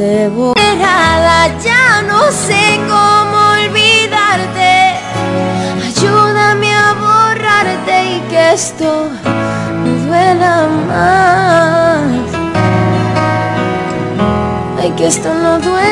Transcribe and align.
debo. 0.00 0.54
Ya 1.64 2.02
no 2.02 2.30
sé 2.30 2.80
cómo 2.88 3.36
olvidarte. 3.58 4.72
Ayúdame 5.88 6.72
a 6.74 6.92
borrarte 7.04 7.96
y 8.16 8.20
que 8.30 8.52
esto 8.52 9.10
no 9.84 9.92
duela 10.06 10.68
más. 10.88 12.28
Ay, 14.80 14.90
que 14.96 15.06
esto 15.06 15.34
no 15.34 15.58
duela 15.58 15.89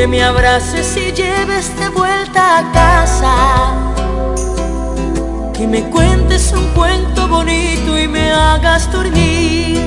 que 0.00 0.06
me 0.06 0.22
abraces 0.22 0.96
y 0.96 1.12
lleves 1.12 1.78
de 1.78 1.90
vuelta 1.90 2.60
a 2.60 2.72
casa. 2.72 3.34
Que 5.52 5.66
me 5.66 5.82
cuentes 5.90 6.54
un 6.54 6.66
cuento 6.68 7.28
bonito 7.28 7.98
y 7.98 8.08
me 8.08 8.32
hagas 8.32 8.90
dormir. 8.90 9.78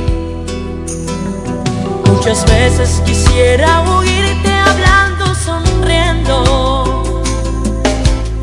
Muchas 2.06 2.46
veces 2.46 3.02
quisiera 3.04 3.82
oírte 3.98 4.52
hablando, 4.54 5.34
sonriendo 5.34 7.04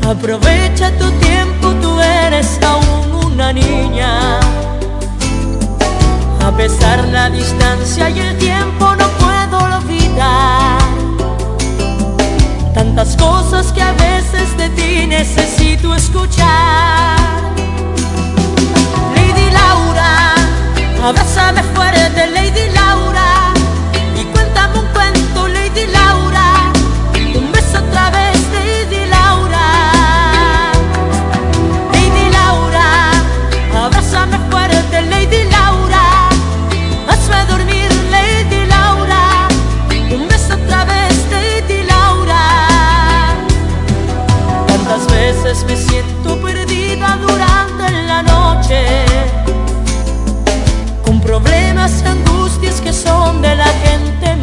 Aprovecha 0.05 0.91
tu 0.97 1.09
tiempo, 1.27 1.69
tú 1.81 1.97
eres 2.01 2.59
aún 2.63 3.31
una 3.31 3.53
niña. 3.53 4.41
A 6.45 6.51
pesar 6.57 7.07
la 7.07 7.29
distancia 7.29 8.09
y 8.09 8.19
el 8.19 8.37
tiempo 8.39 8.93
no 8.93 9.07
puedo 9.21 9.77
olvidar. 9.77 10.50
Tantas 13.01 13.17
cosas 13.17 13.71
que 13.71 13.81
a 13.81 13.93
veces 13.93 14.55
de 14.57 14.69
ti 14.69 15.07
necesito 15.07 15.95
escuchar. 15.95 17.17
Lady 19.15 19.49
Laura, 19.49 20.35
abrázame 21.03 21.63
fuerte, 21.73 22.27
Lady 22.27 22.69
Laura, 22.75 23.20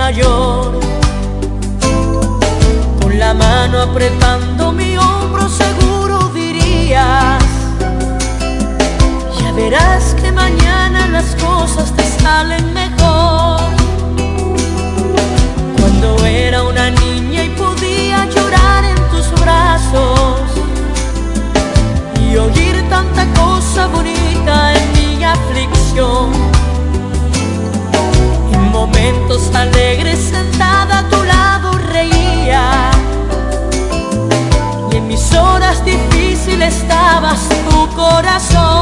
Con 0.08 0.22
la 3.19 3.34
mano 3.34 3.82
apretando 3.82 4.72
mi 4.72 4.96
hombro 4.96 5.46
seguro 5.50 6.30
dirías, 6.32 7.44
ya 9.38 9.52
verás 9.52 10.14
que 10.14 10.32
mañana 10.32 11.08
las 11.08 11.36
cosas 11.36 11.94
te 11.94 12.04
salen 12.22 12.72
mejor. 12.72 13.60
Cuando 15.78 16.25
era 16.25 16.62
una 16.62 16.88
niña 16.88 17.44
y 17.44 17.50
podía 17.50 18.25
llorar 18.30 18.84
en 18.86 18.96
tus 19.10 19.30
brazos 19.42 20.40
y 22.19 22.34
oír 22.34 22.82
tanta 22.88 23.26
cosa 23.34 23.88
bonita 23.88 24.72
en 24.72 24.92
mi 24.94 25.22
aflicción. 25.22 26.57
En 28.78 28.84
momentos 28.84 29.52
alegres 29.56 30.20
sentada 30.30 31.00
a 31.00 31.08
tu 31.08 31.20
lado 31.24 31.72
reía 31.90 32.92
y 34.92 34.96
en 34.96 35.08
mis 35.08 35.34
horas 35.34 35.84
difíciles 35.84 36.76
estabas 36.76 37.40
tu 37.68 37.88
corazón. 37.96 38.77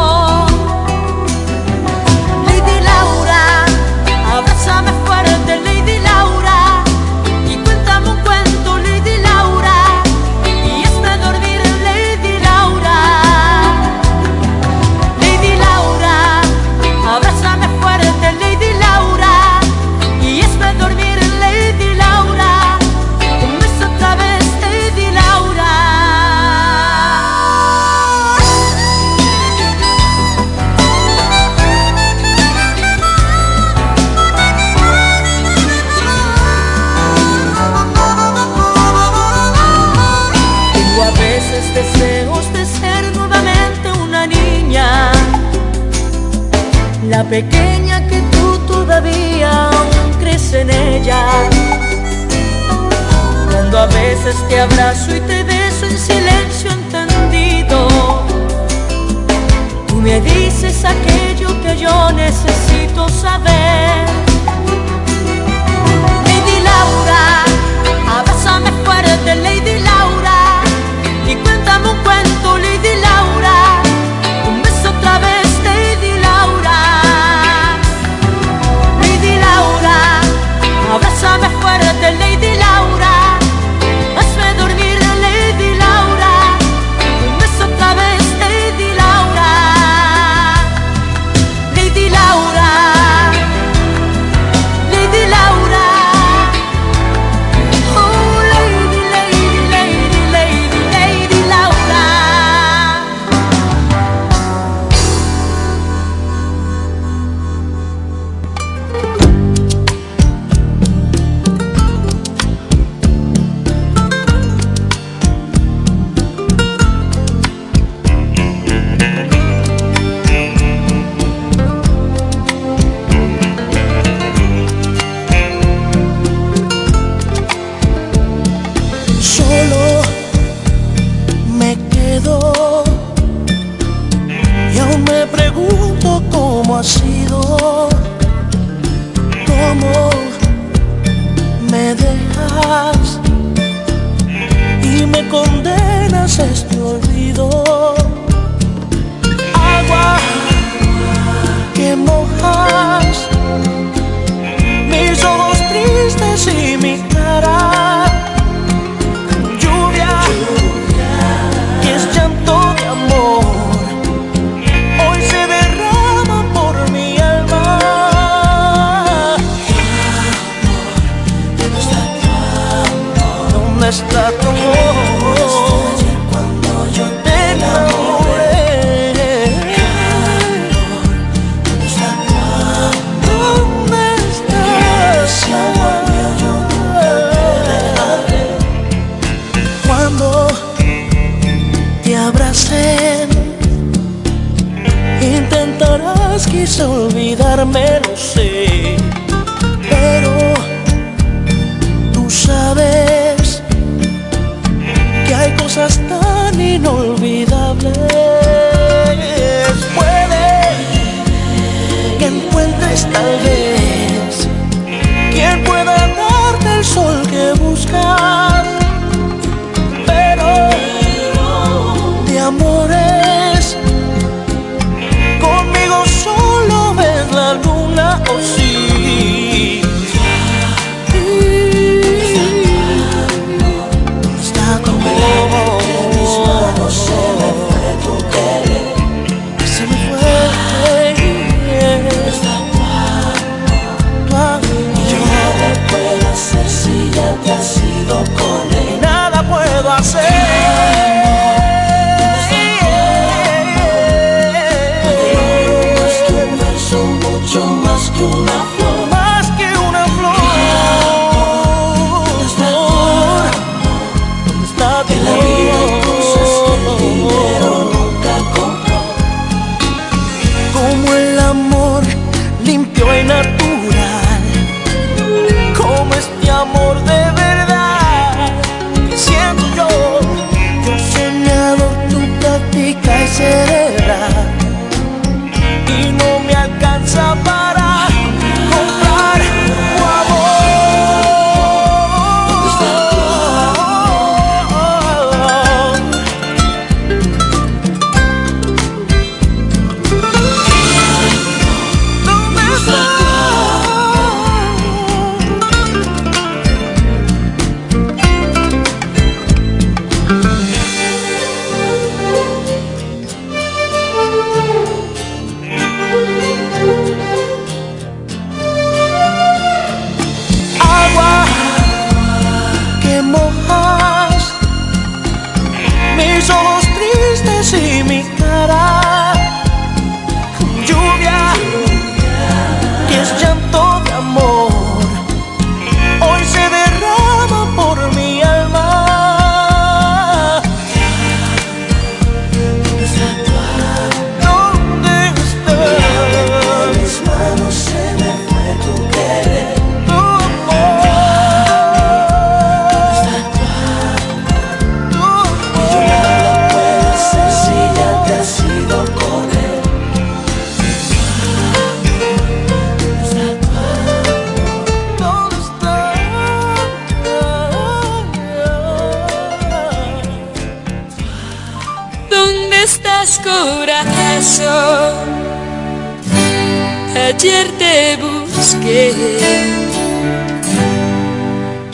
Ayer 377.26 377.66
te 377.78 378.16
busqué 378.16 379.14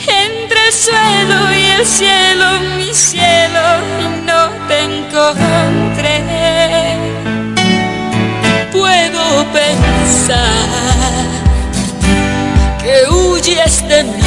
entre 0.05 0.67
el 0.67 0.73
suelo 0.73 1.53
y 1.53 1.65
el 1.79 1.85
cielo, 1.85 2.45
mi 2.75 2.93
cielo, 2.93 3.61
y 4.01 4.25
no 4.25 4.49
te 4.67 4.77
encontré. 4.81 6.17
Puedo 8.73 9.45
pensar 9.53 10.51
que 12.81 13.09
huyes 13.09 13.87
de 13.87 14.03
mí, 14.03 14.21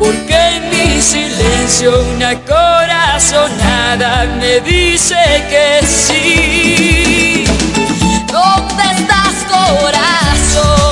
porque 0.00 0.36
en 0.56 0.62
mi 0.70 1.00
silencio 1.00 1.90
una 2.16 2.34
corazonada 2.40 4.26
me 4.40 4.58
dice 5.02 5.16
que 5.50 5.84
sí. 5.86 7.44
¿Dónde 8.30 8.82
estás, 8.96 9.44
corazón? 9.48 10.91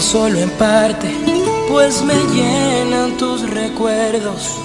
solo 0.00 0.38
en 0.38 0.50
parte, 0.50 1.08
pues 1.68 2.02
me 2.02 2.14
llenan 2.34 3.16
tus 3.16 3.48
recuerdos. 3.48 4.56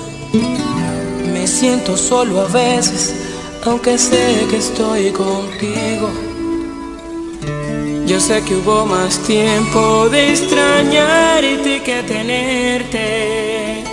Me 1.32 1.46
siento 1.48 1.96
solo 1.96 2.42
a 2.42 2.48
veces, 2.48 3.16
aunque 3.66 3.98
sé 3.98 4.46
que 4.50 4.58
estoy 4.58 5.12
contigo. 5.12 6.10
Yo 8.08 8.20
sé 8.20 8.42
que 8.44 8.56
hubo 8.56 8.86
más 8.86 9.20
tiempo 9.20 10.10
de 10.10 10.32
extrañarte 10.32 11.84
que 11.84 12.04
tenerte, 12.04 13.84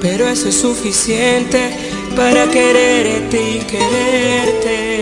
pero 0.00 0.28
eso 0.28 0.48
es 0.48 0.60
suficiente 0.60 1.76
para 2.14 2.48
quererte 2.48 3.56
y 3.56 3.58
quererte. 3.66 4.92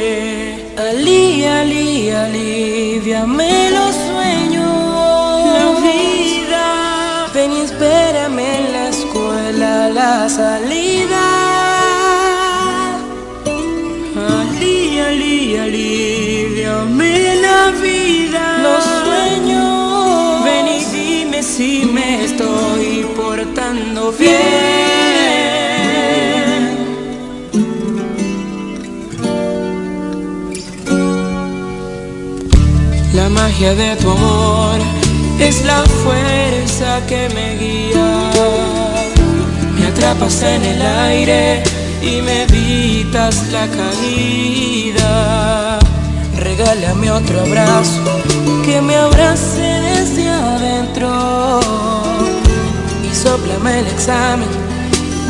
Ali, 0.78 1.44
Ali, 1.44 2.10
aliviame 2.10 3.70
los 3.72 4.09
la 10.00 10.28
salida. 10.40 11.26
Ali, 14.38 14.78
ali, 15.08 15.36
aliviame 15.66 17.16
la 17.46 17.60
vida. 17.86 18.44
Los 18.66 18.82
sueños. 19.02 20.44
Ven 20.46 20.66
y 20.78 20.80
dime 20.96 21.40
si 21.54 21.72
me 21.96 22.08
estoy 22.26 22.88
portando 23.20 24.00
bien. 24.22 24.40
La 33.18 33.26
magia 33.38 33.72
de 33.82 33.90
tu 34.00 34.08
amor 34.18 34.78
es 35.48 35.56
la 35.70 35.80
fuerza 36.02 36.88
que 37.08 37.20
me 37.36 37.46
guía 37.62 38.69
atrapas 40.00 40.42
en 40.42 40.64
el 40.64 40.80
aire 40.80 41.62
y 42.00 42.22
meditas 42.22 43.48
la 43.52 43.66
caída. 43.68 45.08
Regálame 46.38 47.10
otro 47.10 47.40
abrazo 47.40 48.00
que 48.64 48.80
me 48.80 48.96
abrace 48.96 49.60
desde 49.60 50.26
adentro 50.26 51.60
y 53.10 53.14
soplame 53.14 53.80
el 53.80 53.86
examen 53.88 54.48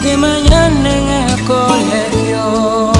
de 0.04 0.16
mañana 0.16 0.88
en 0.98 1.08
el 1.08 1.44
colegio. 1.46 2.99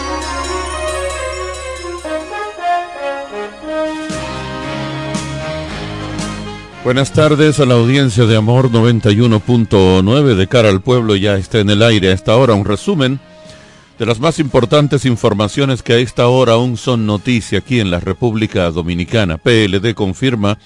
Buenas 6.83 7.13
tardes 7.13 7.59
a 7.59 7.67
la 7.67 7.75
audiencia 7.75 8.25
de 8.25 8.35
Amor 8.35 8.71
91.9 8.71 10.33
de 10.33 10.47
cara 10.47 10.69
al 10.69 10.81
pueblo 10.81 11.15
ya 11.15 11.35
está 11.37 11.59
en 11.59 11.69
el 11.69 11.83
aire 11.83 12.09
a 12.09 12.13
esta 12.13 12.35
hora 12.35 12.55
un 12.55 12.65
resumen 12.65 13.19
de 13.99 14.05
las 14.07 14.19
más 14.19 14.39
importantes 14.39 15.05
informaciones 15.05 15.83
que 15.83 15.93
a 15.93 15.97
esta 15.97 16.27
hora 16.27 16.53
aún 16.53 16.77
son 16.77 17.05
noticia 17.05 17.59
aquí 17.59 17.79
en 17.79 17.91
la 17.91 17.99
República 17.99 18.71
Dominicana. 18.71 19.37
PLD 19.37 19.93
confirma 19.93 20.57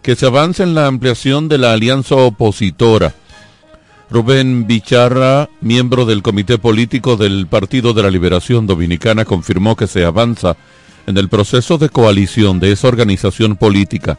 que 0.00 0.16
se 0.16 0.24
avanza 0.24 0.62
en 0.62 0.74
la 0.74 0.86
ampliación 0.86 1.48
de 1.48 1.58
la 1.58 1.74
alianza 1.74 2.14
opositora. 2.14 3.12
Rubén 4.08 4.66
Bicharra, 4.66 5.50
miembro 5.60 6.06
del 6.06 6.22
Comité 6.22 6.56
Político 6.56 7.18
del 7.18 7.46
Partido 7.46 7.92
de 7.92 8.04
la 8.04 8.10
Liberación 8.10 8.66
Dominicana, 8.66 9.26
confirmó 9.26 9.76
que 9.76 9.86
se 9.86 10.06
avanza 10.06 10.56
en 11.06 11.18
el 11.18 11.28
proceso 11.28 11.76
de 11.76 11.90
coalición 11.90 12.58
de 12.58 12.72
esa 12.72 12.88
organización 12.88 13.56
política 13.56 14.18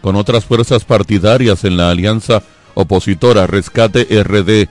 con 0.00 0.16
otras 0.16 0.44
fuerzas 0.44 0.84
partidarias 0.84 1.64
en 1.64 1.76
la 1.76 1.90
alianza 1.90 2.42
opositora 2.74 3.46
Rescate 3.46 4.06
RD. 4.22 4.68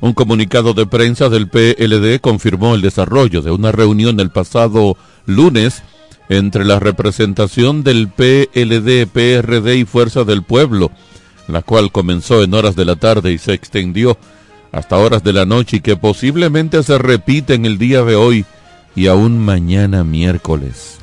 Un 0.00 0.14
comunicado 0.14 0.74
de 0.74 0.86
prensa 0.86 1.28
del 1.28 1.48
PLD 1.48 2.20
confirmó 2.20 2.74
el 2.74 2.80
desarrollo 2.80 3.42
de 3.42 3.52
una 3.52 3.70
reunión 3.70 4.18
el 4.18 4.30
pasado 4.30 4.96
lunes 5.26 5.82
entre 6.28 6.64
la 6.64 6.80
representación 6.80 7.84
del 7.84 8.08
PLD, 8.08 9.06
PRD 9.06 9.76
y 9.76 9.84
Fuerza 9.84 10.24
del 10.24 10.42
Pueblo, 10.42 10.90
la 11.46 11.62
cual 11.62 11.92
comenzó 11.92 12.42
en 12.42 12.54
horas 12.54 12.74
de 12.74 12.84
la 12.84 12.96
tarde 12.96 13.32
y 13.32 13.38
se 13.38 13.52
extendió 13.52 14.16
hasta 14.72 14.96
horas 14.96 15.22
de 15.22 15.34
la 15.34 15.44
noche 15.44 15.76
y 15.76 15.80
que 15.80 15.96
posiblemente 15.96 16.82
se 16.82 16.96
repite 16.98 17.54
en 17.54 17.66
el 17.66 17.78
día 17.78 18.02
de 18.02 18.16
hoy 18.16 18.46
y 18.96 19.06
aún 19.06 19.38
mañana 19.38 20.02
miércoles. 20.02 21.01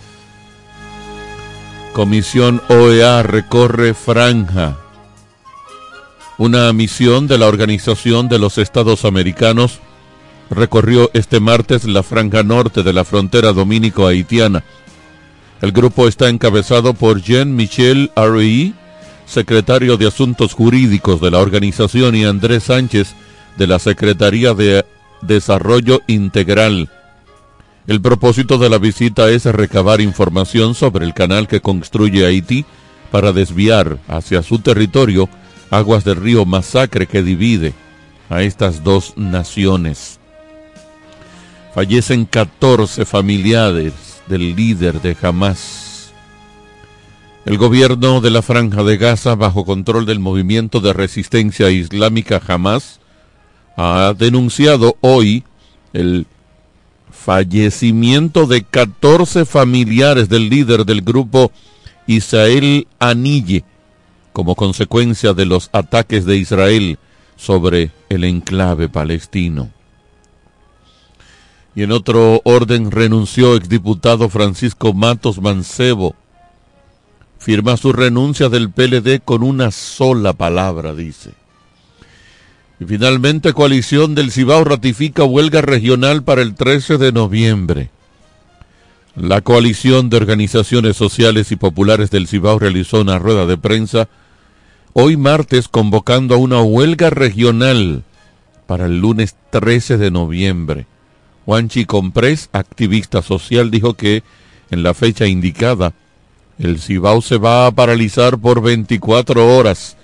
Comisión 2.00 2.62
OEA 2.70 3.24
recorre 3.24 3.94
Franja. 3.94 4.78
Una 6.38 6.72
misión 6.72 7.28
de 7.28 7.38
la 7.38 7.48
Organización 7.48 8.30
de 8.30 8.40
los 8.40 8.58
Estados 8.58 9.04
Americanos 9.04 9.82
recorrió 10.50 11.12
este 11.14 11.42
martes 11.42 11.84
la 11.84 12.02
franja 12.02 12.42
norte 12.42 12.84
de 12.84 12.94
la 12.94 13.04
frontera 13.04 13.52
dominico-haitiana. 13.52 14.64
El 15.62 15.74
grupo 15.74 16.08
está 16.08 16.30
encabezado 16.30 16.94
por 16.94 17.22
Jean-Michel 17.22 18.14
Arui, 18.16 18.76
secretario 19.26 19.98
de 19.98 20.08
Asuntos 20.08 20.54
Jurídicos 20.54 21.20
de 21.20 21.32
la 21.32 21.40
organización, 21.40 22.16
y 22.16 22.24
Andrés 22.24 22.64
Sánchez, 22.64 23.14
de 23.58 23.68
la 23.68 23.78
Secretaría 23.78 24.54
de 24.54 24.86
Desarrollo 25.22 26.00
Integral. 26.08 26.90
El 27.89 28.02
propósito 28.02 28.60
de 28.60 28.69
la 28.69 28.78
visita 28.78 29.32
es 29.32 29.45
recabar 29.45 29.99
información 29.99 30.75
sobre 30.75 31.08
el 31.08 31.15
canal 31.15 31.47
que 31.47 31.60
construye 31.60 32.23
Haití 32.23 32.63
para 33.10 33.32
desviar 33.32 33.97
hacia 34.08 34.43
su 34.43 34.60
territorio 34.60 35.28
aguas 35.71 36.04
del 36.04 36.17
río 36.17 36.45
Masacre 36.45 37.08
que 37.08 37.23
divide 37.23 37.73
a 38.30 38.43
estas 38.43 38.84
dos 38.84 39.17
naciones. 39.17 40.19
Fallecen 41.73 42.25
14 42.25 43.06
familiares 43.06 44.21
del 44.28 44.56
líder 44.56 45.02
de 45.02 45.17
Hamas. 45.19 46.13
El 47.43 47.58
gobierno 47.58 48.21
de 48.21 48.30
la 48.30 48.43
Franja 48.43 48.84
de 48.84 48.97
Gaza, 48.97 49.34
bajo 49.34 49.65
control 49.65 50.06
del 50.06 50.19
movimiento 50.19 50.80
de 50.80 50.93
resistencia 50.93 51.71
islámica 51.71 52.39
Hamas, 52.47 52.99
ha 53.75 54.13
denunciado 54.15 54.95
hoy 55.02 55.43
el 55.93 56.28
fallecimiento 57.30 58.48
de 58.48 58.63
14 58.63 59.46
familiares 59.46 60.30
del 60.30 60.50
líder 60.50 60.84
del 60.84 61.04
grupo 61.04 61.52
Israel 62.08 62.88
Anille 62.98 63.63
como 64.34 64.56
consecuencia 64.56 65.34
de 65.36 65.46
los 65.46 65.70
ataques 65.72 66.26
de 66.26 66.38
Israel 66.38 66.98
sobre 67.36 67.92
el 68.10 68.24
enclave 68.24 68.89
palestino. 68.89 69.70
Y 71.76 71.84
en 71.84 71.92
otro 71.92 72.42
orden 72.46 72.89
renunció 72.89 73.56
exdiputado 73.56 74.28
Francisco 74.30 74.96
Matos 74.96 75.39
Mancebo. 75.39 76.15
Firma 77.38 77.78
su 77.78 77.94
renuncia 77.94 78.50
del 78.50 78.72
PLD 78.72 79.22
con 79.24 79.44
una 79.44 79.70
sola 79.70 80.34
palabra, 80.34 80.96
dice. 80.96 81.38
Y 82.80 82.86
finalmente 82.86 83.54
Coalición 83.54 84.15
del 84.15 84.32
Cibao 84.32 84.63
ratifica 84.63 85.26
huelga 85.26 85.62
regional 85.62 86.24
para 86.24 86.42
el 86.42 86.56
13 86.56 86.98
de 86.98 87.12
noviembre. 87.12 87.89
La 89.15 89.42
coalición 89.42 90.10
de 90.10 90.15
organizaciones 90.15 90.96
sociales 90.96 91.52
y 91.52 91.58
populares 91.58 92.10
del 92.10 92.28
Cibao 92.28 92.58
realizó 92.58 93.02
una 93.02 93.20
rueda 93.20 93.46
de 93.46 93.58
prensa 93.58 94.08
hoy 94.94 95.18
martes 95.18 95.68
convocando 95.68 96.36
a 96.36 96.38
una 96.38 96.62
huelga 96.62 97.10
regional 97.10 98.04
para 98.65 98.86
el 98.86 99.00
lunes 99.00 99.36
13 99.50 99.98
de 99.98 100.12
noviembre. 100.12 100.86
Juanchi 101.46 101.86
Comprés, 101.86 102.50
activista 102.54 103.22
social, 103.22 103.72
dijo 103.72 103.96
que 103.96 104.24
en 104.72 104.84
la 104.84 104.94
fecha 104.94 105.26
indicada 105.26 105.94
el 106.60 106.80
Cibao 106.80 107.22
se 107.22 107.38
va 107.38 107.68
a 107.68 107.72
paralizar 107.72 108.38
por 108.38 108.62
24 108.62 109.58
horas 109.58 109.98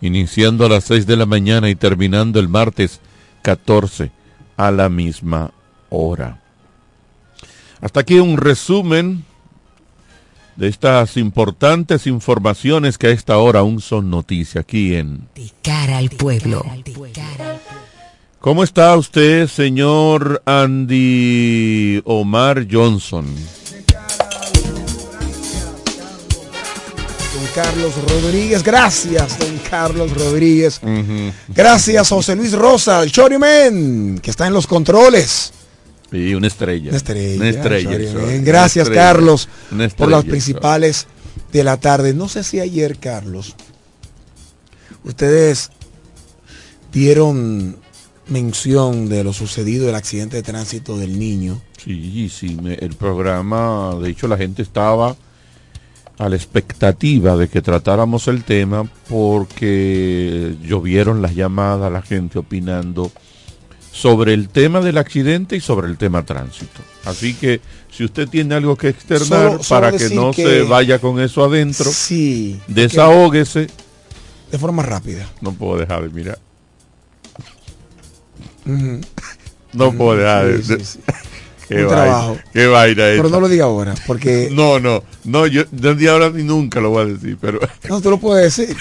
iniciando 0.00 0.66
a 0.66 0.68
las 0.68 0.84
6 0.84 1.06
de 1.06 1.16
la 1.16 1.26
mañana 1.26 1.68
y 1.68 1.74
terminando 1.74 2.40
el 2.40 2.48
martes 2.48 3.00
14 3.42 4.10
a 4.56 4.70
la 4.70 4.88
misma 4.88 5.52
hora. 5.88 6.40
Hasta 7.80 8.00
aquí 8.00 8.18
un 8.18 8.36
resumen 8.36 9.24
de 10.56 10.68
estas 10.68 11.16
importantes 11.16 12.06
informaciones 12.06 12.98
que 12.98 13.06
a 13.06 13.10
esta 13.10 13.38
hora 13.38 13.60
aún 13.60 13.80
son 13.80 14.10
noticia 14.10 14.60
aquí 14.60 14.94
en 14.94 15.28
De 15.34 15.50
cara 15.62 15.98
al 15.98 16.10
pueblo. 16.10 16.64
¿Cómo 18.40 18.64
está 18.64 18.96
usted, 18.96 19.48
señor 19.48 20.42
Andy 20.44 22.02
Omar 22.04 22.66
Johnson? 22.70 23.26
Carlos 27.54 27.92
Rodríguez, 28.08 28.62
gracias, 28.62 29.38
don 29.38 29.58
Carlos 29.68 30.12
Rodríguez. 30.14 30.80
Gracias, 31.48 32.08
José 32.08 32.36
Luis 32.36 32.52
Rosa, 32.52 33.02
el 33.02 33.10
Chorimen, 33.12 34.18
que 34.22 34.30
está 34.30 34.46
en 34.46 34.52
los 34.52 34.66
controles. 34.66 35.52
Sí, 36.10 36.34
una 36.34 36.46
estrella. 36.46 36.88
Una 36.88 36.96
estrella. 36.96 37.36
Una 37.36 37.48
estrella. 37.50 37.90
Una 37.90 38.36
Gracias, 38.42 38.84
estrella. 38.88 39.02
Carlos, 39.02 39.48
Una 39.70 39.88
por 39.88 40.08
las 40.10 40.24
principales 40.24 41.06
de 41.52 41.64
la 41.64 41.78
tarde. 41.78 42.14
No 42.14 42.28
sé 42.28 42.42
si 42.44 42.60
ayer, 42.60 42.98
Carlos, 42.98 43.54
ustedes 45.04 45.70
dieron 46.92 47.76
mención 48.28 49.08
de 49.08 49.24
lo 49.24 49.32
sucedido 49.32 49.86
del 49.86 49.94
accidente 49.96 50.36
de 50.36 50.42
tránsito 50.42 50.96
del 50.96 51.18
niño. 51.18 51.60
Sí, 51.82 52.30
sí, 52.34 52.56
me- 52.62 52.74
el 52.74 52.94
programa, 52.94 53.94
de 54.00 54.10
hecho 54.10 54.28
la 54.28 54.36
gente 54.36 54.62
estaba 54.62 55.16
a 56.20 56.28
la 56.28 56.36
expectativa 56.36 57.34
de 57.34 57.48
que 57.48 57.62
tratáramos 57.62 58.28
el 58.28 58.44
tema 58.44 58.84
porque 59.08 60.54
llovieron 60.62 61.22
las 61.22 61.34
llamadas, 61.34 61.90
la 61.90 62.02
gente 62.02 62.38
opinando 62.38 63.10
sobre 63.90 64.34
el 64.34 64.50
tema 64.50 64.80
del 64.82 64.98
accidente 64.98 65.56
y 65.56 65.60
sobre 65.60 65.88
el 65.88 65.96
tema 65.96 66.22
tránsito. 66.26 66.80
Así 67.06 67.32
que 67.32 67.62
si 67.90 68.04
usted 68.04 68.28
tiene 68.28 68.54
algo 68.54 68.76
que 68.76 68.88
externar 68.88 69.26
Solo- 69.52 69.62
solo 69.62 69.80
para 69.80 69.96
que 69.96 70.10
no 70.10 70.30
que- 70.32 70.44
se 70.44 70.62
vaya 70.62 70.98
con 70.98 71.18
eso 71.20 71.42
adentro, 71.44 71.90
Sí. 71.90 72.60
desahóguese. 72.68 73.68
De 74.52 74.58
forma 74.58 74.82
rápida. 74.82 75.26
No 75.40 75.52
puedo 75.54 75.78
dejar 75.78 76.02
de 76.02 76.10
mirar. 76.10 76.38
No 79.72 79.92
puedo 79.92 80.16
dejar 80.18 80.46
de... 80.46 80.62
Sí, 80.62 80.74
de- 80.76 80.84
sí, 80.84 80.98
sí. 80.98 81.00
Qué 81.70 81.84
Un 81.84 81.90
vaina, 81.90 82.02
trabajo. 82.04 82.38
qué 82.52 82.66
vaina 82.66 82.96
Pero 82.96 83.28
no 83.28 83.38
lo 83.40 83.48
diga 83.48 83.64
ahora, 83.66 83.94
porque 84.06 84.48
No, 84.52 84.80
no, 84.80 85.04
no, 85.24 85.46
yo 85.46 85.62
no 85.70 85.94
de 85.94 86.08
ahora 86.08 86.30
ni 86.30 86.42
nunca 86.42 86.80
lo 86.80 86.90
voy 86.90 87.02
a 87.02 87.06
decir, 87.14 87.38
pero... 87.40 87.60
no 87.88 88.00
tú 88.00 88.10
lo 88.10 88.18
puedes 88.18 88.56
decir. 88.56 88.76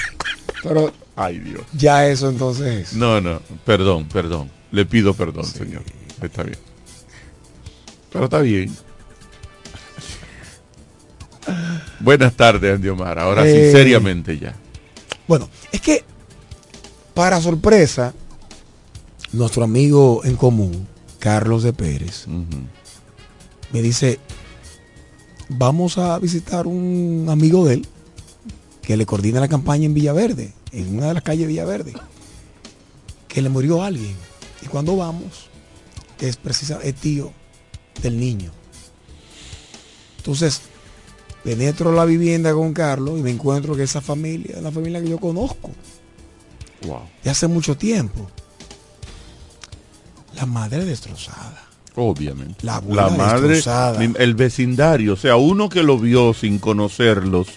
Pero 0.63 0.91
Ay, 1.15 1.37
Dios. 1.37 1.61
ya 1.73 2.07
eso 2.07 2.29
entonces. 2.29 2.93
No, 2.93 3.21
no, 3.21 3.41
perdón, 3.63 4.07
perdón. 4.11 4.49
Le 4.71 4.85
pido 4.85 5.13
perdón, 5.13 5.45
señor. 5.45 5.83
Está 6.21 6.41
bien. 6.43 6.57
Pero 8.11 8.23
está 8.25 8.39
bien. 8.39 8.75
Buenas 11.99 12.33
tardes, 12.33 12.75
Andy 12.75 12.87
Omar. 12.89 13.19
Ahora 13.19 13.43
sí, 13.43 13.49
Eh, 13.51 13.71
seriamente 13.71 14.37
ya. 14.39 14.55
Bueno, 15.27 15.47
es 15.71 15.81
que 15.81 16.03
para 17.13 17.39
sorpresa, 17.41 18.13
nuestro 19.33 19.63
amigo 19.63 20.21
en 20.23 20.35
común, 20.35 20.87
Carlos 21.19 21.63
de 21.63 21.73
Pérez, 21.73 22.25
me 23.71 23.81
dice, 23.81 24.19
vamos 25.49 25.97
a 25.97 26.17
visitar 26.19 26.67
un 26.67 27.27
amigo 27.29 27.65
de 27.65 27.75
él 27.75 27.87
que 28.81 28.97
le 28.97 29.05
coordina 29.05 29.39
la 29.39 29.47
campaña 29.47 29.85
en 29.85 29.93
Villaverde, 29.93 30.53
en 30.71 30.97
una 30.97 31.09
de 31.09 31.13
las 31.13 31.23
calles 31.23 31.41
de 31.41 31.47
Villaverde, 31.47 31.93
que 33.27 33.41
le 33.41 33.49
murió 33.49 33.83
alguien. 33.83 34.15
Y 34.61 34.67
cuando 34.67 34.97
vamos, 34.97 35.49
es 36.19 36.37
precisamente 36.37 36.93
tío 36.93 37.31
del 38.01 38.19
niño. 38.19 38.51
Entonces, 40.17 40.61
penetro 41.43 41.91
la 41.93 42.05
vivienda 42.05 42.53
con 42.53 42.73
Carlos 42.73 43.19
y 43.19 43.21
me 43.21 43.31
encuentro 43.31 43.75
que 43.75 43.83
esa 43.83 44.01
familia 44.01 44.57
es 44.57 44.63
la 44.63 44.71
familia 44.71 45.01
que 45.01 45.09
yo 45.09 45.19
conozco 45.19 45.71
Wow. 46.87 47.01
de 47.23 47.29
hace 47.29 47.47
mucho 47.47 47.75
tiempo. 47.77 48.27
La 50.35 50.45
madre 50.45 50.85
destrozada. 50.85 51.68
Obviamente. 52.01 52.65
La 52.65 52.77
abuela 52.77 53.09
madre, 53.09 53.49
destrozada. 53.49 54.01
el 54.03 54.35
vecindario, 54.35 55.13
o 55.13 55.17
sea, 55.17 55.35
uno 55.35 55.67
que 55.67 55.83
lo 55.83 55.99
vio 55.99 56.33
sin 56.33 56.57
conocerlos, 56.59 57.47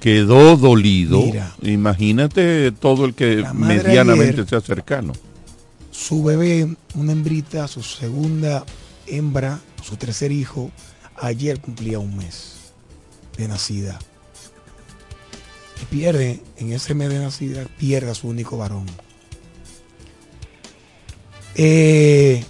quedó 0.00 0.56
dolido. 0.56 1.20
Mira. 1.20 1.54
Imagínate 1.62 2.72
todo 2.72 3.04
el 3.04 3.14
que 3.14 3.44
medianamente 3.54 4.32
ayer- 4.40 4.48
sea 4.48 4.60
cercano. 4.60 5.12
Su 5.92 6.24
bebé, 6.24 6.74
una 6.96 7.12
hembrita, 7.12 7.68
su 7.68 7.82
segunda 7.84 8.64
hembra, 9.06 9.60
su 9.82 9.96
tercer 9.96 10.32
hijo, 10.32 10.72
ayer 11.16 11.60
cumplía 11.60 12.00
un 12.00 12.16
mes 12.16 12.54
de 13.38 13.46
nacida. 13.46 14.00
Y 15.80 15.84
pierde, 15.86 16.42
en 16.56 16.72
ese 16.72 16.94
mes 16.94 17.10
de 17.10 17.20
nacida, 17.20 17.64
pierde 17.78 18.10
a 18.10 18.14
su 18.14 18.26
único 18.26 18.56
varón. 18.58 18.86
Eh, 21.54 22.44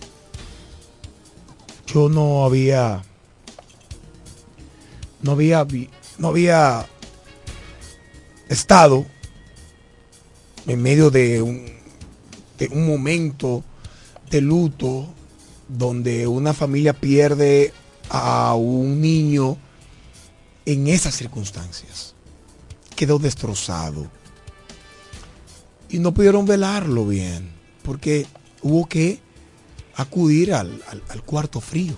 yo 1.86 2.08
no 2.08 2.44
había, 2.44 3.02
no 5.22 5.32
había, 5.32 5.66
no 6.18 6.28
había 6.28 6.86
estado 8.48 9.06
en 10.66 10.82
medio 10.82 11.10
de 11.10 11.42
un, 11.42 11.66
de 12.58 12.68
un 12.68 12.86
momento 12.86 13.64
de 14.30 14.40
luto 14.40 15.06
donde 15.68 16.26
una 16.26 16.52
familia 16.52 16.92
pierde 16.92 17.72
a 18.10 18.54
un 18.54 19.00
niño 19.00 19.56
en 20.66 20.88
esas 20.88 21.14
circunstancias. 21.14 22.14
Quedó 22.96 23.18
destrozado. 23.18 24.10
Y 25.88 25.98
no 25.98 26.12
pudieron 26.12 26.46
velarlo 26.46 27.06
bien, 27.06 27.50
porque 27.82 28.26
hubo 28.62 28.86
que 28.86 29.20
acudir 29.96 30.52
al, 30.54 30.82
al- 31.08 31.22
cuarto 31.22 31.60
frío 31.60 31.94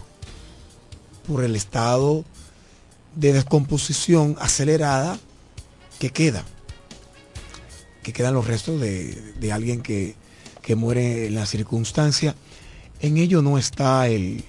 por 1.26 1.44
el 1.44 1.56
estado 1.56 2.24
de 3.14 3.32
descomposición 3.32 4.36
acelerada 4.40 5.18
que 5.98 6.10
queda 6.10 6.44
que 8.02 8.12
quedan 8.12 8.34
los 8.34 8.46
restos 8.46 8.80
de, 8.80 9.14
de 9.40 9.52
alguien 9.52 9.82
que, 9.82 10.14
que 10.62 10.76
muere 10.76 11.26
en 11.26 11.34
la 11.34 11.44
circunstancia. 11.44 12.36
En 13.00 13.16
ello 13.16 13.42
no 13.42 13.58
está 13.58 14.06
el, 14.06 14.44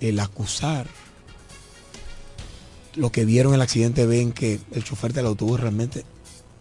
el 0.00 0.20
acusar. 0.20 0.86
Lo 2.94 3.10
que 3.10 3.24
vieron 3.24 3.54
el 3.54 3.62
accidente 3.62 4.04
ven 4.04 4.32
que 4.32 4.60
el 4.72 4.84
chofer 4.84 5.14
del 5.14 5.24
autobús 5.24 5.60
realmente 5.60 6.04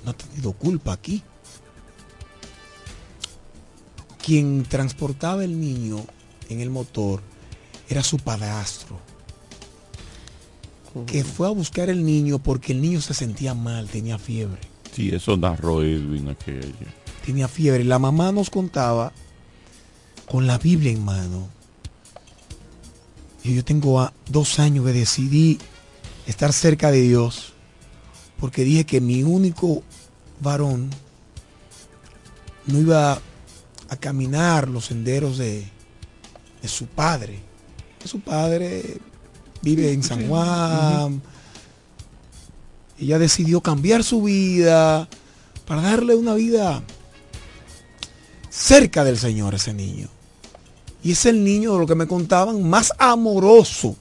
no 0.05 0.11
ha 0.11 0.13
tenido 0.13 0.53
culpa 0.53 0.93
aquí. 0.93 1.23
Quien 4.25 4.63
transportaba 4.63 5.43
el 5.43 5.59
niño 5.59 5.97
en 6.49 6.61
el 6.61 6.69
motor 6.69 7.21
era 7.89 8.03
su 8.03 8.17
padrastro, 8.17 8.99
que 11.07 11.23
fue 11.23 11.47
a 11.47 11.51
buscar 11.51 11.89
el 11.89 12.05
niño 12.05 12.37
porque 12.39 12.73
el 12.73 12.81
niño 12.81 13.01
se 13.01 13.13
sentía 13.13 13.53
mal, 13.53 13.87
tenía 13.87 14.17
fiebre 14.17 14.59
Sí, 14.93 15.09
eso 15.09 15.37
narró 15.37 15.81
Edwin 15.83 16.27
aquella. 16.29 16.67
tenía 17.25 17.47
fiebre. 17.47 17.83
La 17.85 17.97
mamá 17.97 18.31
nos 18.33 18.49
contaba 18.49 19.13
con 20.29 20.47
la 20.47 20.57
Biblia 20.57 20.91
en 20.91 21.03
mano. 21.05 21.47
Y 23.43 23.55
yo 23.55 23.63
tengo 23.63 24.01
a- 24.01 24.11
dos 24.29 24.59
años 24.59 24.85
que 24.85 24.91
decidí 24.91 25.57
estar 26.27 26.51
cerca 26.51 26.91
de 26.91 27.01
Dios 27.01 27.53
porque 28.39 28.63
dije 28.65 28.85
que 28.85 28.99
mi 29.01 29.23
único 29.23 29.81
varón 30.41 30.89
no 32.67 32.77
iba 32.79 33.21
a 33.91 33.97
caminar 33.97 34.69
los 34.69 34.85
senderos 34.85 35.37
de, 35.37 35.65
de 36.61 36.67
su 36.69 36.85
padre. 36.85 37.39
Que 37.99 38.07
Su 38.07 38.21
padre 38.21 38.97
vive 39.61 39.91
en 39.91 40.01
San 40.01 40.29
Juan. 40.29 41.21
Ella 42.97 43.19
decidió 43.19 43.59
cambiar 43.59 44.05
su 44.05 44.23
vida 44.23 45.09
para 45.67 45.81
darle 45.81 46.15
una 46.15 46.33
vida 46.35 46.81
cerca 48.49 49.03
del 49.03 49.17
Señor 49.17 49.53
a 49.53 49.57
ese 49.57 49.73
niño. 49.73 50.07
Y 51.03 51.11
es 51.11 51.25
el 51.25 51.43
niño, 51.43 51.73
de 51.73 51.79
lo 51.79 51.87
que 51.87 51.95
me 51.95 52.07
contaban, 52.07 52.63
más 52.63 52.93
amoroso 52.97 53.97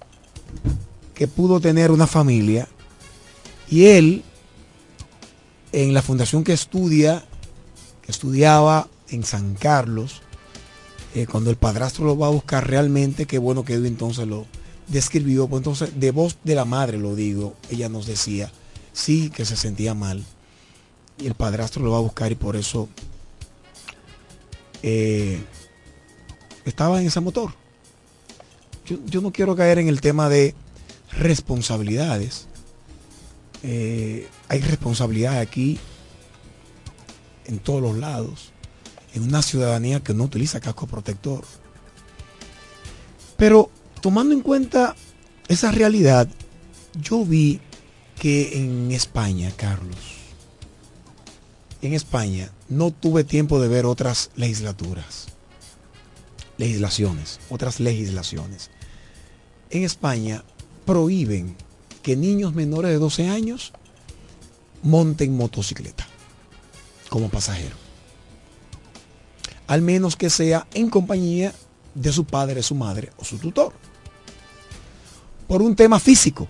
que 1.14 1.26
pudo 1.26 1.58
tener 1.58 1.90
una 1.90 2.06
familia. 2.06 2.68
Y 3.68 3.86
él, 3.86 4.22
en 5.72 5.94
la 5.94 6.02
fundación 6.02 6.44
que 6.44 6.52
estudia, 6.52 7.24
que 8.02 8.12
estudiaba 8.12 8.86
en 9.10 9.24
San 9.24 9.54
Carlos, 9.54 10.22
eh, 11.14 11.26
cuando 11.26 11.50
el 11.50 11.56
padrastro 11.56 12.04
lo 12.04 12.16
va 12.16 12.28
a 12.28 12.30
buscar 12.30 12.68
realmente, 12.68 13.26
qué 13.26 13.38
bueno 13.38 13.64
que 13.64 13.74
él 13.74 13.86
entonces 13.86 14.26
lo 14.26 14.46
describió, 14.88 15.48
pues 15.48 15.60
entonces 15.60 15.98
de 15.98 16.10
voz 16.10 16.38
de 16.44 16.54
la 16.54 16.64
madre 16.64 16.98
lo 16.98 17.14
digo, 17.14 17.54
ella 17.70 17.88
nos 17.88 18.06
decía, 18.06 18.52
sí 18.92 19.30
que 19.30 19.44
se 19.44 19.56
sentía 19.56 19.94
mal. 19.94 20.24
Y 21.18 21.26
el 21.26 21.34
padrastro 21.34 21.82
lo 21.82 21.92
va 21.92 21.98
a 21.98 22.02
buscar 22.02 22.32
y 22.32 22.34
por 22.34 22.56
eso 22.56 22.88
eh, 24.82 25.42
estaba 26.64 27.00
en 27.00 27.06
ese 27.06 27.20
motor. 27.20 27.52
Yo, 28.86 28.98
yo 29.06 29.20
no 29.20 29.32
quiero 29.32 29.54
caer 29.54 29.78
en 29.78 29.88
el 29.88 30.00
tema 30.00 30.28
de 30.28 30.54
responsabilidades. 31.12 32.46
Eh, 33.62 34.28
hay 34.48 34.60
responsabilidad 34.60 35.38
aquí 35.38 35.78
en 37.46 37.58
todos 37.58 37.82
los 37.82 37.96
lados. 37.96 38.52
En 39.14 39.24
una 39.24 39.42
ciudadanía 39.42 40.00
que 40.00 40.14
no 40.14 40.24
utiliza 40.24 40.60
casco 40.60 40.86
protector. 40.86 41.44
Pero 43.36 43.70
tomando 44.00 44.34
en 44.34 44.40
cuenta 44.40 44.94
esa 45.48 45.70
realidad, 45.70 46.28
yo 47.00 47.24
vi 47.24 47.60
que 48.18 48.58
en 48.58 48.92
España, 48.92 49.50
Carlos, 49.56 49.96
en 51.82 51.94
España 51.94 52.50
no 52.68 52.90
tuve 52.90 53.24
tiempo 53.24 53.60
de 53.60 53.68
ver 53.68 53.86
otras 53.86 54.30
legislaturas, 54.36 55.28
legislaciones, 56.58 57.40
otras 57.48 57.80
legislaciones. 57.80 58.70
En 59.70 59.84
España 59.84 60.44
prohíben 60.84 61.56
que 62.02 62.16
niños 62.16 62.54
menores 62.54 62.90
de 62.90 62.98
12 62.98 63.28
años 63.28 63.72
monten 64.82 65.36
motocicleta 65.36 66.06
como 67.08 67.28
pasajero. 67.28 67.79
Al 69.70 69.82
menos 69.82 70.16
que 70.16 70.30
sea 70.30 70.66
en 70.74 70.90
compañía 70.90 71.54
de 71.94 72.12
su 72.12 72.24
padre, 72.24 72.60
su 72.60 72.74
madre 72.74 73.12
o 73.18 73.24
su 73.24 73.38
tutor. 73.38 73.72
Por 75.46 75.62
un 75.62 75.76
tema 75.76 76.00
físico. 76.00 76.48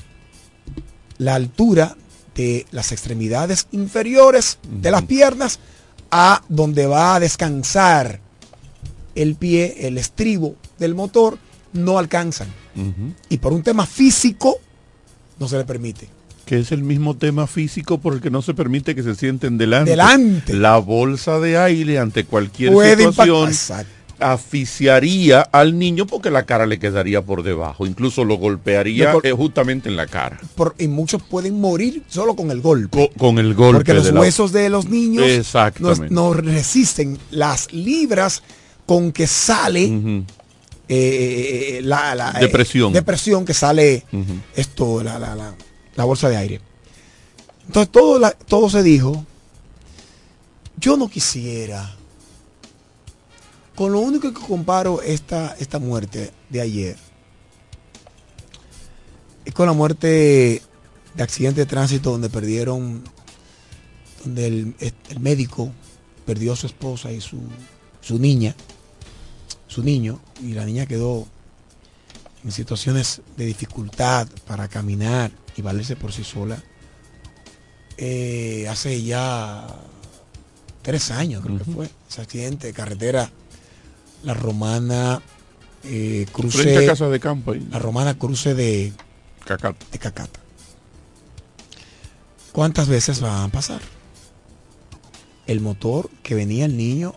La 1.18 1.34
altura 1.34 1.98
de 2.34 2.64
las 2.70 2.92
extremidades 2.92 3.66
inferiores 3.72 4.58
de 4.70 4.90
las 4.90 5.02
piernas 5.02 5.58
a 6.10 6.42
donde 6.48 6.86
va 6.86 7.14
a 7.14 7.20
descansar 7.20 8.20
el 9.14 9.34
pie, 9.34 9.86
el 9.86 9.98
estribo 9.98 10.54
del 10.78 10.94
motor, 10.94 11.36
no 11.74 11.98
alcanzan. 11.98 12.48
Y 13.28 13.36
por 13.36 13.52
un 13.52 13.62
tema 13.62 13.84
físico 13.84 14.60
no 15.38 15.46
se 15.46 15.58
le 15.58 15.66
permite. 15.66 16.08
Que 16.50 16.58
es 16.58 16.72
el 16.72 16.82
mismo 16.82 17.16
tema 17.16 17.46
físico 17.46 17.98
por 17.98 18.12
el 18.12 18.20
que 18.20 18.28
no 18.28 18.42
se 18.42 18.54
permite 18.54 18.96
que 18.96 19.04
se 19.04 19.14
sienten 19.14 19.56
delante. 19.56 19.92
Delante. 19.92 20.52
La 20.52 20.78
bolsa 20.78 21.38
de 21.38 21.56
aire 21.56 22.00
ante 22.00 22.24
cualquier 22.24 22.72
Puede 22.72 22.96
situación 22.96 23.52
asfixiaría 24.18 25.42
al 25.42 25.78
niño 25.78 26.08
porque 26.08 26.28
la 26.28 26.46
cara 26.46 26.66
le 26.66 26.80
quedaría 26.80 27.22
por 27.22 27.44
debajo. 27.44 27.86
Incluso 27.86 28.24
lo 28.24 28.34
golpearía 28.34 29.14
eh, 29.22 29.30
justamente 29.30 29.88
en 29.88 29.94
la 29.96 30.08
cara. 30.08 30.40
Por- 30.56 30.74
y 30.76 30.88
muchos 30.88 31.22
pueden 31.22 31.60
morir 31.60 32.02
solo 32.08 32.34
con 32.34 32.50
el 32.50 32.60
golpe. 32.60 32.98
Co- 32.98 33.16
con 33.16 33.38
el 33.38 33.54
golpe. 33.54 33.76
Porque 33.78 33.94
los 33.94 34.06
de 34.06 34.12
la- 34.12 34.20
huesos 34.20 34.50
de 34.50 34.68
los 34.70 34.88
niños 34.88 35.24
no, 36.10 36.34
resisten 36.34 37.16
las 37.30 37.72
libras 37.72 38.42
con 38.86 39.12
que 39.12 39.28
sale 39.28 39.86
Ujú. 39.86 40.24
eh, 40.88 41.78
la, 41.84 42.16
la, 42.16 42.30
eh, 42.32 42.40
Depresión. 42.40 42.92
depresión 42.92 43.44
que 43.44 43.54
sale 43.54 44.04
esto, 44.56 45.04
la, 45.04 45.16
la- 45.96 46.04
bolsa 46.04 46.28
de 46.28 46.36
aire. 46.36 46.60
Entonces 47.66 47.90
todo, 47.92 48.30
todo 48.48 48.68
se 48.70 48.82
dijo, 48.82 49.24
yo 50.76 50.96
no 50.96 51.08
quisiera, 51.08 51.94
con 53.76 53.92
lo 53.92 54.00
único 54.00 54.32
que 54.32 54.40
comparo 54.40 55.02
esta, 55.02 55.56
esta 55.58 55.78
muerte 55.78 56.32
de 56.48 56.60
ayer, 56.60 56.96
es 59.44 59.54
con 59.54 59.66
la 59.66 59.72
muerte 59.72 60.62
de 61.14 61.22
accidente 61.22 61.60
de 61.62 61.66
tránsito 61.66 62.10
donde 62.10 62.28
perdieron, 62.30 63.02
donde 64.24 64.46
el, 64.46 64.74
el 65.08 65.20
médico 65.20 65.70
perdió 66.26 66.52
a 66.52 66.56
su 66.56 66.66
esposa 66.66 67.10
y 67.12 67.20
su, 67.20 67.38
su 68.00 68.18
niña, 68.18 68.54
su 69.66 69.82
niño, 69.82 70.20
y 70.42 70.52
la 70.52 70.64
niña 70.64 70.86
quedó 70.86 71.26
en 72.44 72.52
situaciones 72.52 73.22
de 73.36 73.44
dificultad 73.46 74.26
para 74.46 74.68
caminar 74.68 75.30
y 75.60 75.62
valerse 75.62 75.94
por 75.94 76.12
sí 76.12 76.24
sola. 76.24 76.60
Eh, 77.96 78.66
hace 78.68 79.02
ya 79.02 79.66
tres 80.82 81.10
años 81.10 81.44
creo 81.44 81.58
que 81.58 81.64
fue 81.64 81.90
ese 82.08 82.22
accidente 82.22 82.66
de 82.68 82.72
carretera 82.72 83.30
la 84.24 84.32
romana 84.32 85.20
eh, 85.84 86.26
cruce 86.32 86.86
casa 86.86 87.08
de 87.08 87.20
campo. 87.20 87.52
ahí. 87.52 87.66
la 87.70 87.78
romana 87.78 88.18
cruce 88.18 88.54
de 88.54 88.92
Cacata. 89.44 89.86
de 89.92 89.98
Cacata. 89.98 90.40
¿Cuántas 92.52 92.88
veces 92.88 93.20
van 93.20 93.44
a 93.44 93.48
pasar? 93.48 93.80
El 95.46 95.60
motor 95.60 96.10
que 96.22 96.34
venía 96.34 96.64
el 96.64 96.76
niño 96.76 97.14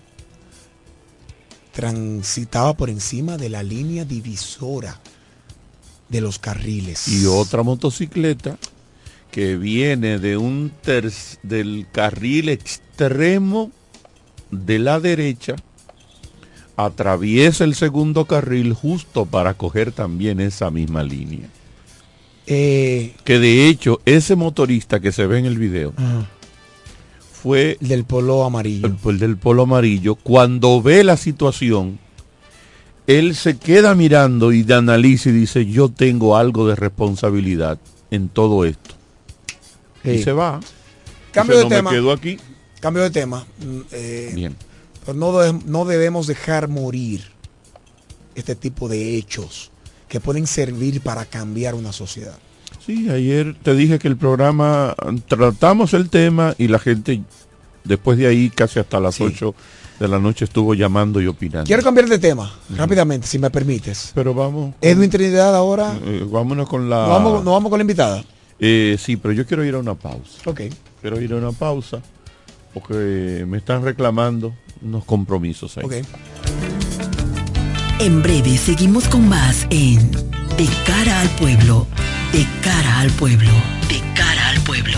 transitaba 1.71 2.73
por 2.75 2.89
encima 2.89 3.38
de 3.38 3.49
la 3.49 3.63
línea 3.63 4.06
divisora 4.06 4.99
de 6.10 6.22
los 6.22 6.39
carriles. 6.39 7.08
Y 7.08 7.26
otra 7.26 7.63
motocicleta 7.63 8.58
que 9.32 9.56
viene 9.58 10.20
de 10.20 10.38
un 10.38 10.72
ter- 10.84 11.12
del 11.42 11.88
carril 11.92 12.50
extremo 12.50 13.72
de 14.52 14.78
la 14.80 15.00
derecha, 15.00 15.56
atraviesa 16.76 17.63
el 17.63 17.76
segundo 17.76 18.26
carril 18.26 18.74
justo 18.74 19.26
para 19.26 19.54
coger 19.56 19.92
también 19.92 20.39
esa 20.39 20.70
misma 20.72 21.04
línea. 21.04 21.48
Eh, 22.46 23.13
Que 23.24 23.39
de 23.39 23.68
hecho, 23.68 24.02
ese 24.06 24.36
motorista 24.36 25.00
que 25.00 25.12
se 25.12 25.26
ve 25.28 25.39
en 25.39 25.46
el 25.46 25.58
video 25.58 25.94
fue 27.32 27.78
el 27.82 27.88
del 27.88 28.04
polo 28.06 28.44
amarillo. 28.44 28.88
el, 28.88 28.98
el 29.10 29.20
del 29.20 29.38
polo 29.38 29.63
amarillo. 29.63 30.16
Cuando 30.16 30.82
ve 30.82 31.04
la 31.04 31.18
situación, 31.18 32.00
él 33.08 33.36
se 33.36 33.58
queda 33.58 33.96
mirando 33.96 34.52
y 34.52 34.63
de 34.63 34.76
analiza 34.76 35.30
y 35.30 35.34
dice, 35.34 35.66
yo 35.66 35.89
tengo 35.89 36.38
algo 36.38 36.68
de 36.68 36.76
responsabilidad 36.76 37.78
en 38.12 38.30
todo 38.30 38.66
esto. 38.66 38.96
Y 40.04 40.20
se 40.24 40.32
va. 40.34 40.60
Cambio 41.32 41.58
de 41.58 41.63
"No 41.63 41.70
tema. 41.70 41.92
Me 41.92 41.98
quedo 41.98 42.12
aquí. 42.12 42.38
Cambio 42.80 43.04
de 43.04 43.10
tema. 43.10 43.46
Mm, 43.66 43.80
eh, 43.92 44.32
Bien. 44.36 44.56
pero 45.06 45.18
no, 45.18 45.54
no 45.66 45.86
debemos 45.86 46.28
dejar 46.28 46.68
morir 46.68 47.22
este 48.36 48.56
tipo 48.56 48.89
de 48.89 49.16
hechos 49.18 49.72
que 50.10 50.20
pueden 50.20 50.46
servir 50.48 51.02
para 51.02 51.26
cambiar 51.26 51.76
una 51.76 51.92
sociedad. 51.94 52.38
Sí, 52.86 53.10
ayer 53.10 53.56
te 53.63 53.74
dije 53.76 53.98
que 54.00 54.10
el 54.10 54.18
programa 54.18 54.94
tratamos 55.28 55.94
el 55.94 56.10
tema 56.10 56.54
y 56.58 56.68
la 56.68 56.80
gente 56.80 57.22
después 57.86 58.18
de 58.18 58.28
ahí 58.28 58.50
casi 58.50 58.80
hasta 58.80 59.00
las 59.00 59.16
Sí. 59.16 59.24
8 59.24 59.56
de 59.99 60.08
la 60.08 60.19
noche 60.19 60.45
estuvo 60.45 60.73
llamando 60.73 61.21
y 61.21 61.27
opinando. 61.27 61.65
Quiero 61.67 61.84
cambiar 61.84 62.08
de 62.08 62.19
tema 62.19 62.51
rápidamente, 62.75 63.27
si 63.27 63.39
me 63.39 63.49
permites. 63.49 64.12
Pero 64.15 64.34
vamos. 64.34 64.73
Edwin 64.82 65.10
Trinidad 65.10 65.56
ahora. 65.56 65.95
eh, 66.03 66.25
vámonos 66.29 66.67
con 66.67 66.89
la. 66.89 67.08
¿No 67.08 67.43
vamos, 67.51 67.69
con 67.69 67.79
la 67.79 67.84
invitada? 67.84 68.23
Eh, 68.60 68.97
sí, 68.99 69.17
pero 69.17 69.34
yo 69.34 69.45
quiero 69.45 69.63
ir 69.63 69.75
a 69.75 69.79
una 69.79 69.95
pausa. 69.95 70.39
Ok. 70.45 70.62
Quiero 71.01 71.19
ir 71.21 71.34
a 71.34 71.36
una 71.38 71.51
pausa 71.51 72.01
porque 72.73 73.45
me 73.47 73.58
están 73.58 73.84
reclamando 73.84 74.53
unos 74.82 75.06
compromisos 75.06 75.77
ahí. 75.77 75.86
Ok. 75.86 75.93
En 77.99 78.21
breve 78.21 78.58
seguimos 78.58 79.08
con 79.08 79.29
más 79.29 79.65
en 79.69 80.12
De 80.12 80.67
cara 80.86 81.21
al 81.21 81.29
pueblo, 81.29 81.88
de 82.32 82.45
cara 82.63 82.99
al 82.99 83.10
pueblo, 83.12 83.51
de 83.88 84.01
cara 84.15 84.49
al 84.49 84.60
pueblo. 84.62 84.97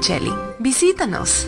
Micheli. 0.01 0.33
Visítanos. 0.57 1.47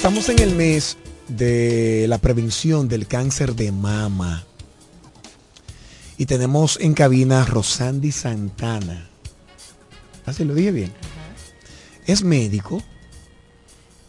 Estamos 0.00 0.30
en 0.30 0.38
el 0.38 0.54
mes 0.54 0.96
de 1.28 2.06
la 2.08 2.16
prevención 2.16 2.88
del 2.88 3.06
cáncer 3.06 3.54
de 3.54 3.70
mama. 3.70 4.44
Y 6.16 6.24
tenemos 6.24 6.78
en 6.80 6.94
cabina 6.94 7.42
a 7.42 7.44
Rosandi 7.44 8.10
Santana. 8.10 9.10
Así 10.24 10.44
lo 10.46 10.54
dije 10.54 10.72
bien. 10.72 10.92
Es 12.06 12.24
médico, 12.24 12.82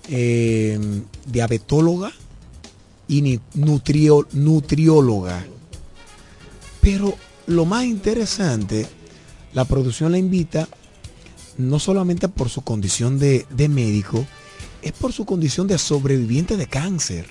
eh, 0.10 0.80
diabetóloga 1.26 2.14
y 3.10 3.40
nutrio- 3.56 4.28
nutrióloga. 4.32 5.46
Pero 6.80 7.18
lo 7.48 7.66
más 7.66 7.84
interesante, 7.84 8.88
la 9.54 9.66
producción 9.66 10.14
la 10.14 10.18
invita 10.18 10.70
no 11.58 11.80
solamente 11.80 12.30
por 12.30 12.48
su 12.50 12.62
condición 12.62 13.20
de, 13.20 13.46
de 13.50 13.68
médico, 13.68 14.26
es 14.82 14.92
por 14.94 15.14
su 15.14 15.26
condición 15.26 15.68
de 15.68 15.78
sobreviviente 15.78 16.58
de 16.58 16.68
cáncer. 16.68 17.28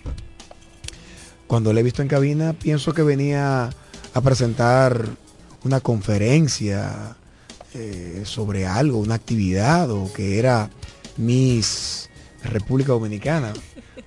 Cuando 1.47 1.73
le 1.73 1.81
he 1.81 1.85
visto 1.85 2.03
en 2.03 2.09
cabina, 2.09 2.53
pienso 2.53 2.95
que 2.95 3.03
venía 3.03 3.71
a 4.15 4.21
presentar 4.21 5.05
una 5.65 5.81
conferencia 5.81 7.17
eh, 7.75 8.23
sobre 8.25 8.67
algo, 8.67 8.99
una 8.99 9.15
actividad, 9.15 9.91
o 9.91 10.13
que 10.13 10.39
era 10.39 10.71
Miss 11.17 12.09
República 12.43 12.93
Dominicana, 12.93 13.53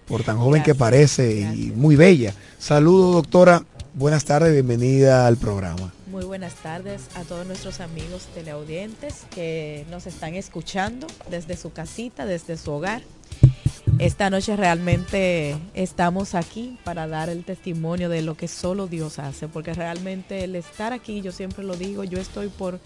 por 0.06 0.24
tan 0.24 0.38
joven 0.38 0.64
que 0.64 0.76
parece 0.76 1.42
y 1.42 1.72
muy 1.76 1.96
bella. 1.96 2.34
Saludos, 2.60 3.16
doctora. 3.16 3.64
Buenas 3.94 4.26
tardes, 4.26 4.52
bienvenida 4.54 5.28
al 5.28 5.38
programa. 5.38 5.94
Muy 6.08 6.26
buenas 6.26 6.54
tardes 6.56 7.02
a 7.16 7.24
todos 7.24 7.46
nuestros 7.48 7.80
amigos 7.80 8.28
teleaudientes 8.34 9.26
que 9.34 9.86
nos 9.90 10.08
están 10.08 10.36
escuchando 10.36 11.08
desde 11.30 11.58
su 11.58 11.72
casita, 11.74 12.26
desde 12.26 12.58
su 12.58 12.72
hogar. 12.72 13.02
Esta 14.00 14.30
noche 14.30 14.56
realmente 14.56 15.58
estamos 15.74 16.36
aquí 16.36 16.78
para 16.84 17.08
dar 17.08 17.30
el 17.30 17.46
testimonio 17.46 18.10
de 18.10 18.22
lo 18.22 18.36
que 18.36 18.48
solo 18.48 18.88
Dios 18.88 19.20
hace, 19.20 19.48
porque 19.48 19.74
realmente 19.74 20.44
el 20.44 20.56
estar 20.56 20.94
aquí, 20.94 21.22
yo 21.22 21.32
siempre 21.32 21.64
lo 21.64 21.76
digo, 21.76 22.04
yo 22.04 22.20
estoy 22.20 22.50
por 22.50 22.80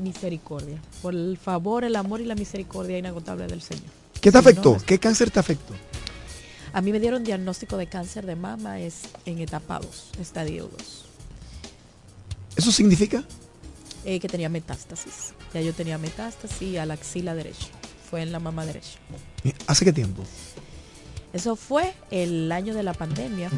misericordia, 0.00 0.78
por 1.02 1.14
el 1.14 1.38
favor, 1.38 1.84
el 1.84 1.96
amor 1.96 2.20
y 2.20 2.24
la 2.24 2.34
misericordia 2.34 2.98
inagotable 2.98 3.46
del 3.46 3.62
Señor. 3.62 3.84
¿Qué 4.20 4.30
te 4.32 4.38
afectó? 4.38 4.74
no 4.74 4.84
¿Qué 4.84 4.98
cáncer 4.98 5.30
te 5.30 5.40
afectó? 5.40 5.74
a 6.72 6.80
mí 6.82 6.92
me 6.92 7.00
dieron 7.00 7.24
diagnóstico 7.24 7.76
de 7.78 7.86
cáncer 7.86 8.26
de 8.26 8.36
mama 8.36 8.78
es 8.78 9.02
en 9.24 9.38
etapa 9.38 9.80
2, 9.80 10.10
estadio 10.20 10.68
2. 10.70 11.04
¿Eso 12.56 12.72
significa? 12.72 13.24
eh, 14.04 14.20
que 14.20 14.28
tenía 14.28 14.48
metástasis. 14.48 15.34
Ya 15.54 15.60
yo 15.60 15.72
tenía 15.72 15.98
metástasis 15.98 16.78
a 16.78 16.86
la 16.86 16.94
axila 16.94 17.34
derecha. 17.34 17.68
Fue 18.08 18.22
en 18.22 18.32
la 18.32 18.38
mama 18.38 18.64
derecha. 18.64 18.98
¿Hace 19.66 19.84
qué 19.84 19.92
tiempo? 19.92 20.24
Eso 21.32 21.56
fue 21.56 21.94
el 22.10 22.50
año 22.52 22.74
de 22.74 22.82
la 22.82 22.94
pandemia, 22.94 23.50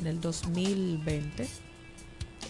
en 0.00 0.06
el 0.06 0.20
2020. 0.20 1.48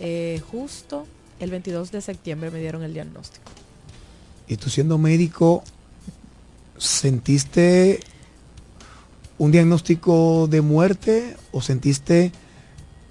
Eh, 0.01 0.41
justo 0.51 1.07
el 1.39 1.51
22 1.51 1.93
de 1.93 2.01
septiembre 2.01 2.51
me 2.51 2.59
dieron 2.61 2.83
el 2.83 2.93
diagnóstico. 2.93 3.51
Y 4.49 4.57
tú 4.57 4.69
siendo 4.69 4.99
médico, 4.99 5.63
¿sentiste 6.77 8.01
un 9.39 9.53
diagnóstico 9.53 10.49
de 10.49 10.61
muerte 10.61 11.37
o 11.53 11.63
sentiste 11.63 12.33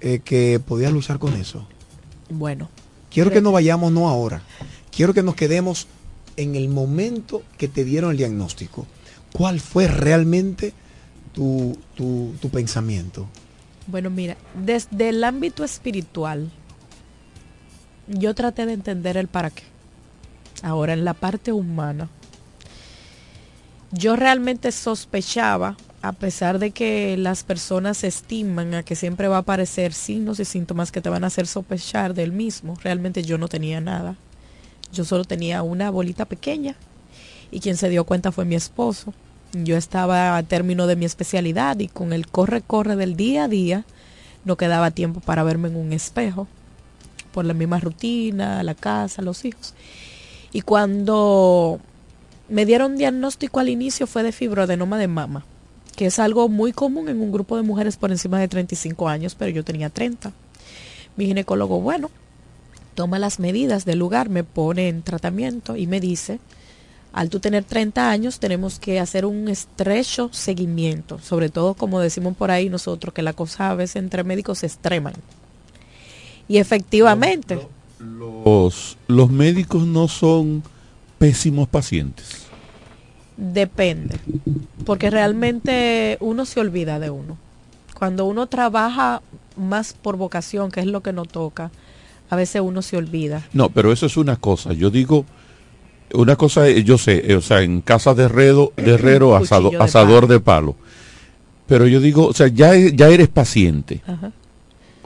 eh, 0.00 0.20
que 0.24 0.60
podías 0.60 0.92
luchar 0.92 1.18
con 1.18 1.34
eso? 1.34 1.66
Bueno. 2.28 2.68
Quiero 3.10 3.30
que 3.32 3.40
no 3.40 3.50
vayamos 3.50 3.90
no 3.90 4.08
ahora. 4.08 4.42
Quiero 4.94 5.14
que 5.14 5.22
nos 5.22 5.34
quedemos 5.34 5.88
en 6.36 6.54
el 6.54 6.68
momento 6.68 7.42
que 7.58 7.66
te 7.66 7.84
dieron 7.84 8.12
el 8.12 8.16
diagnóstico. 8.16 8.86
¿Cuál 9.32 9.60
fue 9.60 9.88
realmente 9.88 10.72
tu, 11.34 11.76
tu- 11.94 12.32
tu 12.40 12.48
pensamiento? 12.50 13.26
Bueno, 13.86 14.10
mira, 14.10 14.36
desde 14.54 15.08
el 15.08 15.24
ámbito 15.24 15.64
espiritual, 15.64 16.50
yo 18.06 18.34
traté 18.34 18.66
de 18.66 18.72
entender 18.74 19.16
el 19.16 19.28
para 19.28 19.50
qué. 19.50 19.62
Ahora, 20.62 20.92
en 20.92 21.04
la 21.04 21.14
parte 21.14 21.52
humana, 21.52 22.08
yo 23.92 24.16
realmente 24.16 24.70
sospechaba, 24.72 25.76
a 26.02 26.12
pesar 26.12 26.58
de 26.58 26.70
que 26.70 27.16
las 27.16 27.42
personas 27.44 28.04
estiman 28.04 28.74
a 28.74 28.82
que 28.82 28.94
siempre 28.96 29.28
va 29.28 29.36
a 29.36 29.40
aparecer 29.40 29.92
signos 29.92 30.38
y 30.40 30.44
síntomas 30.44 30.92
que 30.92 31.00
te 31.00 31.08
van 31.08 31.24
a 31.24 31.28
hacer 31.28 31.46
sospechar 31.46 32.14
del 32.14 32.32
mismo, 32.32 32.76
realmente 32.82 33.22
yo 33.22 33.36
no 33.38 33.48
tenía 33.48 33.80
nada. 33.80 34.16
Yo 34.92 35.04
solo 35.04 35.24
tenía 35.24 35.62
una 35.62 35.90
bolita 35.90 36.24
pequeña 36.24 36.74
y 37.50 37.60
quien 37.60 37.76
se 37.76 37.88
dio 37.88 38.04
cuenta 38.04 38.32
fue 38.32 38.44
mi 38.44 38.54
esposo. 38.54 39.12
Yo 39.52 39.76
estaba 39.76 40.36
a 40.36 40.42
término 40.44 40.86
de 40.86 40.96
mi 40.96 41.04
especialidad 41.04 41.78
y 41.80 41.88
con 41.88 42.12
el 42.12 42.28
corre-corre 42.28 42.94
del 42.96 43.16
día 43.16 43.44
a 43.44 43.48
día 43.48 43.84
no 44.44 44.56
quedaba 44.56 44.90
tiempo 44.90 45.20
para 45.20 45.42
verme 45.42 45.68
en 45.68 45.76
un 45.76 45.92
espejo 45.92 46.46
por 47.32 47.44
la 47.44 47.54
misma 47.54 47.80
rutina, 47.80 48.62
la 48.62 48.74
casa, 48.74 49.22
los 49.22 49.44
hijos. 49.44 49.74
Y 50.52 50.62
cuando 50.62 51.80
me 52.48 52.66
dieron 52.66 52.96
diagnóstico 52.96 53.60
al 53.60 53.68
inicio 53.68 54.06
fue 54.06 54.22
de 54.22 54.32
fibroadenoma 54.32 54.98
de 54.98 55.08
mama, 55.08 55.44
que 55.96 56.06
es 56.06 56.18
algo 56.18 56.48
muy 56.48 56.72
común 56.72 57.08
en 57.08 57.20
un 57.20 57.32
grupo 57.32 57.56
de 57.56 57.62
mujeres 57.62 57.96
por 57.96 58.10
encima 58.10 58.38
de 58.38 58.48
35 58.48 59.08
años, 59.08 59.34
pero 59.34 59.50
yo 59.50 59.64
tenía 59.64 59.90
30. 59.90 60.32
Mi 61.16 61.26
ginecólogo, 61.26 61.80
bueno, 61.80 62.10
toma 62.94 63.18
las 63.18 63.38
medidas 63.38 63.84
del 63.84 63.98
lugar, 63.98 64.28
me 64.28 64.44
pone 64.44 64.88
en 64.88 65.02
tratamiento 65.02 65.76
y 65.76 65.86
me 65.86 66.00
dice, 66.00 66.40
al 67.12 67.28
tú 67.28 67.40
tener 67.40 67.64
30 67.64 68.10
años 68.10 68.38
tenemos 68.38 68.78
que 68.78 69.00
hacer 69.00 69.26
un 69.26 69.48
estrecho 69.48 70.30
seguimiento, 70.32 71.18
sobre 71.18 71.48
todo 71.48 71.74
como 71.74 72.00
decimos 72.00 72.36
por 72.36 72.50
ahí 72.50 72.68
nosotros, 72.68 73.12
que 73.12 73.22
la 73.22 73.32
cosa 73.32 73.70
a 73.70 73.74
veces 73.74 73.96
entre 73.96 74.24
médicos 74.24 74.58
se 74.58 74.66
extreman. 74.66 75.14
Y 76.48 76.58
efectivamente. 76.58 77.60
Los, 77.98 78.96
los 79.08 79.30
médicos 79.30 79.86
no 79.86 80.08
son 80.08 80.62
pésimos 81.18 81.68
pacientes. 81.68 82.46
Depende, 83.36 84.18
porque 84.84 85.10
realmente 85.10 86.16
uno 86.20 86.44
se 86.44 86.60
olvida 86.60 86.98
de 86.98 87.10
uno. 87.10 87.38
Cuando 87.98 88.26
uno 88.26 88.46
trabaja 88.46 89.22
más 89.56 89.92
por 89.92 90.16
vocación, 90.16 90.70
que 90.70 90.80
es 90.80 90.86
lo 90.86 91.02
que 91.02 91.12
nos 91.12 91.28
toca, 91.28 91.70
a 92.28 92.36
veces 92.36 92.62
uno 92.62 92.82
se 92.82 92.96
olvida. 92.96 93.46
No, 93.52 93.70
pero 93.70 93.92
eso 93.92 94.06
es 94.06 94.16
una 94.16 94.36
cosa. 94.36 94.72
Yo 94.72 94.90
digo, 94.90 95.24
una 96.14 96.36
cosa, 96.36 96.68
yo 96.68 96.98
sé, 96.98 97.34
o 97.34 97.40
sea, 97.40 97.62
en 97.62 97.80
casa 97.80 98.14
de 98.14 98.24
herrero, 98.24 98.72
de 98.76 98.94
herrero 98.94 99.36
asador 99.36 100.26
de 100.26 100.40
palo. 100.40 100.76
Pero 101.66 101.86
yo 101.86 102.00
digo, 102.00 102.26
o 102.26 102.32
sea, 102.32 102.48
ya, 102.48 102.74
ya 102.74 103.08
eres 103.08 103.28
paciente. 103.28 104.02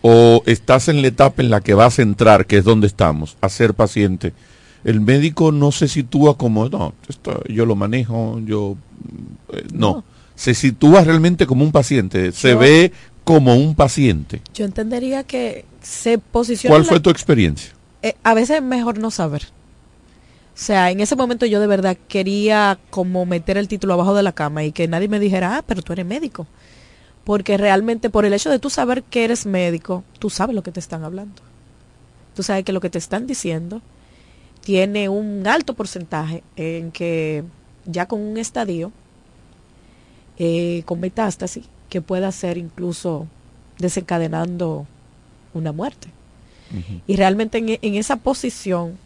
O 0.03 0.43
estás 0.47 0.89
en 0.89 1.03
la 1.03 1.09
etapa 1.09 1.43
en 1.43 1.51
la 1.51 1.61
que 1.61 1.75
vas 1.75 1.99
a 1.99 2.03
entrar, 2.03 2.47
que 2.47 2.59
es 2.59 2.65
donde 2.65 2.87
estamos, 2.87 3.37
a 3.41 3.49
ser 3.49 3.75
paciente 3.75 4.33
el 4.85 5.01
médico 5.01 5.51
no 5.51 5.73
se 5.73 5.89
sitúa 5.89 6.37
como, 6.37 6.69
no, 6.69 6.95
esto 7.09 7.43
yo 7.49 7.67
lo 7.67 7.75
manejo, 7.75 8.39
yo... 8.45 8.77
Eh, 9.53 9.65
no. 9.73 10.05
se 10.35 10.55
sitúa 10.55 11.03
realmente 11.03 11.47
como 11.47 11.65
un 11.65 11.73
paciente, 11.73 12.33
se 12.33 12.55
ve 12.55 12.93
como 13.25 13.57
un 13.57 13.75
paciente. 13.75 14.43
Yo 14.53 14.67
entendería 14.67 15.25
que 15.25 15.65
se 15.81 16.19
posiciona... 16.19 16.77
¿Cuál 16.77 16.85
fue 16.85 17.01
tu 17.01 17.11
experiencia? 17.11 17.73
Eh, 18.03 18.15
a 18.23 18.35
veces 18.35 18.59
es 18.59 18.63
mejor 18.63 18.99
no 18.99 19.11
saber. 19.11 19.49
O 20.55 20.57
sea, 20.57 20.93
en 20.93 21.01
ese 21.01 21.17
momento 21.17 21.47
yo 21.47 21.59
de 21.59 21.67
verdad 21.67 21.97
quería 22.07 22.79
como 22.91 23.27
meter 23.27 23.57
el 23.57 23.67
título 23.67 23.95
abajo 23.95 24.15
de 24.15 24.23
la 24.23 24.33
cama 24.33 24.63
y 24.63 24.71
que 24.71 24.87
nadie 24.87 25.09
me 25.09 25.19
dijera, 25.19 25.57
ah, 25.57 25.65
pero 25.67 25.83
tú 25.83 25.93
eres 25.93 26.07
médico. 26.07 26.47
Porque 27.25 27.57
realmente 27.57 28.09
por 28.09 28.25
el 28.25 28.33
hecho 28.33 28.51
de 28.51 28.61
tú 28.61 28.71
saber 28.71 29.03
que 29.03 29.25
eres 29.25 29.47
médico, 29.47 30.05
tú 30.21 30.31
sabes 30.31 30.55
lo 30.55 30.63
que 30.63 30.71
te 30.71 30.79
están 30.79 31.03
hablando. 31.03 31.43
Tú 32.37 32.45
sabes 32.45 32.65
que 32.65 32.73
lo 32.73 32.81
que 32.81 32.91
te 32.91 32.99
están 32.99 33.27
diciendo 33.27 33.83
tiene 34.61 35.09
un 35.09 35.47
alto 35.47 35.75
porcentaje 35.75 36.45
en 36.55 36.93
que 36.93 37.43
ya 37.85 38.07
con 38.07 38.21
un 38.21 38.39
estadio, 38.39 38.93
eh, 40.39 40.83
con 40.87 41.01
metástasis, 41.01 41.65
que 41.89 42.01
pueda 42.01 42.31
ser 42.31 42.59
incluso 42.59 43.27
desencadenando 43.79 44.87
una 45.53 45.73
muerte. 45.73 46.09
Y 47.07 47.17
realmente 47.17 47.59
en, 47.59 47.79
en, 47.81 47.95
esa 47.95 48.17
posición 48.17 48.99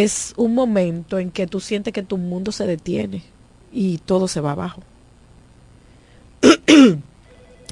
es 0.00 0.32
un 0.36 0.54
momento 0.54 1.18
en 1.18 1.30
que 1.30 1.46
tú 1.46 1.60
sientes 1.60 1.92
que 1.92 2.02
tu 2.02 2.18
mundo 2.18 2.52
se 2.52 2.66
detiene 2.66 3.22
y 3.72 3.98
todo 3.98 4.28
se 4.28 4.40
va 4.40 4.52
abajo. 4.52 4.82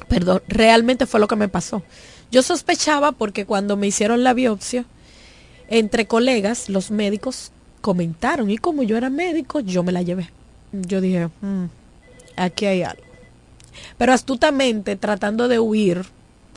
Perdón, 0.07 0.41
realmente 0.47 1.05
fue 1.05 1.19
lo 1.19 1.27
que 1.27 1.35
me 1.35 1.47
pasó. 1.47 1.83
Yo 2.31 2.43
sospechaba 2.43 3.11
porque 3.11 3.45
cuando 3.45 3.77
me 3.77 3.87
hicieron 3.87 4.23
la 4.23 4.33
biopsia, 4.33 4.85
entre 5.69 6.05
colegas, 6.05 6.69
los 6.69 6.91
médicos 6.91 7.51
comentaron 7.81 8.49
y 8.49 8.57
como 8.57 8.83
yo 8.83 8.97
era 8.97 9.09
médico, 9.09 9.59
yo 9.59 9.83
me 9.83 9.91
la 9.91 10.01
llevé. 10.01 10.29
Yo 10.71 11.01
dije, 11.01 11.27
mm, 11.41 11.65
aquí 12.35 12.65
hay 12.65 12.83
algo. 12.83 13.03
Pero 13.97 14.13
astutamente, 14.13 14.95
tratando 14.95 15.47
de 15.47 15.59
huir 15.59 16.05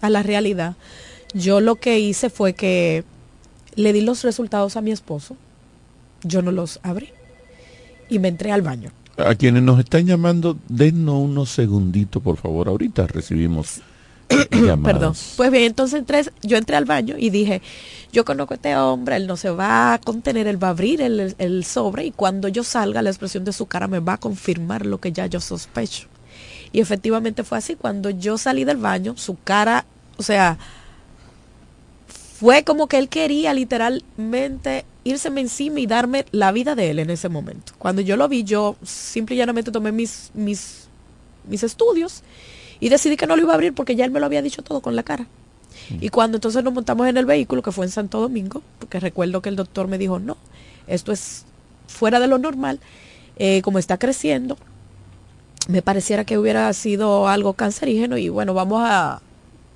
a 0.00 0.10
la 0.10 0.22
realidad, 0.22 0.76
yo 1.32 1.60
lo 1.60 1.76
que 1.76 1.98
hice 1.98 2.30
fue 2.30 2.54
que 2.54 3.04
le 3.74 3.92
di 3.92 4.00
los 4.00 4.22
resultados 4.22 4.76
a 4.76 4.80
mi 4.80 4.92
esposo, 4.92 5.36
yo 6.24 6.42
no 6.42 6.50
los 6.50 6.80
abrí 6.82 7.10
y 8.08 8.18
me 8.18 8.28
entré 8.28 8.52
al 8.52 8.62
baño. 8.62 8.90
A 9.16 9.34
quienes 9.36 9.62
nos 9.62 9.78
están 9.78 10.06
llamando, 10.06 10.58
dennos 10.68 11.14
unos 11.14 11.50
segunditos, 11.50 12.20
por 12.20 12.36
favor. 12.36 12.68
Ahorita 12.68 13.06
recibimos 13.06 13.80
Perdón. 14.84 15.14
Pues 15.36 15.50
bien, 15.50 15.64
entonces 15.64 16.02
yo 16.42 16.56
entré 16.56 16.76
al 16.76 16.84
baño 16.84 17.16
y 17.18 17.30
dije, 17.30 17.62
yo 18.12 18.24
conozco 18.24 18.54
a 18.54 18.56
este 18.56 18.76
hombre, 18.76 19.16
él 19.16 19.26
no 19.26 19.36
se 19.36 19.50
va 19.50 19.94
a 19.94 19.98
contener, 19.98 20.46
él 20.46 20.62
va 20.62 20.68
a 20.68 20.70
abrir 20.70 21.00
el, 21.02 21.34
el, 21.38 21.64
sobre 21.64 22.06
y 22.06 22.10
cuando 22.10 22.48
yo 22.48 22.64
salga 22.64 23.02
la 23.02 23.10
expresión 23.10 23.44
de 23.44 23.52
su 23.52 23.66
cara 23.66 23.86
me 23.86 24.00
va 24.00 24.14
a 24.14 24.18
confirmar 24.18 24.86
lo 24.86 24.98
que 24.98 25.12
ya 25.12 25.26
yo 25.26 25.40
sospecho. 25.40 26.08
Y 26.72 26.80
efectivamente 26.80 27.44
fue 27.44 27.58
así, 27.58 27.76
cuando 27.76 28.10
yo 28.10 28.36
salí 28.38 28.64
del 28.64 28.78
baño, 28.78 29.14
su 29.16 29.36
cara, 29.44 29.84
o 30.16 30.22
sea, 30.22 30.58
fue 32.08 32.64
como 32.64 32.88
que 32.88 32.98
él 32.98 33.08
quería 33.08 33.54
literalmente 33.54 34.84
írseme 35.04 35.42
encima 35.42 35.80
y 35.80 35.86
darme 35.86 36.24
la 36.32 36.50
vida 36.50 36.74
de 36.74 36.90
él 36.90 36.98
en 36.98 37.10
ese 37.10 37.28
momento. 37.28 37.74
Cuando 37.78 38.02
yo 38.02 38.16
lo 38.16 38.28
vi, 38.28 38.42
yo 38.42 38.76
simple 38.82 39.36
y 39.36 39.38
llanamente 39.38 39.70
tomé 39.70 39.92
mis, 39.92 40.30
mis, 40.34 40.88
mis 41.48 41.62
estudios 41.62 42.22
y 42.80 42.88
decidí 42.88 43.16
que 43.16 43.26
no 43.26 43.36
lo 43.36 43.42
iba 43.42 43.52
a 43.52 43.54
abrir 43.54 43.74
porque 43.74 43.94
ya 43.94 44.04
él 44.04 44.10
me 44.10 44.20
lo 44.20 44.26
había 44.26 44.42
dicho 44.42 44.62
todo 44.62 44.80
con 44.80 44.96
la 44.96 45.02
cara. 45.02 45.26
Y 46.00 46.08
cuando 46.08 46.38
entonces 46.38 46.64
nos 46.64 46.72
montamos 46.72 47.06
en 47.08 47.16
el 47.16 47.26
vehículo, 47.26 47.62
que 47.62 47.72
fue 47.72 47.84
en 47.84 47.90
Santo 47.90 48.20
Domingo, 48.20 48.62
porque 48.78 49.00
recuerdo 49.00 49.42
que 49.42 49.50
el 49.50 49.56
doctor 49.56 49.86
me 49.86 49.98
dijo, 49.98 50.18
no, 50.18 50.36
esto 50.86 51.12
es 51.12 51.44
fuera 51.86 52.20
de 52.20 52.26
lo 52.26 52.38
normal, 52.38 52.80
eh, 53.36 53.60
como 53.62 53.78
está 53.78 53.98
creciendo, 53.98 54.56
me 55.68 55.82
pareciera 55.82 56.24
que 56.24 56.38
hubiera 56.38 56.72
sido 56.72 57.28
algo 57.28 57.54
cancerígeno 57.54 58.16
y 58.16 58.28
bueno, 58.28 58.54
vamos 58.54 58.82
a, 58.84 59.20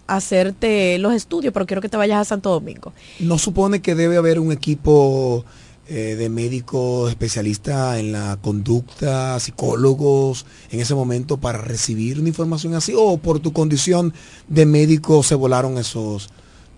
hacerte 0.09 0.99
los 0.99 1.13
estudios, 1.13 1.53
pero 1.53 1.67
quiero 1.67 1.81
que 1.81 1.89
te 1.89 1.97
vayas 1.97 2.21
a 2.21 2.25
Santo 2.25 2.51
Domingo. 2.51 2.93
¿No 3.21 3.39
supone 3.39 3.81
que 3.81 3.95
debe 3.95 4.17
haber 4.17 4.41
un 4.41 4.51
equipo 4.51 5.45
eh, 5.87 6.17
de 6.19 6.29
médicos 6.29 7.11
especialistas 7.11 7.99
en 7.99 8.11
la 8.13 8.39
conducta, 8.43 9.39
psicólogos 9.39 10.47
en 10.71 10.81
ese 10.81 10.95
momento 10.95 11.37
para 11.37 11.59
recibir 11.59 12.19
una 12.19 12.29
información 12.29 12.75
así? 12.75 12.95
¿O 12.97 13.19
por 13.19 13.39
tu 13.39 13.53
condición 13.53 14.13
de 14.49 14.67
médico 14.67 15.23
se 15.23 15.37
volaron 15.37 15.79
esos 15.79 16.31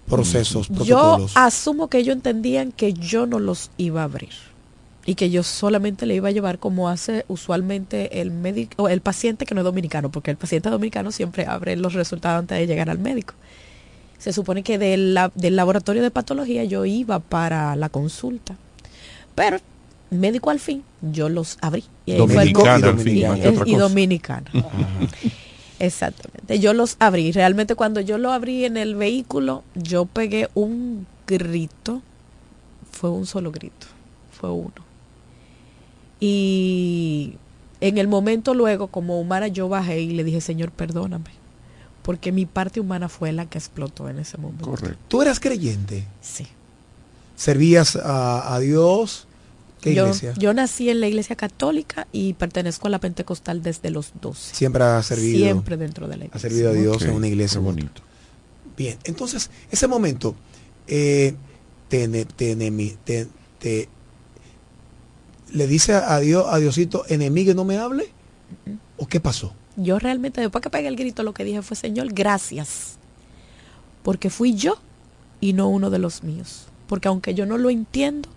procesos, 0.07 0.69
Yo 0.85 1.25
asumo 1.37 1.89
que 1.89 1.99
ellos 1.99 2.17
entendían 2.17 2.73
que 2.73 2.93
yo 2.93 3.27
no 3.27 3.39
los 3.39 3.71
iba 3.77 4.01
a 4.01 4.05
abrir 4.05 4.50
y 5.07 5.15
que 5.15 5.31
yo 5.31 5.43
solamente 5.43 6.07
le 6.07 6.15
iba 6.15 6.29
a 6.29 6.33
llevar 6.33 6.59
como 6.59 6.89
hace 6.89 7.25
usualmente 7.29 8.21
el 8.21 8.31
médico 8.31 8.89
el 8.89 9.01
paciente 9.01 9.47
que 9.47 9.55
no 9.55 9.63
es 9.63 9.65
dominicano, 9.65 10.11
porque 10.11 10.31
el 10.31 10.37
paciente 10.37 10.69
dominicano 10.69 11.11
siempre 11.11 11.47
abre 11.47 11.77
los 11.77 11.95
resultados 11.95 12.41
antes 12.41 12.59
de 12.59 12.67
llegar 12.67 12.91
al 12.91 12.99
médico. 12.99 13.35
Se 14.19 14.35
supone 14.35 14.63
que 14.63 14.79
del 14.79 15.15
laboratorio 15.15 16.03
de 16.03 16.11
patología 16.11 16.65
yo 16.65 16.85
iba 16.85 17.21
para 17.21 17.75
la 17.77 17.89
consulta. 17.89 18.55
Pero 19.35 19.59
médico 20.11 20.51
al 20.51 20.61
fin, 20.61 20.85
yo 21.01 21.31
los 21.31 21.57
abrí. 21.63 21.85
Y 22.05 22.17
dominicano 22.17 22.89
al 22.89 22.99
fin. 22.99 23.25
Y, 23.65 23.75
dominicano. 23.77 24.51
Exactamente. 25.79 26.59
Yo 26.59 26.75
los 26.75 26.97
abrí. 26.99 27.33
Realmente 27.33 27.75
cuando 27.75 28.03
yo 28.03 28.19
lo 28.19 28.31
abrí 28.33 28.67
en 28.67 28.77
el 28.77 28.95
vehículo, 28.95 29.65
yo 29.75 30.05
pegué 30.05 30.51
un 30.53 31.07
grito. 31.27 32.03
Fue 32.93 33.09
un 33.09 33.25
solo 33.25 33.51
grito. 33.51 33.87
Fue 34.33 34.51
uno. 34.51 34.90
Y 36.21 37.35
en 37.81 37.99
el 37.99 38.07
momento 38.07 38.55
luego, 38.55 38.89
como 38.89 39.19
humana, 39.19 39.49
yo 39.49 39.69
bajé 39.69 40.01
y 40.01 40.11
le 40.11 40.23
dije, 40.23 40.41
Señor, 40.41 40.71
perdóname. 40.71 41.31
Porque 42.03 42.33
mi 42.33 42.47
parte 42.47 42.81
humana 42.81 43.09
fue 43.09 43.33
la 43.33 43.47
que 43.47 43.59
explotó 43.59 44.09
en 44.09 44.19
ese 44.19 44.39
momento. 44.39 44.65
Correcto. 44.65 44.99
¿Tú 45.09 45.23
eras 45.23 45.41
creyente? 45.41 46.05
Sí 46.21 46.47
servías 47.41 47.97
a, 47.97 48.59
Dios. 48.61 49.27
¿Qué 49.81 49.95
yo, 49.95 50.05
iglesia? 50.05 50.35
Yo 50.37 50.53
nací 50.53 50.91
en 50.91 51.01
la 51.01 51.09
iglesia 51.09 51.37
católica 51.37 52.07
y 52.13 52.35
pertenezco 52.35 52.87
a 52.87 52.91
la 52.91 52.99
pentecostal 52.99 53.63
desde 53.63 53.89
los 53.91 54.13
12. 54.21 54.55
Siempre 54.55 54.85
ha 54.85 55.03
servido. 55.03 55.39
Siempre 55.39 55.79
dentro 55.79 56.07
de 56.07 56.19
la 56.19 56.25
iglesia. 56.27 56.37
Ha 56.37 56.51
servido 56.51 56.71
a 56.71 56.75
Dios 56.75 57.03
en 57.03 57.13
una 57.13 57.29
iglesia. 57.29 57.61
bonito. 57.61 58.03
Bien, 58.77 58.99
entonces, 59.05 59.51
ese 59.71 59.89
momento, 59.89 60.35
eh, 60.87 61.35
te, 61.89 62.07
te, 63.59 63.89
le 65.53 65.67
dice 65.67 65.95
a 65.95 66.19
Dios, 66.21 66.47
a 66.49 66.59
Diosito, 66.59 67.05
enemigo, 67.09 67.55
no 67.55 67.65
me 67.65 67.79
hable. 67.79 68.13
¿O 68.97 69.07
qué 69.07 69.21
pasó? 69.21 69.55
Yo 69.77 69.99
realmente, 69.99 70.41
después 70.41 70.63
que 70.63 70.71
pegué 70.71 70.89
el 70.89 70.97
grito, 70.97 71.23
lo 71.23 71.33
que 71.33 71.45
dije 71.45 71.63
fue, 71.63 71.77
Señor, 71.77 72.13
gracias. 72.13 72.99
Porque 74.03 74.31
fui 74.31 74.55
yo 74.55 74.79
y 75.41 75.53
no 75.53 75.69
uno 75.69 75.91
de 75.91 75.99
los 75.99 76.23
míos 76.23 76.71
porque 76.91 77.07
aunque 77.07 77.35
yo 77.37 77.47
no 77.47 77.57
lo 77.57 77.71
entiendo, 77.71 78.29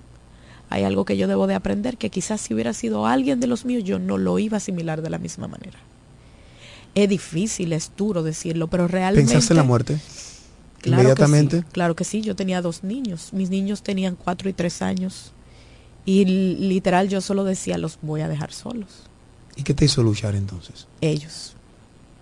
hay 0.70 0.84
algo 0.84 1.06
que 1.06 1.18
yo 1.18 1.28
debo 1.28 1.48
de 1.48 1.56
aprender, 1.56 1.98
que 1.98 2.12
quizás 2.12 2.40
si 2.40 2.54
hubiera 2.54 2.72
sido 2.74 3.08
alguien 3.08 3.40
de 3.40 3.48
los 3.48 3.66
míos, 3.66 3.84
yo 3.84 3.98
no 3.98 4.20
lo 4.20 4.38
iba 4.38 4.58
a 4.58 4.60
asimilar 4.60 5.02
de 5.02 5.10
la 5.10 5.18
misma 5.18 5.48
manera. 5.48 5.80
Es 6.94 7.10
difícil, 7.10 7.74
es 7.74 7.92
duro 7.98 8.22
decirlo, 8.22 8.68
pero 8.68 8.88
realmente... 8.88 9.32
¿Pensaste 9.32 9.54
en 9.54 9.58
la 9.58 9.64
muerte? 9.64 10.00
Claro 10.82 11.02
inmediatamente. 11.02 11.58
Que 11.58 11.64
sí, 11.64 11.68
claro 11.72 11.96
que 11.96 12.04
sí, 12.04 12.22
yo 12.22 12.36
tenía 12.36 12.62
dos 12.62 12.84
niños. 12.84 13.34
Mis 13.34 13.50
niños 13.50 13.82
tenían 13.82 14.16
cuatro 14.16 14.48
y 14.50 14.54
tres 14.54 14.84
años. 14.84 15.34
Y 16.06 16.26
literal 16.26 17.10
yo 17.10 17.22
solo 17.22 17.44
decía, 17.44 17.78
los 17.78 17.98
voy 18.02 18.22
a 18.22 18.28
dejar 18.28 18.52
solos. 18.52 19.04
¿Y 19.56 19.64
qué 19.64 19.74
te 19.74 19.86
hizo 19.86 20.04
luchar 20.04 20.36
entonces? 20.36 20.88
Ellos. 21.02 21.56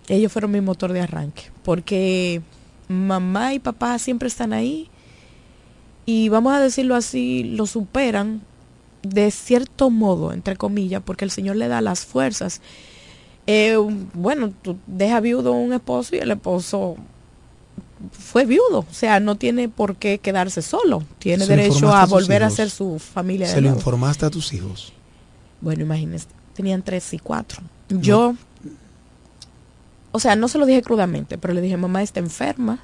Ellos 0.08 0.32
fueron 0.32 0.50
mi 0.50 0.60
motor 0.60 0.92
de 0.92 1.00
arranque. 1.00 1.50
Porque 1.64 2.42
mamá 2.88 3.54
y 3.54 3.58
papá 3.58 3.98
siempre 3.98 4.28
están 4.28 4.52
ahí. 4.52 4.88
Y 6.06 6.28
vamos 6.28 6.52
a 6.52 6.60
decirlo 6.60 6.94
así, 6.94 7.44
lo 7.44 7.66
superan 7.66 8.42
de 9.02 9.30
cierto 9.30 9.90
modo, 9.90 10.32
entre 10.32 10.56
comillas, 10.56 11.02
porque 11.04 11.24
el 11.24 11.30
Señor 11.30 11.56
le 11.56 11.68
da 11.68 11.80
las 11.80 12.04
fuerzas. 12.04 12.60
Eh, 13.46 13.76
bueno, 14.14 14.52
tú 14.62 14.76
deja 14.86 15.20
viudo 15.20 15.52
un 15.52 15.72
esposo 15.72 16.14
y 16.14 16.20
el 16.20 16.30
esposo 16.30 16.96
fue 18.10 18.44
viudo, 18.44 18.80
o 18.80 18.94
sea, 18.94 19.20
no 19.20 19.36
tiene 19.36 19.68
por 19.68 19.96
qué 19.96 20.18
quedarse 20.18 20.62
solo, 20.62 21.04
tiene 21.18 21.46
derecho 21.46 21.92
a, 21.94 22.06
volver 22.06 22.42
a 22.42 22.50
ser 22.50 22.70
su 22.70 22.98
familia. 22.98 23.46
¿Se 23.46 23.60
lo 23.60 23.68
informaste 23.68 24.26
a 24.26 24.30
tus 24.30 24.52
hijos? 24.52 24.92
Bueno, 25.60 25.82
imagínese, 25.82 26.26
tenían 26.54 26.82
tres 26.82 27.12
y 27.14 27.18
cuatro. 27.18 27.62
Yo, 27.88 28.34
o 30.10 30.18
sea, 30.18 30.36
no 30.36 30.48
se 30.48 30.58
lo 30.58 30.66
dije 30.66 30.82
crudamente, 30.82 31.38
pero 31.38 31.54
le 31.54 31.60
dije, 31.60 31.76
mamá 31.76 32.02
está 32.02 32.20
enferma, 32.20 32.80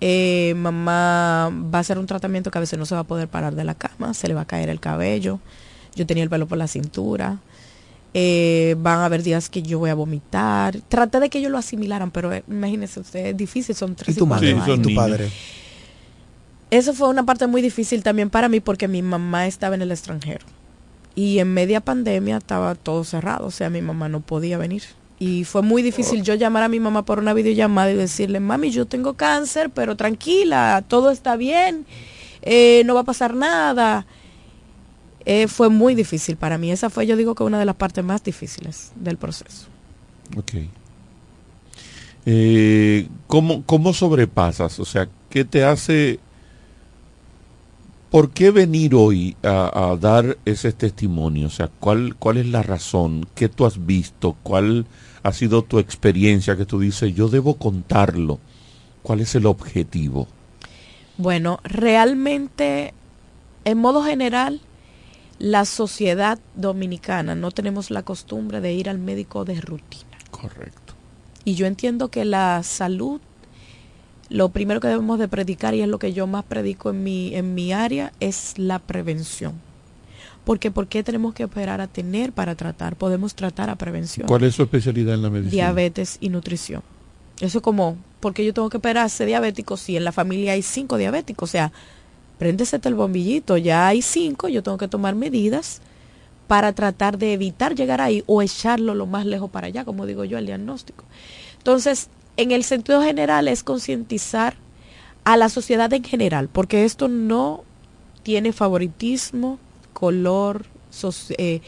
eh, 0.00 0.54
mamá 0.56 1.50
va 1.50 1.78
a 1.78 1.80
hacer 1.80 1.98
un 1.98 2.06
tratamiento 2.06 2.50
que 2.50 2.58
a 2.58 2.60
veces 2.60 2.78
no 2.78 2.86
se 2.86 2.94
va 2.94 3.02
a 3.02 3.04
poder 3.04 3.28
parar 3.28 3.54
de 3.54 3.64
la 3.64 3.74
cama, 3.74 4.14
se 4.14 4.28
le 4.28 4.34
va 4.34 4.42
a 4.42 4.46
caer 4.46 4.68
el 4.68 4.80
cabello, 4.80 5.40
yo 5.94 6.06
tenía 6.06 6.22
el 6.22 6.30
pelo 6.30 6.46
por 6.46 6.58
la 6.58 6.68
cintura, 6.68 7.38
eh, 8.14 8.74
van 8.78 9.00
a 9.00 9.04
haber 9.04 9.22
días 9.22 9.48
que 9.48 9.62
yo 9.62 9.78
voy 9.78 9.90
a 9.90 9.94
vomitar. 9.94 10.80
Traté 10.88 11.20
de 11.20 11.28
que 11.28 11.38
ellos 11.38 11.50
lo 11.50 11.58
asimilaran, 11.58 12.10
pero 12.10 12.32
eh, 12.32 12.44
imagínense 12.48 13.00
usted, 13.00 13.26
es 13.26 13.36
difícil, 13.36 13.74
son 13.74 13.94
tres 13.94 14.16
y, 14.16 14.18
tu 14.18 14.26
madre, 14.26 14.50
¿Y 14.50 14.78
tu 14.78 14.94
padre. 14.94 15.30
Eso 16.70 16.92
fue 16.92 17.08
una 17.08 17.24
parte 17.24 17.46
muy 17.46 17.62
difícil 17.62 18.02
también 18.02 18.30
para 18.30 18.48
mí 18.48 18.60
porque 18.60 18.88
mi 18.88 19.02
mamá 19.02 19.46
estaba 19.46 19.74
en 19.74 19.82
el 19.82 19.90
extranjero. 19.90 20.46
Y 21.14 21.38
en 21.38 21.52
media 21.52 21.80
pandemia 21.80 22.36
estaba 22.36 22.74
todo 22.74 23.02
cerrado, 23.04 23.46
o 23.46 23.50
sea, 23.50 23.70
mi 23.70 23.82
mamá 23.82 24.08
no 24.08 24.20
podía 24.20 24.58
venir. 24.58 24.82
Y 25.18 25.44
fue 25.44 25.62
muy 25.62 25.82
difícil 25.82 26.22
yo 26.22 26.34
llamar 26.34 26.62
a 26.62 26.68
mi 26.68 26.78
mamá 26.78 27.04
por 27.04 27.18
una 27.18 27.34
videollamada 27.34 27.90
y 27.90 27.96
decirle, 27.96 28.38
mami, 28.38 28.70
yo 28.70 28.86
tengo 28.86 29.14
cáncer, 29.14 29.70
pero 29.70 29.96
tranquila, 29.96 30.84
todo 30.86 31.10
está 31.10 31.36
bien, 31.36 31.86
eh, 32.42 32.82
no 32.86 32.94
va 32.94 33.00
a 33.00 33.04
pasar 33.04 33.34
nada. 33.34 34.06
Eh, 35.30 35.46
fue 35.46 35.68
muy 35.68 35.94
difícil 35.94 36.36
para 36.36 36.56
mí. 36.56 36.70
Esa 36.70 36.88
fue, 36.88 37.06
yo 37.06 37.14
digo 37.14 37.34
que 37.34 37.42
una 37.42 37.58
de 37.58 37.66
las 37.66 37.76
partes 37.76 38.02
más 38.02 38.24
difíciles 38.24 38.92
del 38.96 39.18
proceso. 39.18 39.66
Ok. 40.38 40.52
Eh, 42.24 43.06
¿cómo, 43.26 43.62
¿Cómo 43.64 43.92
sobrepasas? 43.92 44.80
O 44.80 44.86
sea, 44.86 45.06
¿qué 45.28 45.44
te 45.44 45.64
hace... 45.64 46.18
¿Por 48.10 48.30
qué 48.30 48.50
venir 48.50 48.94
hoy 48.94 49.36
a, 49.42 49.98
dar 50.00 50.38
ese 50.46 50.72
testimonio? 50.72 51.48
O 51.48 51.50
sea, 51.50 51.68
¿cuál, 51.78 52.16
¿cuál 52.16 52.38
es 52.38 52.46
la 52.46 52.62
razón? 52.62 53.28
¿Qué 53.34 53.50
tú 53.50 53.66
has 53.66 53.84
visto? 53.84 54.34
¿Cuál 54.42 54.86
ha 55.22 55.32
sido 55.34 55.60
tu 55.60 55.78
experiencia 55.78 56.56
que 56.56 56.64
tú 56.64 56.80
dices, 56.80 57.14
yo 57.14 57.28
debo 57.28 57.58
contarlo? 57.58 58.40
¿Cuál 59.02 59.20
es 59.20 59.34
el 59.34 59.44
objetivo? 59.44 60.26
Bueno, 61.18 61.60
realmente, 61.64 62.94
en 63.66 63.76
modo 63.76 64.02
general, 64.02 64.62
la 65.38 65.64
sociedad 65.64 66.38
dominicana 66.54 67.34
no 67.34 67.50
tenemos 67.50 67.90
la 67.90 68.02
costumbre 68.02 68.60
de 68.60 68.72
ir 68.72 68.88
al 68.88 68.98
médico 68.98 69.44
de 69.44 69.60
rutina. 69.60 70.18
Correcto. 70.30 70.94
Y 71.44 71.54
yo 71.54 71.66
entiendo 71.66 72.08
que 72.08 72.24
la 72.24 72.62
salud, 72.62 73.20
lo 74.28 74.50
primero 74.50 74.80
que 74.80 74.88
debemos 74.88 75.18
de 75.18 75.28
predicar, 75.28 75.74
y 75.74 75.80
es 75.80 75.88
lo 75.88 75.98
que 75.98 76.12
yo 76.12 76.26
más 76.26 76.44
predico 76.44 76.90
en 76.90 77.02
mi, 77.02 77.34
en 77.34 77.54
mi 77.54 77.72
área, 77.72 78.12
es 78.20 78.58
la 78.58 78.78
prevención. 78.78 79.54
Porque 80.44 80.70
¿por 80.70 80.88
qué 80.88 81.02
tenemos 81.02 81.34
que 81.34 81.44
operar 81.44 81.80
a 81.80 81.86
tener 81.86 82.32
para 82.32 82.54
tratar? 82.54 82.96
Podemos 82.96 83.34
tratar 83.34 83.70
a 83.70 83.76
prevención. 83.76 84.26
¿Cuál 84.26 84.44
es 84.44 84.54
su 84.54 84.62
especialidad 84.62 85.14
en 85.14 85.22
la 85.22 85.30
medicina? 85.30 85.50
Diabetes 85.50 86.18
y 86.20 86.30
nutrición. 86.30 86.82
Eso 87.40 87.62
como, 87.62 87.96
porque 88.20 88.44
yo 88.44 88.52
tengo 88.52 88.68
que 88.68 88.78
operar 88.78 89.04
a 89.04 89.08
ser 89.08 89.28
diabético 89.28 89.76
si 89.76 89.96
en 89.96 90.04
la 90.04 90.12
familia 90.12 90.52
hay 90.52 90.62
cinco 90.62 90.96
diabéticos? 90.96 91.50
O 91.50 91.52
sea, 91.52 91.72
préndese 92.38 92.80
el 92.82 92.94
bombillito, 92.94 93.56
ya 93.56 93.88
hay 93.88 94.00
cinco, 94.02 94.48
yo 94.48 94.62
tengo 94.62 94.78
que 94.78 94.88
tomar 94.88 95.14
medidas 95.14 95.80
para 96.46 96.72
tratar 96.72 97.18
de 97.18 97.34
evitar 97.34 97.74
llegar 97.74 98.00
ahí 98.00 98.24
o 98.26 98.40
echarlo 98.40 98.94
lo 98.94 99.06
más 99.06 99.26
lejos 99.26 99.50
para 99.50 99.66
allá, 99.66 99.84
como 99.84 100.06
digo 100.06 100.24
yo, 100.24 100.38
el 100.38 100.46
diagnóstico. 100.46 101.04
Entonces, 101.58 102.08
en 102.36 102.52
el 102.52 102.64
sentido 102.64 103.02
general 103.02 103.48
es 103.48 103.62
concientizar 103.62 104.54
a 105.24 105.36
la 105.36 105.48
sociedad 105.50 105.92
en 105.92 106.04
general, 106.04 106.48
porque 106.48 106.84
esto 106.84 107.08
no 107.08 107.64
tiene 108.22 108.52
favoritismo, 108.52 109.58
color, 109.92 110.64
eh, 111.36 111.60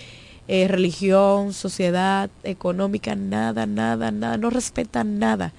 eh, 0.48 0.68
religión, 0.68 1.52
sociedad, 1.52 2.30
económica, 2.42 3.16
nada, 3.16 3.66
nada, 3.66 4.10
nada, 4.10 4.36
no 4.38 4.48
respeta 4.48 5.04
nada, 5.04 5.52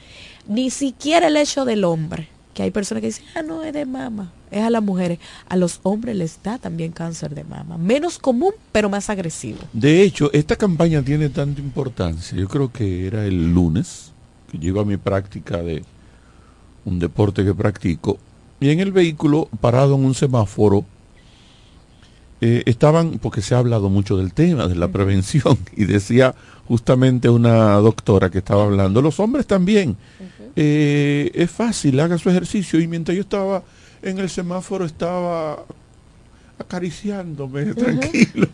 ni 0.48 0.72
siquiera 0.72 1.28
el 1.28 1.38
hecho 1.38 1.66
del 1.66 1.84
hombre 1.84 2.30
que 2.54 2.64
hay 2.64 2.72
personas 2.72 3.02
que 3.02 3.08
dicen, 3.08 3.26
ah, 3.36 3.42
no, 3.42 3.64
es 3.64 3.74
de 3.74 3.86
mama, 3.86 4.32
es 4.50 4.64
a 4.64 4.70
las 4.70 4.84
mujeres. 4.84 5.20
A 5.48 5.56
los 5.56 5.80
hombres 5.84 6.16
les 6.16 6.42
da 6.44 6.58
también 6.58 6.92
cáncer 6.92 7.34
de 7.34 7.44
mama. 7.44 7.78
Menos 7.78 8.20
común, 8.20 8.54
pero 8.72 8.90
más 8.90 9.10
agresivo. 9.10 9.60
De 9.74 10.02
hecho, 10.02 10.32
esta 10.34 10.56
campaña 10.56 11.02
tiene 11.02 11.30
tanta 11.30 11.62
importancia. 11.62 12.38
Yo 12.38 12.48
creo 12.48 12.72
que 12.72 13.08
era 13.08 13.26
el 13.26 13.54
lunes 13.54 14.12
que 14.52 14.58
llego 14.58 14.82
a 14.82 14.86
mi 14.86 14.98
práctica 14.98 15.62
de 15.62 15.84
un 16.86 17.00
deporte 17.00 17.46
que 17.46 17.54
practico. 17.54 18.18
Y 18.60 18.70
en 18.70 18.80
el 18.80 18.92
vehículo, 18.92 19.48
parado 19.62 19.96
en 19.96 20.06
un 20.06 20.14
semáforo, 20.14 20.86
eh, 22.42 22.64
estaban, 22.66 23.20
porque 23.20 23.42
se 23.42 23.56
ha 23.56 23.60
hablado 23.60 23.90
mucho 23.90 24.18
del 24.18 24.34
tema, 24.34 24.68
de 24.68 24.76
la 24.76 24.88
prevención, 24.88 25.58
y 25.76 25.86
decía 25.86 26.36
justamente 26.68 27.30
una 27.30 27.76
doctora 27.76 28.30
que 28.30 28.40
estaba 28.40 28.64
hablando, 28.64 29.02
los 29.02 29.20
hombres 29.20 29.46
también 29.46 29.98
eh, 30.56 31.32
es 31.34 31.50
fácil, 31.50 32.00
haga 32.00 32.18
su 32.18 32.30
ejercicio. 32.30 32.80
Y 32.80 32.88
mientras 32.88 33.16
yo 33.16 33.22
estaba 33.22 33.64
en 34.02 34.20
el 34.20 34.30
semáforo, 34.30 34.86
estaba 34.86 35.64
acariciándome, 36.60 37.74
tranquilo. 37.74 38.48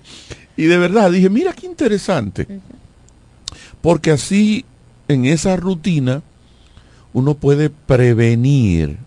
Y 0.56 0.64
de 0.66 0.78
verdad 0.78 1.12
dije, 1.12 1.30
mira 1.30 1.54
qué 1.54 1.68
interesante. 1.68 2.48
Porque 3.82 4.12
así, 4.12 4.66
en 5.08 5.26
esa 5.26 5.56
rutina, 5.56 6.24
uno 7.14 7.36
puede 7.36 7.70
prevenir. 7.70 8.98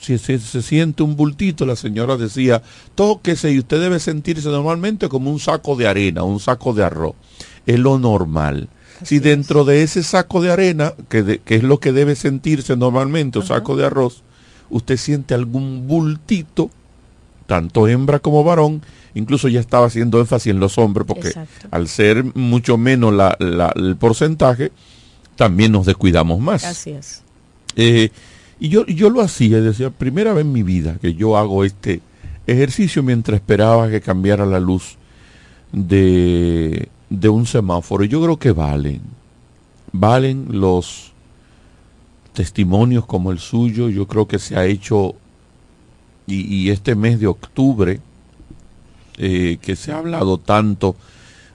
Si 0.00 0.18
se, 0.18 0.40
se, 0.40 0.62
siente 0.62 1.04
un 1.04 1.14
bultito, 1.14 1.64
la 1.64 1.76
señora 1.76 2.16
decía, 2.16 2.60
tóquese 2.96 3.52
y 3.52 3.60
usted 3.60 3.80
debe 3.80 4.00
sentirse 4.00 4.48
normalmente 4.48 5.08
como 5.08 5.30
un 5.30 5.38
saco 5.38 5.76
de 5.76 5.86
arena, 5.86 6.24
un 6.24 6.40
saco 6.40 6.74
de 6.74 6.84
arroz. 6.84 7.14
Es 7.66 7.78
lo 7.78 7.98
normal 7.98 8.68
si 9.02 9.18
dentro 9.18 9.64
de 9.64 9.82
ese 9.82 10.02
saco 10.02 10.40
de 10.40 10.50
arena, 10.50 10.94
que, 11.08 11.40
es 11.46 11.62
lo 11.62 11.80
que 11.80 11.92
debe 11.92 12.16
sentirse 12.16 12.76
normalmente, 12.76 13.38
o 13.38 13.42
saco 13.42 13.76
de 13.76 13.86
arroz, 13.86 14.22
usted 14.70 14.96
siente 14.96 15.34
algún 15.34 15.86
bultito, 15.86 16.70
tanto 17.46 17.88
hembra 17.88 18.18
como 18.18 18.44
varón, 18.44 18.82
incluso 19.14 19.48
ya 19.48 19.60
estaba 19.60 19.86
haciendo 19.86 20.20
énfasis 20.20 20.50
en 20.50 20.60
los 20.60 20.78
hombres, 20.78 21.06
porque 21.06 21.32
al 21.70 21.88
ser 21.88 22.24
mucho 22.34 22.76
menos 22.76 23.14
el 23.38 23.96
porcentaje, 23.96 24.72
también 25.36 25.72
nos 25.72 25.86
descuidamos 25.86 26.40
más. 26.40 26.64
Así 26.64 26.90
es. 26.90 27.22
Eh, 27.76 28.10
y 28.58 28.70
yo, 28.70 28.86
yo 28.86 29.10
lo 29.10 29.20
hacía, 29.20 29.60
decía, 29.60 29.90
primera 29.90 30.32
vez 30.32 30.44
en 30.44 30.52
mi 30.52 30.62
vida 30.62 30.96
que 31.00 31.14
yo 31.14 31.36
hago 31.36 31.64
este 31.64 32.00
ejercicio 32.46 33.02
mientras 33.02 33.36
esperaba 33.36 33.90
que 33.90 34.00
cambiara 34.00 34.46
la 34.46 34.60
luz 34.60 34.96
de, 35.72 36.88
de 37.10 37.28
un 37.28 37.46
semáforo. 37.46 38.04
Yo 38.04 38.22
creo 38.22 38.38
que 38.38 38.52
valen. 38.52 39.02
Valen 39.92 40.46
los 40.50 41.12
testimonios 42.32 43.06
como 43.06 43.32
el 43.32 43.38
suyo. 43.38 43.88
Yo 43.88 44.06
creo 44.06 44.26
que 44.26 44.38
se 44.38 44.56
ha 44.56 44.66
hecho, 44.66 45.14
y, 46.26 46.70
este 46.70 46.94
mes 46.94 47.20
de 47.20 47.26
octubre, 47.26 48.00
eh, 49.18 49.58
que 49.62 49.76
se 49.76 49.92
ha 49.92 49.98
hablado 49.98 50.38
tanto 50.38 50.96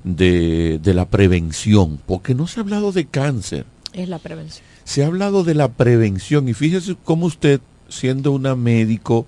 de, 0.04 0.80
de 0.80 0.94
la 0.94 1.06
prevención, 1.06 2.00
porque 2.06 2.34
no 2.34 2.48
se 2.48 2.60
ha 2.60 2.64
hablado 2.64 2.92
de 2.92 3.06
cáncer. 3.06 3.66
Es 3.94 4.10
la 4.10 4.20
prevención. 4.20 4.66
Se 4.84 5.04
ha 5.04 5.08
hablado 5.08 5.44
de 5.44 5.54
la 5.54 5.68
prevención 5.70 6.50
y 6.50 6.54
fíjese 6.54 6.96
cómo 7.04 7.28
usted, 7.28 7.62
siendo 7.90 8.32
una 8.32 8.56
médico 8.56 9.28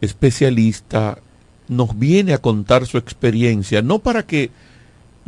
especialista, 0.00 1.18
nos 1.68 1.98
viene 1.98 2.32
a 2.32 2.38
contar 2.38 2.86
su 2.86 2.96
experiencia, 2.96 3.82
no 3.82 3.98
para 3.98 4.24
que 4.24 4.50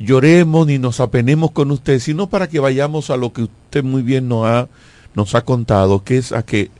lloremos 0.01 0.66
ni 0.66 0.78
nos 0.78 0.98
apenemos 0.98 1.53
con 1.53 1.70
usted, 1.70 2.01
sino 2.01 2.28
para 2.28 2.48
que 2.48 2.59
vayamos 2.59 3.11
a 3.11 3.16
lo 3.16 3.32
que 3.32 3.42
usted 3.42 3.84
muy 3.84 4.03
bien 4.03 4.28
nos 4.28 4.46
ha, 4.46 4.68
nos 5.14 5.34
ha 5.34 5.44
contado, 5.44 6.03
que 6.03 6.16
es 6.16 6.32
a 6.32 6.42
que 6.42 6.70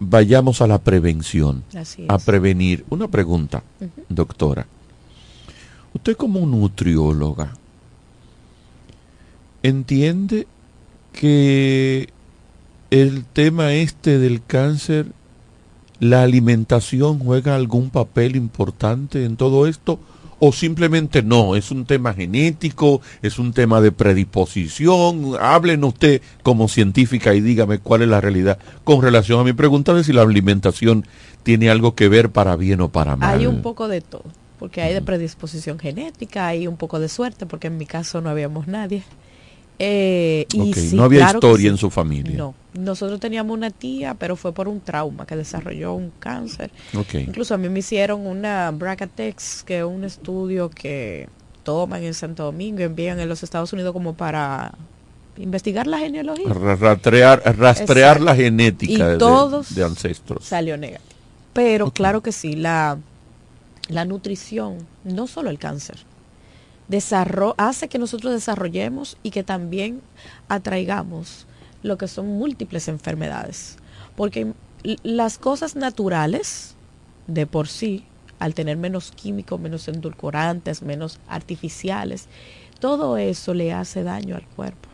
vayamos 0.00 0.62
a 0.62 0.66
la 0.66 0.78
prevención, 0.78 1.62
a 2.08 2.18
prevenir. 2.18 2.84
Una 2.88 3.06
pregunta, 3.06 3.62
doctora. 4.08 4.66
Usted 5.94 6.16
como 6.16 6.44
nutrióloga, 6.46 7.52
¿entiende 9.62 10.46
que 11.12 12.08
el 12.90 13.26
tema 13.26 13.74
este 13.74 14.18
del 14.18 14.42
cáncer, 14.42 15.12
la 16.00 16.22
alimentación 16.22 17.18
juega 17.18 17.54
algún 17.54 17.90
papel 17.90 18.36
importante 18.36 19.26
en 19.26 19.36
todo 19.36 19.66
esto? 19.66 20.00
¿O 20.44 20.50
simplemente 20.50 21.22
no? 21.22 21.54
¿Es 21.54 21.70
un 21.70 21.84
tema 21.84 22.12
genético? 22.14 23.00
¿Es 23.22 23.38
un 23.38 23.52
tema 23.52 23.80
de 23.80 23.92
predisposición? 23.92 25.36
Háblenos 25.40 25.90
usted 25.90 26.20
como 26.42 26.66
científica 26.66 27.32
y 27.32 27.40
dígame 27.40 27.78
cuál 27.78 28.02
es 28.02 28.08
la 28.08 28.20
realidad 28.20 28.58
con 28.82 29.02
relación 29.02 29.38
a 29.38 29.44
mi 29.44 29.52
pregunta 29.52 29.94
de 29.94 30.02
si 30.02 30.12
la 30.12 30.22
alimentación 30.22 31.06
tiene 31.44 31.70
algo 31.70 31.94
que 31.94 32.08
ver 32.08 32.30
para 32.30 32.56
bien 32.56 32.80
o 32.80 32.88
para 32.88 33.14
mal. 33.14 33.38
Hay 33.38 33.46
un 33.46 33.62
poco 33.62 33.86
de 33.86 34.00
todo, 34.00 34.24
porque 34.58 34.82
hay 34.82 34.92
de 34.92 35.00
predisposición 35.00 35.78
genética, 35.78 36.48
hay 36.48 36.66
un 36.66 36.76
poco 36.76 36.98
de 36.98 37.08
suerte, 37.08 37.46
porque 37.46 37.68
en 37.68 37.78
mi 37.78 37.86
caso 37.86 38.20
no 38.20 38.28
habíamos 38.28 38.66
nadie. 38.66 39.04
Eh, 39.84 40.46
y 40.52 40.72
sí, 40.74 40.94
no 40.94 41.02
había 41.04 41.20
claro 41.20 41.38
historia 41.38 41.62
sí. 41.64 41.68
en 41.68 41.76
su 41.76 41.90
familia. 41.90 42.36
No, 42.36 42.54
nosotros 42.74 43.18
teníamos 43.18 43.56
una 43.56 43.70
tía, 43.70 44.14
pero 44.14 44.36
fue 44.36 44.52
por 44.52 44.68
un 44.68 44.80
trauma 44.80 45.26
que 45.26 45.34
desarrolló 45.34 45.94
un 45.94 46.12
cáncer. 46.20 46.70
Ok. 46.96 47.14
Incluso 47.14 47.54
a 47.54 47.58
mí 47.58 47.68
me 47.68 47.80
hicieron 47.80 48.24
una 48.26 48.70
BRCA-TEX, 48.70 49.64
que 49.64 49.78
es 49.80 49.84
un 49.84 50.04
estudio 50.04 50.70
que 50.70 51.28
toman 51.64 52.04
en 52.04 52.14
Santo 52.14 52.44
Domingo 52.44 52.80
y 52.80 52.84
envían 52.84 53.18
en 53.18 53.28
los 53.28 53.42
Estados 53.42 53.72
Unidos 53.72 53.92
como 53.92 54.14
para 54.14 54.72
investigar 55.36 55.86
la 55.88 55.98
genealogía. 55.98 56.52
Ra- 56.52 56.76
Rastrear, 56.76 57.42
rastrear 57.58 58.18
Exacto. 58.18 58.24
la 58.24 58.36
genética 58.36 58.92
Y 58.92 58.96
de, 59.12 59.18
todos 59.18 59.74
de 59.74 59.82
ancestros. 59.82 60.44
Salió 60.44 60.76
negativo. 60.76 61.08
Pero 61.52 61.90
claro 61.90 62.22
que 62.22 62.30
sí, 62.32 62.54
la, 62.54 62.98
la 63.88 64.04
nutrición, 64.04 64.78
no 65.04 65.26
solo 65.26 65.50
el 65.50 65.58
cáncer, 65.58 65.96
hace 67.56 67.88
que 67.88 67.98
nosotros 67.98 68.32
desarrollemos 68.32 69.16
y 69.22 69.30
que 69.30 69.42
también 69.42 70.00
atraigamos 70.48 71.46
lo 71.82 71.96
que 71.98 72.08
son 72.08 72.26
múltiples 72.26 72.88
enfermedades. 72.88 73.76
Porque 74.16 74.52
las 75.02 75.38
cosas 75.38 75.76
naturales, 75.76 76.74
de 77.26 77.46
por 77.46 77.68
sí, 77.68 78.04
al 78.38 78.54
tener 78.54 78.76
menos 78.76 79.12
químicos, 79.12 79.60
menos 79.60 79.88
endulcorantes, 79.88 80.82
menos 80.82 81.20
artificiales, 81.28 82.26
todo 82.80 83.16
eso 83.16 83.54
le 83.54 83.72
hace 83.72 84.02
daño 84.02 84.36
al 84.36 84.46
cuerpo. 84.46 84.88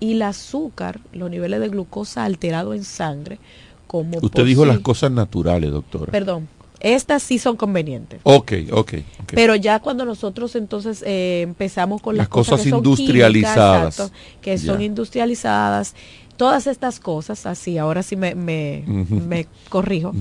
Y 0.00 0.12
el 0.12 0.22
azúcar, 0.22 1.00
los 1.12 1.30
niveles 1.30 1.60
de 1.60 1.68
glucosa 1.68 2.24
alterado 2.24 2.74
en 2.74 2.84
sangre, 2.84 3.38
como 3.86 4.18
Usted 4.20 4.44
dijo 4.44 4.62
sí- 4.62 4.68
las 4.68 4.80
cosas 4.80 5.10
naturales, 5.10 5.70
doctora. 5.70 6.10
Perdón, 6.10 6.48
estas 6.80 7.22
sí 7.22 7.38
son 7.38 7.56
convenientes. 7.56 8.20
Ok, 8.22 8.52
ok. 8.70 8.92
ok. 9.22 9.32
Pero 9.34 9.56
ya 9.56 9.80
cuando 9.80 10.04
nosotros 10.04 10.54
entonces 10.56 11.02
eh, 11.06 11.42
empezamos 11.42 12.02
con 12.02 12.16
las, 12.16 12.24
Las 12.24 12.28
cosas 12.28 12.62
que 12.62 12.70
son 12.70 12.78
industrializadas. 12.78 13.96
químicas, 13.96 13.98
exacto, 13.98 14.40
que 14.42 14.58
son 14.58 14.82
industrializadas, 14.82 15.94
todas 16.36 16.66
estas 16.66 17.00
cosas, 17.00 17.46
así, 17.46 17.78
ahora 17.78 18.02
sí 18.02 18.16
me, 18.16 18.34
me, 18.34 18.84
me 18.86 19.46
corrijo, 19.68 20.12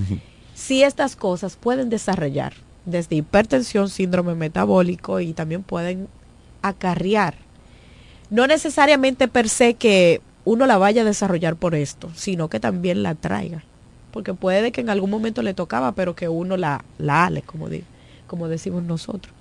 si 0.54 0.84
estas 0.84 1.16
cosas 1.16 1.58
pueden 1.58 1.90
desarrollar 1.90 2.54
desde 2.86 3.18
hipertensión, 3.18 3.90
síndrome 3.90 4.36
metabólico 4.36 5.20
y 5.20 5.34
también 5.34 5.64
pueden 5.64 6.08
acarrear, 6.62 7.36
no 8.30 8.48
necesariamente 8.48 9.28
per 9.28 9.50
se 9.50 9.74
que 9.76 10.22
uno 10.46 10.66
la 10.66 10.78
vaya 10.78 11.02
a 11.02 11.06
desarrollar 11.06 11.56
por 11.56 11.76
esto, 11.76 12.10
sino 12.16 12.48
que 12.48 12.60
también 12.60 13.04
la 13.04 13.16
traiga. 13.16 13.64
Porque 14.16 14.34
puede 14.34 14.72
que 14.72 14.80
en 14.80 14.90
algún 14.90 15.10
momento 15.10 15.42
le 15.42 15.54
tocaba, 15.54 15.92
pero 15.92 16.16
que 16.16 16.30
uno 16.30 16.56
la, 16.56 16.86
la 16.98 17.26
ale, 17.26 17.42
como, 17.42 17.68
di- 17.68 17.84
como 18.28 18.48
decimos 18.48 18.82
nosotros. 18.82 19.34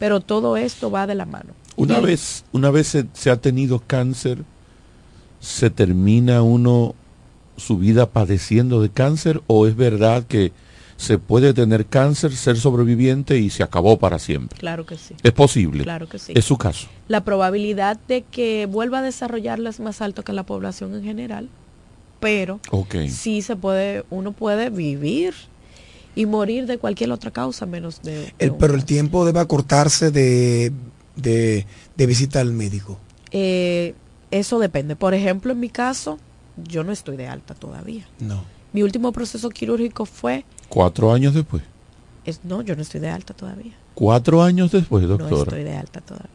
Pero 0.00 0.18
todo 0.20 0.56
esto 0.56 0.90
va 0.90 1.06
de 1.06 1.14
la 1.14 1.26
mano. 1.26 1.54
Una 1.76 2.00
vez, 2.00 2.44
una 2.52 2.70
vez 2.72 2.88
se, 2.88 3.06
se 3.12 3.30
ha 3.30 3.36
tenido 3.36 3.80
cáncer, 3.86 4.38
¿se 5.40 5.70
termina 5.70 6.42
uno 6.42 6.96
su 7.56 7.78
vida 7.78 8.06
padeciendo 8.10 8.82
de 8.82 8.90
cáncer 8.90 9.42
o 9.46 9.68
es 9.68 9.76
verdad 9.76 10.24
que 10.24 10.50
se 10.96 11.18
puede 11.18 11.54
tener 11.54 11.86
cáncer, 11.86 12.34
ser 12.34 12.56
sobreviviente 12.56 13.38
y 13.38 13.50
se 13.50 13.62
acabó 13.62 13.96
para 13.96 14.18
siempre? 14.18 14.58
Claro 14.58 14.86
que 14.86 14.96
sí. 14.96 15.14
Es 15.22 15.32
posible. 15.32 15.84
Claro 15.84 16.08
que 16.08 16.18
sí. 16.18 16.32
Es 16.34 16.44
su 16.46 16.56
caso. 16.58 16.88
La 17.06 17.22
probabilidad 17.22 17.96
de 18.08 18.22
que 18.22 18.66
vuelva 18.66 18.98
a 18.98 19.02
desarrollarla 19.02 19.70
es 19.70 19.78
más 19.78 20.00
alta 20.02 20.24
que 20.24 20.32
la 20.32 20.42
población 20.44 20.94
en 20.94 21.04
general, 21.04 21.48
pero 22.26 22.58
Ok. 22.72 22.96
sí 23.08 23.40
se 23.40 23.54
puede, 23.54 24.04
uno 24.10 24.32
puede 24.32 24.68
vivir 24.70 25.32
y 26.16 26.26
morir 26.26 26.66
de 26.66 26.76
cualquier 26.78 27.12
otra 27.12 27.30
causa 27.30 27.66
menos 27.66 28.02
de... 28.02 28.16
de 28.16 28.32
El, 28.40 28.54
pero 28.54 28.74
el 28.74 28.84
tiempo 28.84 29.24
debe 29.24 29.38
acortarse 29.38 30.10
de, 30.10 30.72
de, 31.14 31.66
de 31.96 32.06
visita 32.06 32.40
al 32.40 32.52
médico. 32.52 32.98
Eh, 33.30 33.94
eso 34.32 34.58
depende. 34.58 34.96
Por 34.96 35.14
ejemplo, 35.14 35.52
en 35.52 35.60
mi 35.60 35.68
caso, 35.68 36.18
yo 36.56 36.82
no 36.82 36.90
estoy 36.90 37.16
de 37.16 37.28
alta 37.28 37.54
todavía. 37.54 38.08
No. 38.18 38.42
Mi 38.72 38.82
último 38.82 39.12
proceso 39.12 39.48
quirúrgico 39.50 40.04
fue, 40.04 40.44
Cuatro 40.68 41.12
años 41.12 41.32
después. 41.32 41.62
es, 42.24 42.40
no, 42.42 42.60
yo 42.62 42.74
no 42.74 42.82
estoy 42.82 43.00
de 43.00 43.08
alta 43.10 43.34
todavía. 43.34 43.74
Cuatro 43.94 44.42
años 44.42 44.72
después, 44.72 45.02
No 45.04 45.10
doctora. 45.16 45.42
estoy 45.42 45.62
de 45.62 45.76
alta 45.76 46.00
todavía. 46.00 46.30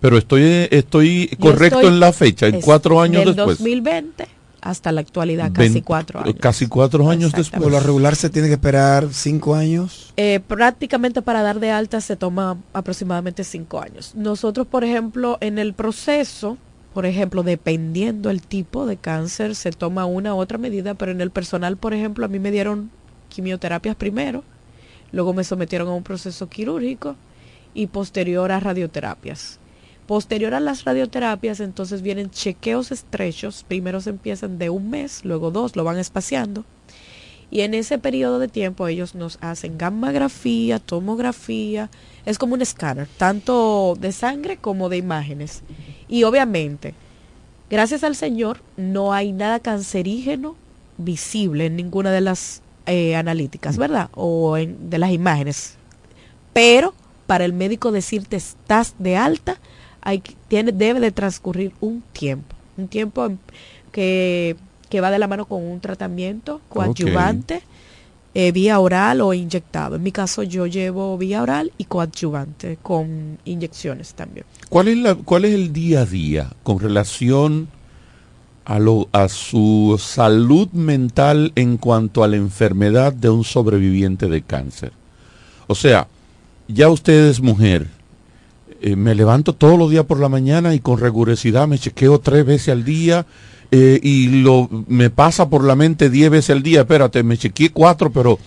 Pero 0.00 0.16
estoy, 0.18 0.68
estoy 0.70 1.28
correcto 1.38 1.80
estoy- 1.80 1.92
en 1.92 2.00
la 2.00 2.12
fecha, 2.12 2.46
en 2.46 2.54
es 2.56 2.64
cuatro 2.64 3.00
años 3.02 3.24
del 3.24 3.34
después. 3.36 3.58
2020 3.58 4.26
hasta 4.68 4.92
la 4.92 5.00
actualidad, 5.00 5.52
casi 5.52 5.82
cuatro 5.82 6.20
años. 6.20 6.34
Casi 6.40 6.66
cuatro 6.66 7.08
años 7.08 7.30
Por 7.30 7.38
después. 7.38 7.70
lo 7.70 7.80
regular 7.80 8.16
se 8.16 8.30
tiene 8.30 8.48
que 8.48 8.54
esperar 8.54 9.08
cinco 9.12 9.54
años. 9.54 10.12
Eh, 10.16 10.40
prácticamente 10.46 11.22
para 11.22 11.42
dar 11.42 11.60
de 11.60 11.70
alta 11.70 12.00
se 12.00 12.16
toma 12.16 12.58
aproximadamente 12.72 13.44
cinco 13.44 13.80
años. 13.80 14.14
Nosotros, 14.14 14.66
por 14.66 14.84
ejemplo, 14.84 15.38
en 15.40 15.58
el 15.58 15.74
proceso, 15.74 16.58
por 16.94 17.06
ejemplo, 17.06 17.42
dependiendo 17.42 18.30
el 18.30 18.42
tipo 18.42 18.86
de 18.86 18.96
cáncer, 18.96 19.54
se 19.54 19.70
toma 19.70 20.06
una 20.06 20.34
u 20.34 20.38
otra 20.38 20.58
medida, 20.58 20.94
pero 20.94 21.12
en 21.12 21.20
el 21.20 21.30
personal, 21.30 21.76
por 21.76 21.94
ejemplo, 21.94 22.24
a 22.24 22.28
mí 22.28 22.38
me 22.38 22.50
dieron 22.50 22.90
quimioterapias 23.28 23.96
primero, 23.96 24.44
luego 25.12 25.32
me 25.32 25.44
sometieron 25.44 25.88
a 25.88 25.92
un 25.92 26.02
proceso 26.02 26.48
quirúrgico 26.48 27.16
y 27.74 27.86
posterior 27.88 28.50
a 28.50 28.60
radioterapias. 28.60 29.60
Posterior 30.06 30.54
a 30.54 30.60
las 30.60 30.84
radioterapias, 30.84 31.60
entonces 31.60 32.02
vienen 32.02 32.30
chequeos 32.30 32.92
estrechos. 32.92 33.64
Primero 33.66 34.00
se 34.00 34.10
empiezan 34.10 34.58
de 34.58 34.70
un 34.70 34.88
mes, 34.90 35.24
luego 35.24 35.50
dos, 35.50 35.74
lo 35.74 35.84
van 35.84 35.98
espaciando. 35.98 36.64
Y 37.50 37.60
en 37.60 37.74
ese 37.74 37.98
periodo 37.98 38.38
de 38.38 38.48
tiempo 38.48 38.88
ellos 38.88 39.14
nos 39.14 39.38
hacen 39.40 39.78
gammagrafía, 39.78 40.78
tomografía, 40.78 41.90
es 42.24 42.38
como 42.38 42.54
un 42.54 42.62
escáner, 42.62 43.08
tanto 43.18 43.96
de 43.98 44.12
sangre 44.12 44.56
como 44.56 44.88
de 44.88 44.96
imágenes. 44.96 45.62
Y 46.08 46.24
obviamente, 46.24 46.94
gracias 47.70 48.02
al 48.02 48.16
Señor, 48.16 48.60
no 48.76 49.12
hay 49.12 49.32
nada 49.32 49.60
cancerígeno 49.60 50.56
visible 50.98 51.66
en 51.66 51.76
ninguna 51.76 52.10
de 52.10 52.20
las 52.20 52.62
eh, 52.86 53.14
analíticas, 53.14 53.76
¿verdad? 53.76 54.10
O 54.14 54.56
en, 54.56 54.90
de 54.90 54.98
las 54.98 55.12
imágenes. 55.12 55.76
Pero 56.52 56.94
para 57.26 57.44
el 57.44 57.52
médico 57.52 57.92
decirte 57.92 58.36
estás 58.36 58.94
de 58.98 59.16
alta, 59.16 59.58
hay, 60.06 60.22
tiene, 60.46 60.70
debe 60.70 61.00
de 61.00 61.10
transcurrir 61.10 61.72
un 61.80 62.00
tiempo, 62.12 62.54
un 62.76 62.86
tiempo 62.86 63.28
que, 63.90 64.54
que 64.88 65.00
va 65.00 65.10
de 65.10 65.18
la 65.18 65.26
mano 65.26 65.46
con 65.46 65.64
un 65.64 65.80
tratamiento 65.80 66.60
coadyuvante, 66.68 67.62
eh, 68.32 68.52
vía 68.52 68.78
oral 68.78 69.20
o 69.20 69.34
inyectado. 69.34 69.96
En 69.96 70.04
mi 70.04 70.12
caso 70.12 70.44
yo 70.44 70.68
llevo 70.68 71.18
vía 71.18 71.42
oral 71.42 71.72
y 71.76 71.86
coadyuvante 71.86 72.78
con 72.80 73.38
inyecciones 73.44 74.14
también. 74.14 74.46
¿Cuál 74.68 74.86
es, 74.86 74.96
la, 74.98 75.16
¿Cuál 75.16 75.44
es 75.44 75.54
el 75.54 75.72
día 75.72 76.02
a 76.02 76.06
día 76.06 76.52
con 76.62 76.78
relación 76.78 77.66
a, 78.64 78.78
lo, 78.78 79.08
a 79.10 79.28
su 79.28 80.00
salud 80.00 80.68
mental 80.70 81.50
en 81.56 81.78
cuanto 81.78 82.22
a 82.22 82.28
la 82.28 82.36
enfermedad 82.36 83.12
de 83.12 83.30
un 83.30 83.42
sobreviviente 83.42 84.28
de 84.28 84.42
cáncer? 84.42 84.92
O 85.66 85.74
sea, 85.74 86.06
ya 86.68 86.88
usted 86.90 87.26
es 87.28 87.40
mujer. 87.40 87.95
Eh, 88.82 88.96
me 88.96 89.14
levanto 89.14 89.52
todos 89.52 89.78
los 89.78 89.90
días 89.90 90.04
por 90.04 90.20
la 90.20 90.28
mañana 90.28 90.74
y 90.74 90.80
con 90.80 90.98
rigurosidad 91.00 91.66
me 91.68 91.78
chequeo 91.78 92.18
tres 92.20 92.44
veces 92.46 92.68
al 92.70 92.84
día 92.84 93.26
eh, 93.72 93.98
y 94.02 94.28
lo 94.42 94.68
me 94.86 95.10
pasa 95.10 95.48
por 95.48 95.64
la 95.64 95.74
mente 95.74 96.08
diez 96.08 96.30
veces 96.30 96.50
al 96.50 96.62
día. 96.62 96.80
Espérate, 96.82 97.22
me 97.24 97.36
chequeé 97.36 97.70
cuatro, 97.70 98.10
pero 98.10 98.38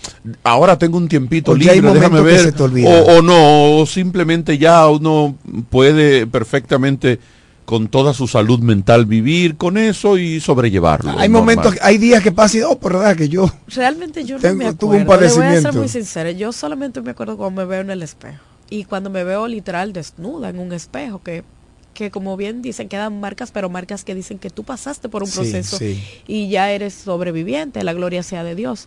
ahora 0.44 0.78
tengo 0.78 0.96
un 0.96 1.08
tiempito 1.08 1.52
O 1.52 1.54
libre, 1.54 1.92
déjame 1.92 2.20
ver. 2.22 2.54
O, 2.58 3.18
o 3.18 3.22
no, 3.22 3.78
o 3.80 3.86
simplemente 3.86 4.56
ya 4.56 4.88
uno 4.88 5.36
puede 5.68 6.26
perfectamente 6.26 7.18
con 7.66 7.86
toda 7.88 8.14
su 8.14 8.26
salud 8.26 8.58
mental 8.60 9.06
vivir 9.06 9.56
con 9.56 9.78
eso 9.78 10.18
y 10.18 10.40
sobrellevarlo. 10.40 11.10
Hay 11.10 11.28
normal. 11.28 11.56
momentos, 11.56 11.74
hay 11.82 11.98
días 11.98 12.20
que 12.22 12.32
pasan 12.32 12.60
y, 12.60 12.64
oh, 12.64 12.78
por 12.80 12.94
verdad 12.94 13.14
que 13.14 13.28
yo 13.28 13.48
Realmente 13.68 14.24
yo 14.24 14.36
no 14.36 14.40
Tengo- 14.42 14.64
me 14.64 14.72
tuve 14.72 14.96
un 14.96 15.02
acuerdo. 15.02 15.26
Le 15.26 15.28
voy 15.28 15.36
a 15.36 15.36
ser 15.36 15.44
padecimiento. 15.50 15.78
muy 15.78 15.88
sincera. 15.88 16.30
Yo 16.32 16.50
solamente 16.50 17.00
me 17.02 17.10
acuerdo 17.12 17.36
cuando 17.36 17.60
me 17.60 17.66
veo 17.68 17.82
en 17.82 17.90
el 17.90 18.02
espejo. 18.02 18.38
Y 18.70 18.84
cuando 18.84 19.10
me 19.10 19.24
veo 19.24 19.48
literal 19.48 19.92
desnuda 19.92 20.48
en 20.48 20.58
un 20.58 20.72
espejo, 20.72 21.22
que 21.22 21.44
que 21.92 22.10
como 22.10 22.36
bien 22.36 22.62
dicen, 22.62 22.88
quedan 22.88 23.20
marcas, 23.20 23.50
pero 23.50 23.68
marcas 23.68 24.04
que 24.04 24.14
dicen 24.14 24.38
que 24.38 24.48
tú 24.48 24.62
pasaste 24.62 25.08
por 25.08 25.24
un 25.24 25.30
proceso 25.30 25.76
sí. 25.76 26.02
y 26.26 26.48
ya 26.48 26.70
eres 26.70 26.94
sobreviviente, 26.94 27.82
la 27.82 27.92
gloria 27.92 28.22
sea 28.22 28.44
de 28.44 28.54
Dios. 28.54 28.86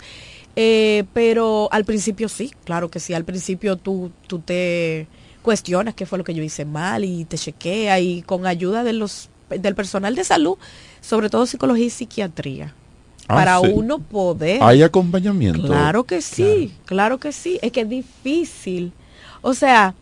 Eh, 0.55 1.03
pero 1.13 1.67
al 1.71 1.83
principio 1.83 2.29
sí, 2.29 2.51
claro 2.63 2.89
que 2.89 2.99
sí, 2.99 3.13
al 3.13 3.25
principio 3.25 3.75
tú, 3.75 4.11
tú 4.27 4.39
te 4.39 5.07
cuestionas 5.41 5.93
qué 5.95 6.05
fue 6.05 6.17
lo 6.17 6.23
que 6.23 6.33
yo 6.33 6.41
hice 6.43 6.63
mal 6.63 7.03
y 7.03 7.25
te 7.25 7.37
chequea 7.37 7.99
y 7.99 8.21
con 8.21 8.47
ayuda 8.47 8.83
de 8.83 8.93
los 8.93 9.29
del 9.49 9.75
personal 9.75 10.15
de 10.15 10.23
salud, 10.23 10.57
sobre 11.01 11.29
todo 11.29 11.45
psicología 11.45 11.85
y 11.85 11.89
psiquiatría, 11.89 12.73
Ah, 13.27 13.35
para 13.35 13.59
sí. 13.59 13.67
uno 13.73 13.99
poder 13.99 14.63
Hay 14.63 14.81
acompañamiento. 14.81 15.67
Claro 15.67 16.03
que 16.05 16.21
sí, 16.21 16.73
claro. 16.85 17.19
que 17.19 17.31
sí. 17.31 17.59
Es 17.61 17.71
que 17.71 17.81
es 17.81 17.89
difícil. 17.89 18.91
O 19.43 19.53
sea, 19.53 19.93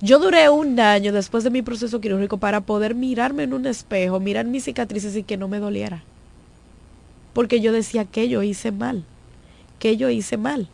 yo 0.00 0.18
duré 0.18 0.50
un 0.50 0.78
año 0.78 1.12
después 1.12 1.42
de 1.42 1.50
mi 1.50 1.62
proceso 1.62 2.00
quirúrgico 2.00 2.36
para 2.36 2.60
poder 2.60 2.94
mirarme 2.94 3.42
en 3.44 3.54
un 3.54 3.66
espejo, 3.66 4.20
mirar 4.20 4.44
mis 4.44 4.64
cicatrices 4.64 5.16
y 5.16 5.22
que 5.22 5.38
no 5.38 5.48
me 5.48 5.58
doliera. 5.58 6.04
Porque 7.32 7.60
yo 7.60 7.72
decía 7.72 8.04
que 8.04 8.28
yo 8.28 8.42
hice 8.42 8.70
mal, 8.70 9.02
que 9.78 9.96
yo 9.96 10.10
hice 10.10 10.36
mal. 10.36 10.68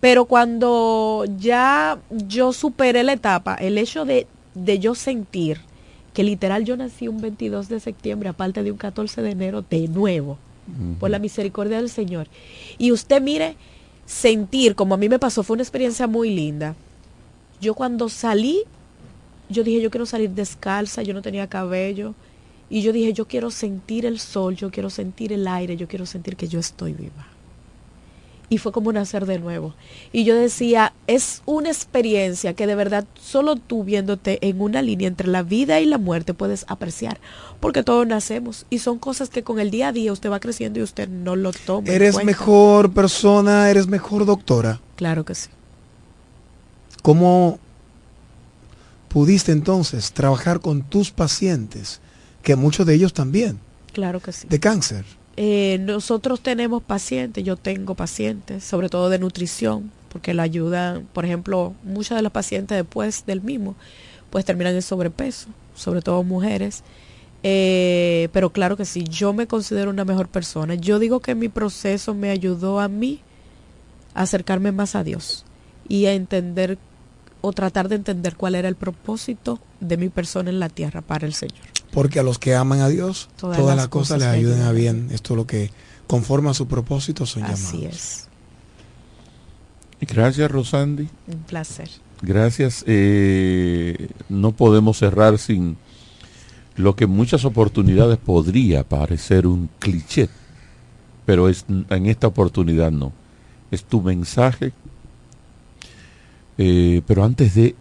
Pero 0.00 0.26
cuando 0.26 1.24
ya 1.38 1.98
yo 2.10 2.52
superé 2.52 3.02
la 3.02 3.14
etapa, 3.14 3.54
el 3.54 3.78
hecho 3.78 4.04
de, 4.04 4.26
de 4.54 4.78
yo 4.78 4.94
sentir 4.94 5.58
que 6.12 6.22
literal 6.22 6.64
yo 6.64 6.76
nací 6.76 7.08
un 7.08 7.22
22 7.22 7.70
de 7.70 7.80
septiembre, 7.80 8.28
aparte 8.28 8.62
de 8.62 8.70
un 8.70 8.76
14 8.76 9.22
de 9.22 9.30
enero, 9.30 9.62
de 9.62 9.88
nuevo, 9.88 10.36
por 11.00 11.08
la 11.08 11.18
misericordia 11.18 11.78
del 11.78 11.88
Señor. 11.88 12.26
Y 12.76 12.92
usted 12.92 13.22
mire, 13.22 13.56
sentir, 14.04 14.74
como 14.74 14.94
a 14.94 14.98
mí 14.98 15.08
me 15.08 15.18
pasó, 15.18 15.42
fue 15.42 15.54
una 15.54 15.62
experiencia 15.62 16.06
muy 16.06 16.34
linda. 16.34 16.76
Yo 17.60 17.74
cuando 17.74 18.08
salí, 18.08 18.62
yo 19.48 19.64
dije, 19.64 19.80
yo 19.80 19.90
quiero 19.90 20.06
salir 20.06 20.30
descalza, 20.30 21.02
yo 21.02 21.14
no 21.14 21.22
tenía 21.22 21.48
cabello. 21.48 22.14
Y 22.70 22.82
yo 22.82 22.92
dije, 22.92 23.12
yo 23.12 23.26
quiero 23.26 23.50
sentir 23.50 24.04
el 24.04 24.18
sol, 24.18 24.54
yo 24.54 24.70
quiero 24.70 24.90
sentir 24.90 25.32
el 25.32 25.48
aire, 25.48 25.76
yo 25.76 25.88
quiero 25.88 26.06
sentir 26.06 26.36
que 26.36 26.48
yo 26.48 26.60
estoy 26.60 26.92
viva. 26.92 27.26
Y 28.50 28.58
fue 28.58 28.72
como 28.72 28.92
nacer 28.92 29.26
de 29.26 29.38
nuevo. 29.38 29.74
Y 30.10 30.24
yo 30.24 30.34
decía, 30.34 30.94
es 31.06 31.42
una 31.44 31.68
experiencia 31.68 32.54
que 32.54 32.66
de 32.66 32.74
verdad 32.74 33.06
solo 33.20 33.56
tú 33.56 33.84
viéndote 33.84 34.38
en 34.46 34.60
una 34.60 34.80
línea 34.80 35.08
entre 35.08 35.28
la 35.28 35.42
vida 35.42 35.80
y 35.80 35.86
la 35.86 35.98
muerte 35.98 36.32
puedes 36.32 36.64
apreciar. 36.68 37.20
Porque 37.60 37.82
todos 37.82 38.06
nacemos 38.06 38.64
y 38.70 38.78
son 38.78 38.98
cosas 38.98 39.28
que 39.28 39.42
con 39.42 39.58
el 39.58 39.70
día 39.70 39.88
a 39.88 39.92
día 39.92 40.12
usted 40.12 40.30
va 40.30 40.40
creciendo 40.40 40.78
y 40.78 40.82
usted 40.82 41.08
no 41.08 41.36
lo 41.36 41.52
toma. 41.52 41.90
Eres 41.90 42.22
mejor 42.24 42.92
persona, 42.92 43.70
eres 43.70 43.86
mejor 43.86 44.24
doctora. 44.24 44.80
Claro 44.96 45.24
que 45.26 45.34
sí. 45.34 45.50
¿Cómo 47.02 47.58
pudiste 49.08 49.52
entonces 49.52 50.12
trabajar 50.12 50.60
con 50.60 50.82
tus 50.82 51.10
pacientes, 51.10 52.00
que 52.42 52.56
muchos 52.56 52.86
de 52.86 52.94
ellos 52.94 53.12
también, 53.12 53.58
Claro 53.92 54.20
que 54.20 54.32
sí. 54.32 54.46
de 54.48 54.60
cáncer? 54.60 55.04
Eh, 55.36 55.78
nosotros 55.80 56.40
tenemos 56.40 56.82
pacientes, 56.82 57.44
yo 57.44 57.56
tengo 57.56 57.94
pacientes, 57.94 58.64
sobre 58.64 58.88
todo 58.88 59.08
de 59.08 59.18
nutrición, 59.18 59.90
porque 60.08 60.34
la 60.34 60.42
ayudan, 60.42 61.06
por 61.12 61.24
ejemplo, 61.24 61.74
muchas 61.84 62.16
de 62.16 62.22
las 62.22 62.32
pacientes 62.32 62.76
después 62.76 63.24
del 63.26 63.40
mismo, 63.40 63.76
pues 64.30 64.44
terminan 64.44 64.74
en 64.74 64.82
sobrepeso, 64.82 65.48
sobre 65.74 66.02
todo 66.02 66.22
mujeres. 66.24 66.82
Eh, 67.44 68.28
pero 68.32 68.50
claro 68.50 68.76
que 68.76 68.84
sí, 68.84 69.04
yo 69.04 69.32
me 69.32 69.46
considero 69.46 69.90
una 69.90 70.04
mejor 70.04 70.28
persona. 70.28 70.74
Yo 70.74 70.98
digo 70.98 71.20
que 71.20 71.36
mi 71.36 71.48
proceso 71.48 72.14
me 72.14 72.30
ayudó 72.30 72.80
a 72.80 72.88
mí 72.88 73.20
a 74.14 74.22
acercarme 74.22 74.72
más 74.72 74.96
a 74.96 75.04
Dios 75.04 75.44
y 75.88 76.06
a 76.06 76.14
entender 76.14 76.78
o 77.40 77.52
tratar 77.52 77.88
de 77.88 77.96
entender 77.96 78.36
cuál 78.36 78.54
era 78.54 78.68
el 78.68 78.74
propósito 78.74 79.60
de 79.80 79.96
mi 79.96 80.08
persona 80.08 80.50
en 80.50 80.58
la 80.60 80.68
tierra 80.68 81.00
para 81.02 81.26
el 81.26 81.34
Señor. 81.34 81.58
Porque 81.92 82.18
a 82.18 82.22
los 82.22 82.38
que 82.38 82.54
aman 82.54 82.80
a 82.80 82.88
Dios, 82.88 83.28
Todas 83.36 83.56
todas, 83.58 83.76
las 83.76 83.88
cosas 83.88 84.16
cosas 84.16 84.18
les 84.18 84.28
le 84.28 84.34
ayuden 84.38 84.62
a 84.62 84.68
ayudan. 84.70 84.76
bien. 85.06 85.14
Esto 85.14 85.34
es 85.34 85.36
lo 85.38 85.46
que 85.46 85.70
conforma 86.06 86.52
su 86.54 86.66
propósito 86.66 87.26
son 87.26 87.44
Así 87.44 87.78
llamados. 87.78 87.94
es, 87.94 88.28
Gracias, 90.00 90.50
Rosandi. 90.50 91.08
un 91.26 91.42
placer. 91.42 91.88
Gracias. 92.22 92.84
Eh, 92.86 94.08
no 94.28 94.52
podemos 94.52 94.98
cerrar 94.98 95.38
sin 95.38 95.76
lo 96.76 96.94
que 96.94 97.04
en 97.04 97.10
muchas 97.10 97.44
oportunidades 97.44 98.18
podría 98.18 98.84
parecer 98.84 99.46
un 99.46 99.68
cliché, 99.80 100.28
pero 101.26 101.48
es, 101.48 101.64
en 101.68 102.06
esta 102.06 102.26
oportunidad 102.28 102.90
no. 102.92 103.12
Es 103.70 103.84
tu 103.84 104.00
mensaje. 104.00 104.72
Eh, 106.58 107.02
pero 107.06 107.24
antes 107.24 107.54
de, 107.54 107.74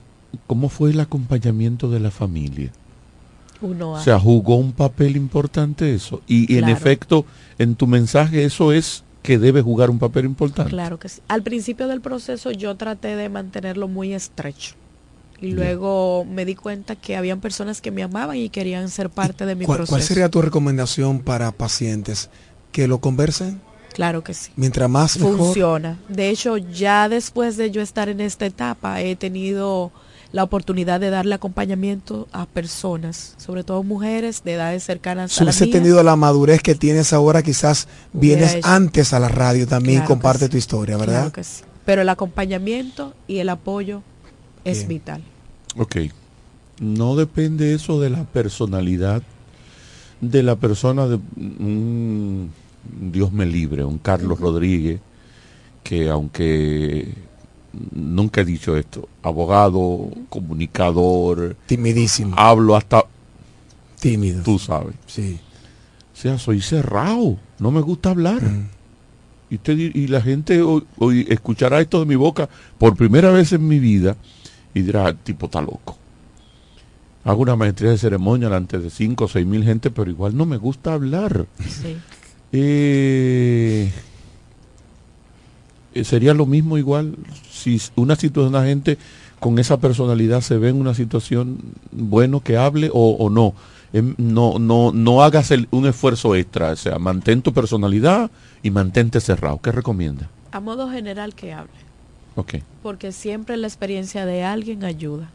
¿cómo 0.46 0.70
fue 0.70 0.92
el 0.92 1.00
acompañamiento 1.00 1.90
de 1.90 2.00
la 2.00 2.12
familia? 2.12 2.72
Uno 3.60 3.94
O 3.94 4.00
sea, 4.00 4.20
jugó 4.20 4.56
un 4.56 4.72
papel 4.72 5.16
importante 5.16 5.94
eso. 5.94 6.22
Y, 6.28 6.54
y 6.54 6.60
en 6.60 6.70
efecto, 6.70 7.26
en 7.58 7.76
tu 7.76 7.88
mensaje 7.88 8.46
eso 8.46 8.72
es 8.72 9.04
que 9.24 9.40
debe 9.40 9.62
jugar 9.62 9.90
un 9.90 10.00
papel 10.00 10.26
importante. 10.26 10.70
Claro 10.70 11.00
que 11.00 11.10
sí. 11.10 11.22
Al 11.28 11.42
principio 11.42 11.88
del 11.88 12.02
proceso 12.02 12.52
yo 12.52 12.76
traté 12.76 13.16
de 13.16 13.30
mantenerlo 13.30 13.88
muy 13.88 14.14
estrecho. 14.14 14.76
Y 15.42 15.52
luego 15.52 16.26
me 16.26 16.46
di 16.46 16.56
cuenta 16.56 16.96
que 16.96 17.16
habían 17.16 17.42
personas 17.42 17.82
que 17.82 17.92
me 17.92 18.02
amaban 18.02 18.38
y 18.38 18.50
querían 18.50 18.90
ser 18.90 19.10
parte 19.10 19.46
de 19.46 19.56
mi 19.56 19.66
¿Cuál, 19.66 19.80
proceso. 19.80 19.92
cuál 19.92 20.02
sería 20.02 20.30
tu 20.30 20.42
recomendación 20.42 21.20
para 21.20 21.52
pacientes? 21.52 22.30
¿Que 22.72 22.88
lo 22.88 23.00
conversen? 23.00 23.62
Claro 23.98 24.24
que 24.24 24.34
sí. 24.36 24.52
Mientras 24.56 24.88
más 24.90 25.18
mejor. 25.18 25.38
Funciona. 25.38 25.98
De 26.08 26.30
hecho, 26.30 26.56
ya 26.58 27.10
después 27.10 27.58
de 27.58 27.72
yo 27.72 27.82
estar 27.82 28.10
en 28.10 28.22
esta 28.22 28.46
etapa, 28.46 29.02
he 29.02 29.16
tenido 29.16 29.92
la 30.32 30.44
oportunidad 30.44 31.00
de 31.00 31.10
darle 31.10 31.34
acompañamiento 31.34 32.28
a 32.32 32.46
personas, 32.46 33.34
sobre 33.38 33.64
todo 33.64 33.82
mujeres 33.82 34.44
de 34.44 34.54
edades 34.54 34.84
cercanas 34.84 35.32
Si 35.32 35.40
a 35.42 35.46
la 35.46 35.50
hubiese 35.50 35.66
mía. 35.66 35.74
tenido 35.74 36.04
la 36.04 36.16
madurez 36.16 36.62
que 36.62 36.76
tienes 36.76 37.12
ahora, 37.12 37.42
quizás 37.42 37.88
vienes 38.14 38.54
hecho. 38.56 38.68
antes 38.68 39.14
a 39.14 39.20
la 39.20 39.30
radio 39.30 39.66
también 39.68 39.96
y 39.96 39.98
Claro 40.02 40.08
comparte 40.10 40.46
sí. 40.46 40.52
tu 40.52 40.58
historia, 40.58 40.96
¿verdad? 40.98 41.14
Claro 41.22 41.32
que 41.32 41.44
sí. 41.44 41.64
Pero 41.84 42.04
el 42.04 42.10
acompañamiento 42.10 43.16
y 43.28 43.38
el 43.40 43.50
apoyo 43.50 44.04
es 44.64 44.80
Bien. 44.80 44.90
vital. 44.90 45.24
Ok. 45.76 45.96
No 46.80 47.16
depende 47.16 47.74
eso 47.74 48.00
de 48.00 48.12
la 48.12 48.26
personalidad 48.26 49.24
de 50.22 50.44
la 50.44 50.56
persona 50.56 51.08
de 51.08 51.18
Dios 53.12 53.32
me 53.32 53.46
libre, 53.46 53.84
un 53.84 53.98
Carlos 53.98 54.40
Rodríguez, 54.40 55.00
que 55.84 56.10
aunque 56.10 57.14
nunca 57.94 58.42
he 58.42 58.46
dicho 58.46 58.76
esto, 58.76 59.08
abogado, 59.24 60.10
comunicador, 60.30 61.56
timidísimo, 61.66 62.36
hablo 62.38 62.76
hasta 62.76 63.04
tímido, 64.00 64.44
tú 64.44 64.60
sabes. 64.60 64.96
Sí. 65.06 65.40
O 66.14 66.20
sea, 66.20 66.38
soy 66.40 66.62
cerrado, 66.62 67.38
no 67.60 67.72
me 67.72 67.82
gusta 67.82 68.10
hablar. 68.10 68.42
Mm. 68.42 68.70
Y, 69.50 69.56
usted 69.56 69.78
y 69.78 70.08
la 70.08 70.22
gente 70.22 70.62
hoy, 70.62 70.84
hoy 70.98 71.26
escuchará 71.30 71.80
esto 71.80 72.00
de 72.00 72.06
mi 72.06 72.16
boca 72.16 72.50
por 72.78 72.96
primera 72.96 73.32
vez 73.32 73.54
en 73.54 73.66
mi 73.68 73.80
vida 73.80 74.18
y 74.74 74.82
dirá, 74.82 75.08
"El 75.08 75.18
tipo 75.18 75.46
está 75.46 75.62
loco. 75.62 75.98
Hago 77.24 77.42
una 77.42 77.56
maestría 77.56 77.92
de 77.92 77.98
ceremonia 77.98 78.48
delante 78.48 78.80
de 78.80 78.90
5 78.90 79.26
o 79.26 79.28
6 79.28 79.46
mil 79.46 79.64
gente, 79.64 79.92
pero 79.92 80.10
igual 80.10 80.36
no 80.36 80.46
me 80.46 80.58
gusta 80.58 80.94
hablar. 80.94 81.46
Sí. 81.60 81.98
Eh, 82.52 83.92
sería 86.04 86.34
lo 86.34 86.46
mismo 86.46 86.78
igual 86.78 87.16
si 87.50 87.82
una 87.96 88.16
situación, 88.16 88.54
una 88.56 88.66
gente 88.66 88.98
con 89.40 89.60
esa 89.60 89.78
personalidad 89.78 90.42
se 90.42 90.58
ve 90.58 90.70
en 90.70 90.80
una 90.80 90.94
situación 90.94 91.58
bueno 91.92 92.40
que 92.42 92.58
hable 92.58 92.90
o, 92.94 93.12
o 93.20 93.30
no. 93.30 93.54
Em, 93.94 94.16
no, 94.18 94.60
no, 94.60 94.92
no 94.92 95.24
hagas 95.24 95.52
el- 95.52 95.68
un 95.72 95.86
esfuerzo 95.88 96.36
extra, 96.36 96.72
o 96.72 96.76
sea, 96.76 97.00
mantén 97.00 97.42
tu 97.42 97.54
personalidad 97.54 98.30
y 98.62 98.70
mantente 98.70 99.20
cerrado. 99.22 99.60
¿Qué 99.62 99.72
recomienda? 99.72 100.30
A 100.52 100.60
modo 100.60 100.90
general 100.90 101.34
que 101.36 101.54
hable. 101.54 101.72
Ok. 102.36 102.56
Porque 102.84 103.12
siempre 103.12 103.56
la 103.58 103.68
experiencia 103.68 104.26
de 104.26 104.44
alguien 104.44 104.84
ayuda. 104.84 105.30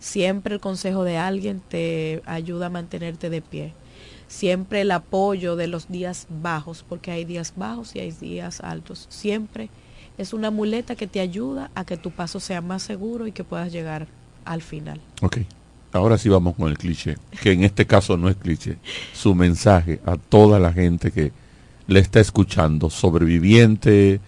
Siempre 0.00 0.54
el 0.54 0.60
consejo 0.60 1.04
de 1.04 1.18
alguien 1.18 1.60
te 1.68 2.22
ayuda 2.24 2.66
a 2.66 2.70
mantenerte 2.70 3.30
de 3.30 3.42
pie. 3.42 3.72
Siempre 4.28 4.82
el 4.82 4.90
apoyo 4.90 5.56
de 5.56 5.66
los 5.66 5.88
días 5.88 6.26
bajos, 6.42 6.84
porque 6.88 7.10
hay 7.10 7.24
días 7.24 7.54
bajos 7.56 7.96
y 7.96 8.00
hay 8.00 8.10
días 8.12 8.60
altos. 8.60 9.06
Siempre 9.08 9.70
es 10.18 10.32
una 10.32 10.50
muleta 10.50 10.94
que 10.96 11.06
te 11.06 11.20
ayuda 11.20 11.70
a 11.74 11.84
que 11.84 11.96
tu 11.96 12.10
paso 12.10 12.38
sea 12.38 12.60
más 12.60 12.82
seguro 12.82 13.26
y 13.26 13.32
que 13.32 13.42
puedas 13.44 13.72
llegar 13.72 14.06
al 14.44 14.62
final. 14.62 15.00
Ok. 15.22 15.38
Ahora 15.92 16.18
sí 16.18 16.28
vamos 16.28 16.54
con 16.56 16.68
el 16.68 16.76
cliché, 16.76 17.16
que 17.42 17.52
en 17.52 17.64
este 17.64 17.86
caso 17.86 18.18
no 18.18 18.28
es 18.28 18.36
cliché. 18.36 18.76
Su 19.14 19.34
mensaje 19.34 20.00
a 20.04 20.16
toda 20.18 20.58
la 20.58 20.72
gente 20.74 21.10
que 21.10 21.32
le 21.86 22.00
está 22.00 22.20
escuchando, 22.20 22.90
sobreviviente, 22.90 24.20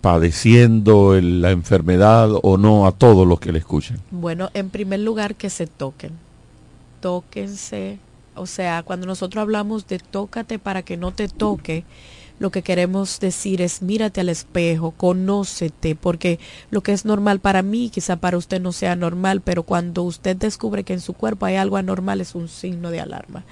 padeciendo 0.00 1.16
el- 1.16 1.42
la 1.42 1.50
enfermedad 1.50 2.30
o 2.42 2.56
no, 2.56 2.86
a 2.86 2.92
todos 2.92 3.26
los 3.26 3.40
que 3.40 3.50
le 3.50 3.58
escuchan. 3.58 3.98
Bueno, 4.12 4.50
en 4.54 4.70
primer 4.70 5.00
lugar 5.00 5.34
que 5.34 5.50
se 5.50 5.66
toquen. 5.66 6.12
Tóquense. 7.00 7.98
O 8.40 8.46
sea, 8.46 8.82
cuando 8.82 9.06
nosotros 9.06 9.42
hablamos 9.42 9.86
de 9.86 9.98
tócate 9.98 10.58
para 10.58 10.82
que 10.82 10.96
no 10.96 11.12
te 11.12 11.28
toque, 11.28 11.84
lo 12.38 12.50
que 12.50 12.62
queremos 12.62 13.18
decir 13.20 13.60
es 13.60 13.82
mírate 13.82 14.20
al 14.20 14.28
espejo, 14.28 14.92
conócete, 14.92 15.96
porque 15.96 16.38
lo 16.70 16.82
que 16.82 16.92
es 16.92 17.04
normal 17.04 17.40
para 17.40 17.62
mí 17.62 17.90
quizá 17.90 18.16
para 18.16 18.36
usted 18.38 18.60
no 18.60 18.72
sea 18.72 18.96
normal, 18.96 19.40
pero 19.40 19.64
cuando 19.64 20.04
usted 20.04 20.36
descubre 20.36 20.84
que 20.84 20.92
en 20.92 21.00
su 21.00 21.14
cuerpo 21.14 21.46
hay 21.46 21.56
algo 21.56 21.76
anormal 21.76 22.20
es 22.20 22.34
un 22.34 22.48
signo 22.48 22.90
de 22.90 23.00
alarma. 23.00 23.44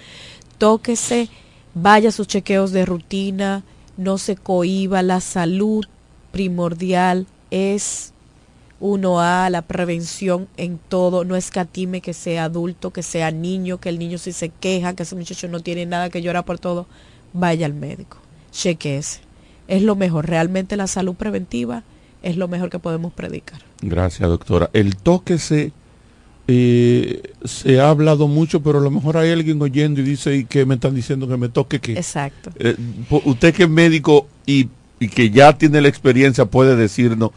Tóquese, 0.59 1.29
vaya 1.75 2.11
a 2.11 2.13
sus 2.13 2.29
chequeos 2.29 2.71
de 2.71 2.87
rutina, 2.87 3.65
no 3.97 4.19
se 4.19 4.37
cohiba, 4.37 5.03
la 5.03 5.21
salud 5.21 5.85
primordial 6.31 7.27
es 7.51 8.13
uno 8.79 9.21
a 9.21 9.49
la 9.51 9.63
prevención 9.63 10.49
en 10.57 10.79
todo, 10.79 11.25
no 11.25 11.37
escatime 11.37 12.01
que 12.01 12.13
sea 12.13 12.45
adulto, 12.45 12.93
que 12.93 13.03
sea 13.03 13.31
niño, 13.31 13.79
que 13.79 13.89
el 13.89 13.99
niño 13.99 14.19
si 14.19 14.33
se 14.33 14.51
queja, 14.51 14.95
que 14.95 15.05
ese 15.05 15.17
muchacho 15.17 15.49
no 15.49 15.61
tiene 15.61 15.87
nada 15.87 16.11
que 16.11 16.21
llorar 16.21 16.45
por 16.45 16.59
todo, 16.59 16.87
vaya 17.33 17.67
al 17.67 17.75
médico, 17.75 18.19
chequeese. 18.53 19.21
Es 19.69 19.83
lo 19.83 19.97
mejor, 19.97 20.29
realmente 20.29 20.77
la 20.77 20.87
salud 20.87 21.15
preventiva 21.15 21.83
es 22.23 22.37
lo 22.37 22.49
mejor 22.49 22.71
que 22.71 22.79
podemos 22.79 23.13
predicar. 23.13 23.61
Gracias, 23.81 24.29
doctora. 24.29 24.71
El 24.73 24.97
toque 24.97 25.39
se, 25.39 25.73
eh, 26.47 27.23
se 27.45 27.81
ha 27.81 27.89
hablado 27.89 28.29
mucho, 28.29 28.63
pero 28.63 28.79
a 28.79 28.83
lo 28.83 28.91
mejor 28.91 29.17
hay 29.17 29.31
alguien 29.31 29.61
oyendo 29.61 30.01
y 30.01 30.05
dice, 30.05 30.37
¿y 30.37 30.45
que 30.45 30.67
me 30.67 30.75
están 30.75 30.95
diciendo 30.95 31.27
que 31.27 31.37
me 31.37 31.49
toque 31.49 31.81
qué? 31.81 31.93
Exacto. 31.93 32.51
Eh, 32.59 32.77
usted 33.25 33.55
que 33.55 33.65
es 33.65 33.71
médico 33.71 34.29
y, 34.45 34.69
y 35.01 35.09
que 35.09 35.31
ya 35.31 35.57
tiene 35.57 35.81
la 35.81 35.89
experiencia 35.89 36.45
puede 36.45 36.77
decirnos 36.77 37.31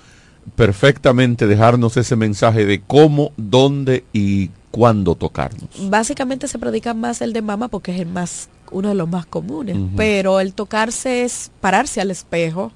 perfectamente 0.55 1.47
dejarnos 1.47 1.97
ese 1.97 2.15
mensaje 2.15 2.65
de 2.65 2.81
cómo, 2.81 3.31
dónde 3.37 4.03
y 4.13 4.49
cuándo 4.71 5.15
tocarnos. 5.15 5.69
Básicamente 5.89 6.47
se 6.47 6.59
predica 6.59 6.93
más 6.93 7.21
el 7.21 7.33
de 7.33 7.41
mama 7.41 7.67
porque 7.67 7.93
es 7.93 7.99
el 7.99 8.07
más 8.07 8.49
uno 8.71 8.89
de 8.89 8.95
los 8.95 9.09
más 9.09 9.25
comunes, 9.25 9.75
pero 9.95 10.39
el 10.39 10.53
tocarse 10.53 11.23
es 11.23 11.51
pararse 11.59 12.01
al 12.01 12.11
espejo, 12.11 12.71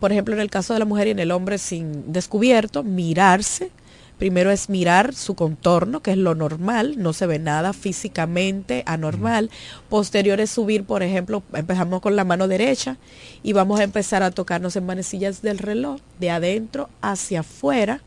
por 0.00 0.12
ejemplo 0.12 0.34
en 0.34 0.40
el 0.40 0.50
caso 0.50 0.74
de 0.74 0.80
la 0.80 0.84
mujer 0.84 1.08
y 1.08 1.10
en 1.12 1.18
el 1.18 1.30
hombre 1.30 1.58
sin 1.58 2.12
descubierto, 2.12 2.82
mirarse, 2.82 3.70
Primero 4.18 4.50
es 4.50 4.68
mirar 4.68 5.14
su 5.14 5.36
contorno, 5.36 6.00
que 6.00 6.10
es 6.10 6.16
lo 6.16 6.34
normal, 6.34 6.94
no 6.98 7.12
se 7.12 7.26
ve 7.26 7.38
nada 7.38 7.72
físicamente 7.72 8.82
anormal. 8.84 9.48
Posterior 9.88 10.40
es 10.40 10.50
subir, 10.50 10.84
por 10.84 11.04
ejemplo, 11.04 11.44
empezamos 11.52 12.00
con 12.00 12.16
la 12.16 12.24
mano 12.24 12.48
derecha 12.48 12.96
y 13.44 13.52
vamos 13.52 13.78
a 13.78 13.84
empezar 13.84 14.24
a 14.24 14.32
tocarnos 14.32 14.74
en 14.74 14.86
manecillas 14.86 15.40
del 15.40 15.58
reloj, 15.58 16.00
de 16.18 16.30
adentro 16.30 16.90
hacia 17.00 17.40
afuera 17.40 18.02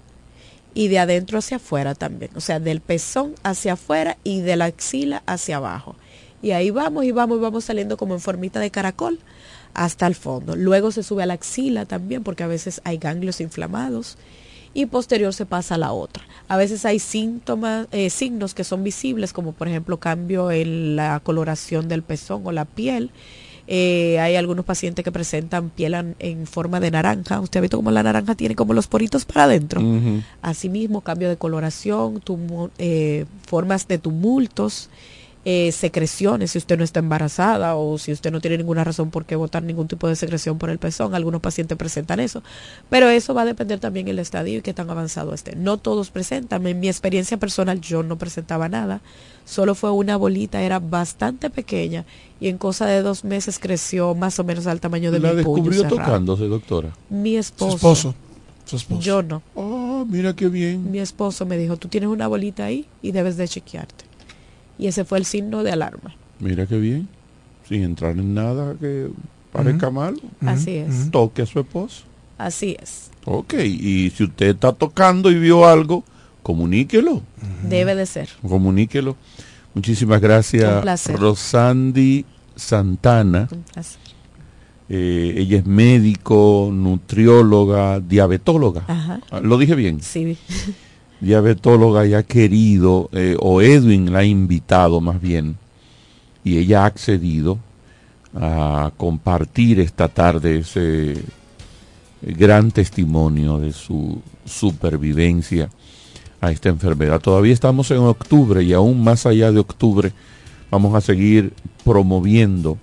y 0.73 0.89
de 0.89 0.99
adentro 0.99 1.39
hacia 1.39 1.57
afuera 1.57 1.95
también. 1.95 2.31
O 2.35 2.41
sea, 2.41 2.59
del 2.59 2.81
pezón 2.81 3.35
hacia 3.43 3.73
afuera 3.73 4.17
y 4.25 4.41
de 4.41 4.57
la 4.57 4.65
axila 4.65 5.23
hacia 5.25 5.57
abajo. 5.57 5.95
Y 6.41 6.51
ahí 6.51 6.71
vamos 6.71 7.05
y 7.05 7.11
vamos 7.11 7.37
y 7.37 7.41
vamos 7.41 7.63
saliendo 7.63 7.95
como 7.95 8.15
en 8.15 8.19
formita 8.19 8.59
de 8.59 8.71
caracol 8.71 9.19
hasta 9.73 10.07
el 10.07 10.15
fondo. 10.15 10.57
Luego 10.57 10.91
se 10.91 11.03
sube 11.03 11.23
a 11.23 11.25
la 11.25 11.35
axila 11.35 11.85
también 11.85 12.23
porque 12.23 12.43
a 12.43 12.47
veces 12.47 12.81
hay 12.83 12.97
ganglios 12.97 13.39
inflamados 13.39 14.17
y 14.73 14.85
posterior 14.85 15.33
se 15.33 15.45
pasa 15.45 15.75
a 15.75 15.77
la 15.77 15.91
otra. 15.91 16.23
A 16.47 16.57
veces 16.57 16.85
hay 16.85 16.99
síntomas, 16.99 17.87
eh, 17.91 18.09
signos 18.09 18.53
que 18.53 18.63
son 18.63 18.83
visibles, 18.83 19.33
como 19.33 19.53
por 19.53 19.67
ejemplo 19.67 19.97
cambio 19.97 20.51
en 20.51 20.95
la 20.95 21.19
coloración 21.21 21.87
del 21.87 22.03
pezón 22.03 22.41
o 22.45 22.51
la 22.51 22.65
piel. 22.65 23.11
Eh, 23.67 24.19
hay 24.19 24.35
algunos 24.35 24.65
pacientes 24.65 25.05
que 25.05 25.11
presentan 25.11 25.69
piel 25.69 26.15
en, 26.19 26.47
forma 26.47 26.79
de 26.79 26.91
naranja. 26.91 27.39
Usted 27.39 27.59
ha 27.59 27.61
visto 27.61 27.77
cómo 27.77 27.91
la 27.91 28.03
naranja 28.03 28.35
tiene 28.35 28.55
como 28.55 28.73
los 28.73 28.87
poritos 28.87 29.23
para 29.23 29.43
adentro. 29.43 29.81
Asimismo, 30.41 31.01
cambio 31.01 31.29
de 31.29 31.37
coloración, 31.37 32.21
eh, 32.77 33.25
formas 33.47 33.87
de 33.87 33.97
tumultos 33.97 34.89
eh, 35.43 35.71
secreciones 35.71 36.51
si 36.51 36.59
usted 36.59 36.77
no 36.77 36.83
está 36.83 36.99
embarazada 36.99 37.75
o 37.75 37.97
si 37.97 38.11
usted 38.11 38.31
no 38.31 38.41
tiene 38.41 38.59
ninguna 38.59 38.83
razón 38.83 39.09
por 39.09 39.25
qué 39.25 39.35
botar 39.35 39.63
ningún 39.63 39.87
tipo 39.87 40.07
de 40.07 40.15
secreción 40.15 40.59
por 40.59 40.69
el 40.69 40.77
pezón. 40.77 41.15
Algunos 41.15 41.41
pacientes 41.41 41.77
presentan 41.77 42.19
eso, 42.19 42.43
pero 42.89 43.09
eso 43.09 43.33
va 43.33 43.41
a 43.41 43.45
depender 43.45 43.79
también 43.79 44.05
del 44.05 44.19
estadio 44.19 44.59
y 44.59 44.61
qué 44.61 44.73
tan 44.73 44.89
avanzado 44.89 45.33
esté. 45.33 45.55
No 45.55 45.77
todos 45.77 46.11
presentan. 46.11 46.67
En 46.67 46.79
mi 46.79 46.87
experiencia 46.87 47.37
personal 47.37 47.81
yo 47.81 48.03
no 48.03 48.17
presentaba 48.17 48.69
nada, 48.69 49.01
solo 49.45 49.73
fue 49.73 49.89
una 49.91 50.15
bolita, 50.15 50.61
era 50.61 50.79
bastante 50.79 51.49
pequeña 51.49 52.05
y 52.39 52.47
en 52.47 52.59
cosa 52.59 52.85
de 52.85 53.01
dos 53.01 53.23
meses 53.23 53.57
creció 53.57 54.13
más 54.13 54.37
o 54.39 54.43
menos 54.43 54.67
al 54.67 54.79
tamaño 54.79 55.11
de 55.11 55.19
¿La 55.19 55.31
mi 55.31 55.37
descubrió 55.37 55.87
tocándose, 55.87 56.45
doctora? 56.45 56.95
Mi 57.09 57.37
esposo. 57.37 57.71
Su 57.71 57.75
esposo. 57.77 58.15
Su 58.65 58.75
esposo. 58.75 59.01
Yo 59.01 59.23
no. 59.23 59.41
Oh, 59.55 60.05
mira 60.07 60.35
qué 60.35 60.47
bien. 60.49 60.91
Mi 60.91 60.99
esposo 60.99 61.47
me 61.47 61.57
dijo, 61.57 61.77
tú 61.77 61.87
tienes 61.87 62.09
una 62.09 62.27
bolita 62.27 62.65
ahí 62.65 62.85
y 63.01 63.11
debes 63.11 63.37
de 63.37 63.47
chequearte 63.47 64.10
y 64.81 64.87
ese 64.87 65.05
fue 65.05 65.19
el 65.19 65.25
signo 65.25 65.63
de 65.63 65.71
alarma. 65.71 66.15
Mira 66.39 66.65
qué 66.65 66.79
bien, 66.79 67.07
sin 67.69 67.83
entrar 67.83 68.17
en 68.17 68.33
nada 68.33 68.75
que 68.79 69.09
parezca 69.53 69.91
mal. 69.91 70.19
Así 70.43 70.71
es. 70.77 71.11
Toque 71.11 71.43
a 71.43 71.45
su 71.45 71.59
esposo. 71.59 72.03
Así 72.39 72.75
es. 72.81 73.11
Ok, 73.25 73.53
y 73.63 74.09
si 74.09 74.23
usted 74.23 74.47
está 74.47 74.73
tocando 74.73 75.29
y 75.29 75.35
vio 75.35 75.67
algo, 75.67 76.03
comuníquelo. 76.41 77.21
Debe 77.69 77.93
de 77.93 78.07
ser. 78.07 78.29
Comuníquelo. 78.41 79.15
Muchísimas 79.75 80.19
gracias, 80.19 81.07
Rosandi 81.11 82.25
Santana. 82.55 83.47
Eh, 84.89 85.35
ella 85.37 85.59
es 85.59 85.65
médico, 85.67 86.71
nutrióloga, 86.73 87.99
diabetóloga. 87.99 88.83
Ajá. 88.87 89.21
¿Lo 89.43 89.59
dije 89.59 89.75
bien? 89.75 90.01
Sí. 90.01 90.39
Diabetóloga 91.21 92.05
y 92.05 92.13
ha 92.13 92.23
querido, 92.23 93.09
eh, 93.13 93.37
o 93.39 93.61
Edwin 93.61 94.11
la 94.11 94.19
ha 94.19 94.25
invitado 94.25 94.99
más 94.99 95.21
bien, 95.21 95.55
y 96.43 96.57
ella 96.57 96.83
ha 96.83 96.85
accedido 96.87 97.59
a 98.35 98.91
compartir 98.97 99.79
esta 99.79 100.07
tarde 100.07 100.59
ese 100.59 101.21
gran 102.21 102.71
testimonio 102.71 103.59
de 103.59 103.73
su 103.73 104.21
supervivencia 104.45 105.69
a 106.39 106.51
esta 106.51 106.69
enfermedad. 106.69 107.19
Todavía 107.19 107.53
estamos 107.53 107.91
en 107.91 107.99
octubre 107.99 108.63
y 108.63 108.73
aún 108.73 109.03
más 109.03 109.25
allá 109.25 109.51
de 109.51 109.59
octubre 109.59 110.11
vamos 110.69 110.95
a 110.95 111.01
seguir 111.01 111.53
promoviendo 111.83 112.77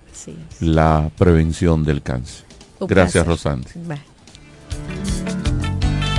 la 0.61 1.11
prevención 1.16 1.84
del 1.84 2.03
cáncer. 2.03 2.45
Gracias, 2.80 3.26
Rosante. 3.26 3.72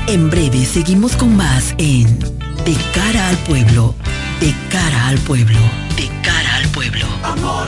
En 0.10 0.28
breve 0.32 0.66
seguimos 0.66 1.16
con 1.16 1.38
más 1.38 1.76
en 1.78 2.18
De 2.66 2.76
cara 2.96 3.30
al 3.30 3.38
pueblo, 3.46 3.94
de 4.40 4.56
cara 4.72 5.08
al 5.08 5.20
pueblo, 5.20 5.60
de 5.98 6.10
cara 6.24 6.56
al 6.56 6.68
pueblo. 6.70 7.06
Amor, 7.22 7.68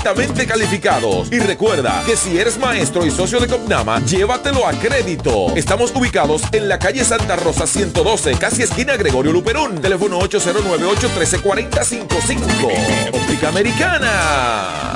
calificados. 0.47 1.31
Y 1.31 1.39
recuerda 1.39 2.03
que 2.05 2.15
si 2.15 2.37
eres 2.37 2.57
maestro 2.57 3.05
y 3.05 3.11
socio 3.11 3.37
de 3.39 3.47
Copnama, 3.47 3.99
llévatelo 4.05 4.65
a 4.67 4.71
crédito. 4.73 5.55
Estamos 5.55 5.91
ubicados 5.95 6.41
en 6.51 6.67
la 6.67 6.79
calle 6.79 7.03
Santa 7.03 7.35
Rosa 7.35 7.67
112, 7.67 8.33
casi 8.35 8.63
esquina 8.63 8.97
Gregorio 8.97 9.31
Luperón. 9.31 9.79
Teléfono 9.81 10.19
809-813-4055. 10.21 13.13
Óptica 13.13 13.49
Americana. 13.49 14.95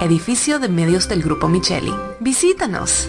edificio 0.00 0.58
de 0.58 0.68
medios 0.68 1.08
del 1.08 1.22
Grupo 1.22 1.48
Micheli. 1.48 1.92
Visítanos. 2.20 3.08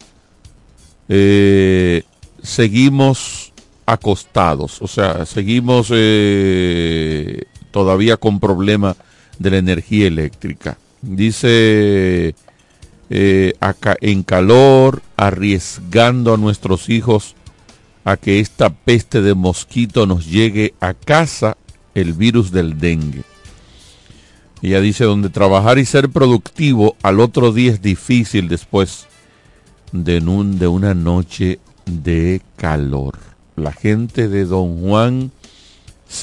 eh, 1.10 2.04
seguimos 2.42 3.54
acostados, 3.86 4.82
o 4.82 4.88
sea, 4.88 5.26
seguimos 5.26 5.90
eh, 5.92 7.44
todavía 7.72 8.18
con 8.18 8.40
problemas 8.40 8.96
de 9.38 9.52
la 9.52 9.58
energía 9.58 10.08
eléctrica. 10.08 10.78
Dice 11.02 12.34
eh, 13.10 13.54
acá 13.60 13.98
en 14.02 14.24
calor, 14.24 15.02
arriesgando 15.18 16.34
a 16.34 16.38
nuestros 16.38 16.90
hijos 16.90 17.36
a 18.04 18.18
que 18.18 18.40
esta 18.40 18.70
peste 18.70 19.22
de 19.22 19.34
mosquito 19.34 20.06
nos 20.06 20.26
llegue 20.26 20.74
a 20.80 20.94
casa 20.94 21.58
el 21.96 22.14
virus 22.14 22.52
del 22.52 22.80
dengue. 22.80 23.24
Ella 24.62 24.80
dice, 24.80 25.04
donde 25.04 25.30
trabajar 25.30 25.78
y 25.78 25.86
ser 25.86 26.10
productivo 26.10 26.96
al 27.04 27.20
otro 27.20 27.52
día 27.52 27.72
es 27.72 27.82
difícil 27.82 28.48
después 28.48 29.08
de, 29.92 30.20
un, 30.20 30.58
de 30.58 30.68
una 30.68 30.94
noche 30.94 31.60
de 31.86 32.42
calor. 32.56 33.20
La 33.56 33.74
gente 33.74 34.30
de 34.30 34.46
Don 34.46 34.82
Juan 34.82 35.32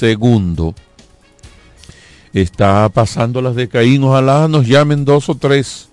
II 0.01 0.73
está 2.33 2.89
pasando 2.89 3.41
las 3.41 3.55
de 3.55 3.69
Caín. 3.69 4.03
Ojalá 4.03 4.47
nos 4.47 4.67
llamen 4.67 5.05
dos 5.05 5.29
o 5.29 5.35
tres 5.35 5.89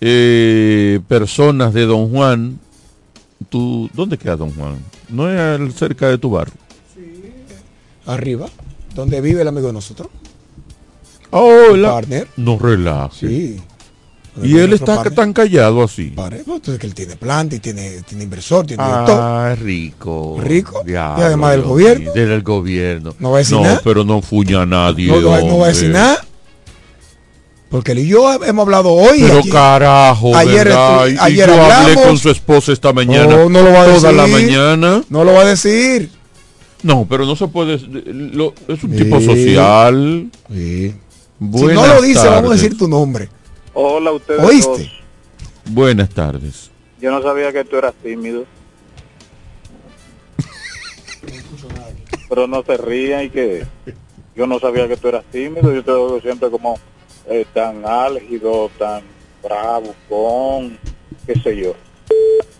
eh, 0.00 1.00
personas 1.08 1.74
de 1.74 1.86
Don 1.86 2.10
Juan. 2.10 2.58
¿Tú, 3.48 3.88
¿Dónde 3.94 4.18
queda 4.18 4.36
Don 4.36 4.52
Juan? 4.54 4.76
¿No 5.08 5.30
es 5.30 5.74
cerca 5.74 6.08
de 6.08 6.18
tu 6.18 6.30
barrio? 6.30 6.54
Sí. 6.94 7.32
Arriba, 8.06 8.46
donde 8.94 9.20
vive 9.20 9.42
el 9.42 9.48
amigo 9.48 9.68
de 9.68 9.72
nosotros. 9.72 10.08
Oh, 11.30 11.76
la... 11.76 11.92
partner. 11.92 12.28
No 12.36 12.58
relaje. 12.58 13.28
Sí. 13.28 13.60
Y 14.42 14.56
él 14.56 14.72
está 14.72 14.96
partner. 14.96 15.14
tan 15.14 15.32
callado 15.32 15.82
así. 15.82 16.10
Pare, 16.10 16.42
pues, 16.44 16.56
entonces 16.56 16.78
que 16.80 16.86
él 16.86 16.94
tiene 16.94 17.16
planta 17.16 17.56
y 17.56 17.58
tiene, 17.58 18.02
tiene 18.02 18.24
inversor, 18.24 18.66
tiene 18.66 18.82
ah, 18.86 19.04
todo. 19.06 19.56
rico. 19.64 20.38
Rico. 20.40 20.82
Diablo, 20.84 21.22
y 21.22 21.26
además 21.26 21.50
del 21.52 21.62
gobierno. 21.62 22.12
Del 22.12 22.42
gobierno. 22.42 23.14
No 23.18 23.30
va 23.32 23.36
a 23.36 23.40
decir 23.40 23.56
no, 23.56 23.64
nada. 23.64 23.80
pero 23.82 24.04
no 24.04 24.22
fuña 24.22 24.62
a 24.62 24.66
nadie. 24.66 25.08
No, 25.08 25.20
no, 25.20 25.40
no 25.40 25.58
va 25.58 25.66
a 25.66 25.68
decir 25.70 25.90
nada. 25.90 26.24
Porque 27.70 27.92
él 27.92 27.98
y 27.98 28.06
yo 28.08 28.32
hemos 28.44 28.62
hablado 28.64 28.92
hoy. 28.92 29.20
Pero 29.20 29.38
ayer. 29.40 29.52
carajo, 29.52 30.34
ayer, 30.34 30.68
¿verdad? 30.68 31.06
Y 31.06 31.16
ayer 31.20 31.48
yo 31.48 31.54
hablé 31.62 31.72
hablamos. 31.74 32.04
con 32.06 32.18
su 32.18 32.30
esposa 32.30 32.72
esta 32.72 32.92
mañana. 32.94 33.26
No, 33.26 33.48
no 33.50 33.62
lo 33.62 33.70
va 33.72 33.82
a 33.82 33.86
Toda 33.94 34.12
la 34.12 34.26
decir. 34.26 34.46
mañana. 34.50 35.02
No 35.10 35.24
lo 35.24 35.32
va 35.34 35.42
a 35.42 35.44
decir. 35.44 36.10
No, 36.82 37.06
pero 37.08 37.26
no 37.26 37.36
se 37.36 37.46
puede. 37.48 37.78
lo- 37.78 38.54
es 38.68 38.82
un 38.84 38.92
Sí. 38.92 38.96
tipo 39.04 39.20
social. 39.20 40.30
Sí. 40.50 40.94
Si 41.40 41.66
no 41.66 41.86
lo 41.86 42.00
dice, 42.02 42.26
vamos 42.26 42.50
a 42.50 42.54
decir 42.54 42.76
tu 42.78 42.88
nombre. 42.88 43.28
Hola, 43.74 44.12
ustedes 44.12 44.42
¿Oíste? 44.42 44.68
dos. 44.70 44.92
Buenas 45.66 46.08
tardes. 46.08 46.70
Yo 47.00 47.10
no 47.10 47.22
sabía 47.22 47.52
que 47.52 47.64
tú 47.64 47.76
eras 47.76 47.92
tímido. 48.02 48.44
Pero 52.28 52.46
no 52.46 52.62
se 52.62 52.76
rían 52.76 53.24
y 53.24 53.30
que 53.30 53.64
yo 54.36 54.46
no 54.46 54.58
sabía 54.58 54.88
que 54.88 54.96
tú 54.96 55.08
eras 55.08 55.24
tímido. 55.30 55.72
Yo 55.72 55.82
te 55.84 55.90
veo 55.90 56.20
siempre 56.20 56.50
como 56.50 56.78
eh, 57.28 57.46
tan 57.52 57.84
álgido, 57.84 58.70
tan 58.78 59.02
bravo, 59.42 59.94
con 60.08 60.78
qué 61.26 61.34
sé 61.40 61.56
yo. 61.56 61.74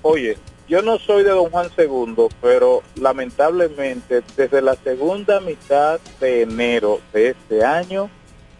Oye, 0.02 0.36
yo 0.68 0.82
no 0.82 0.98
soy 0.98 1.22
de 1.22 1.30
Don 1.30 1.50
Juan 1.50 1.68
II, 1.78 2.28
pero 2.42 2.82
lamentablemente 2.96 4.22
desde 4.36 4.60
la 4.60 4.76
segunda 4.76 5.40
mitad 5.40 5.98
de 6.20 6.42
enero 6.42 7.00
de 7.12 7.30
este 7.30 7.64
año, 7.64 8.10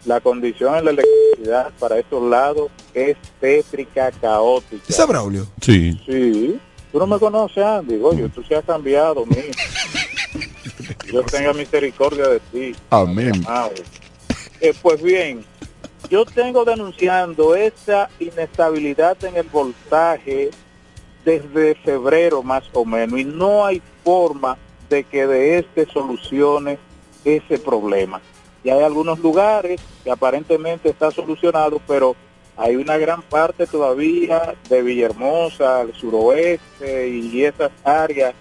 la 0.05 0.19
condición 0.19 0.75
en 0.75 0.85
la 0.85 0.91
electricidad 0.91 1.71
para 1.77 1.99
estos 1.99 2.23
lados 2.23 2.71
es 2.93 3.15
tétrica, 3.39 4.11
caótica. 4.11 4.83
¿Es 4.87 5.07
Braulio? 5.07 5.45
Sí. 5.61 5.99
Sí. 6.05 6.59
Tú 6.91 6.97
no 6.97 7.05
me 7.05 7.19
conoces, 7.19 7.63
Andy. 7.63 7.99
Oye, 8.01 8.27
tú 8.29 8.43
se 8.43 8.55
has 8.55 8.65
cambiado, 8.65 9.25
mío. 9.25 9.43
Dios 11.05 11.25
tenga 11.31 11.53
misericordia 11.53 12.27
de 12.27 12.39
ti. 12.39 12.75
Amén. 12.89 13.33
amado. 13.45 13.73
Eh, 14.59 14.73
pues 14.81 15.01
bien, 15.01 15.45
yo 16.09 16.25
tengo 16.25 16.65
denunciando 16.65 17.55
esa 17.55 18.09
inestabilidad 18.19 19.23
en 19.23 19.37
el 19.37 19.47
voltaje 19.47 20.49
desde 21.23 21.75
febrero 21.75 22.41
más 22.41 22.63
o 22.73 22.83
menos 22.83 23.19
y 23.19 23.25
no 23.25 23.65
hay 23.65 23.81
forma 24.03 24.57
de 24.89 25.03
que 25.03 25.27
de 25.27 25.59
este 25.59 25.85
solucione 25.85 26.79
ese 27.23 27.59
problema. 27.59 28.21
Y 28.63 28.69
hay 28.69 28.81
algunos 28.81 29.19
lugares 29.19 29.79
que 30.03 30.11
aparentemente 30.11 30.89
está 30.89 31.11
solucionado, 31.11 31.79
pero 31.87 32.15
hay 32.57 32.75
una 32.75 32.97
gran 32.97 33.21
parte 33.21 33.67
todavía 33.67 34.55
de 34.67 34.81
Villahermosa, 34.81 35.81
el 35.81 35.93
suroeste 35.93 37.07
y 37.07 37.45
esas 37.45 37.71
áreas 37.83 38.33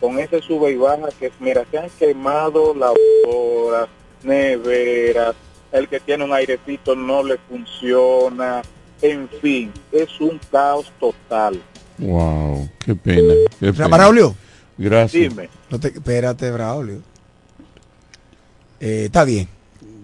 con 0.00 0.18
ese 0.18 0.42
sube 0.42 0.72
y 0.72 0.76
baja 0.76 1.08
que, 1.18 1.30
mira, 1.38 1.64
se 1.70 1.78
han 1.78 1.88
quemado 1.90 2.74
lavadoras, 2.74 3.88
neveras, 4.24 5.36
el 5.72 5.88
que 5.88 6.00
tiene 6.00 6.24
un 6.24 6.32
airecito 6.32 6.94
no 6.94 7.22
le 7.22 7.38
funciona, 7.48 8.62
en 9.00 9.28
fin, 9.40 9.72
es 9.90 10.08
un 10.20 10.38
caos 10.50 10.92
total. 11.00 11.60
Wow, 11.98 12.68
qué 12.84 12.94
pena. 12.94 13.34
Qué 13.60 13.72
pena. 13.72 13.88
Braulio. 13.88 14.34
Gracias. 14.78 15.30
Dime. 15.34 15.48
No 15.70 15.78
te, 15.78 15.88
espérate, 15.88 16.50
Braulio. 16.50 16.98
Eh, 18.80 19.04
está 19.06 19.24
bien. 19.24 19.48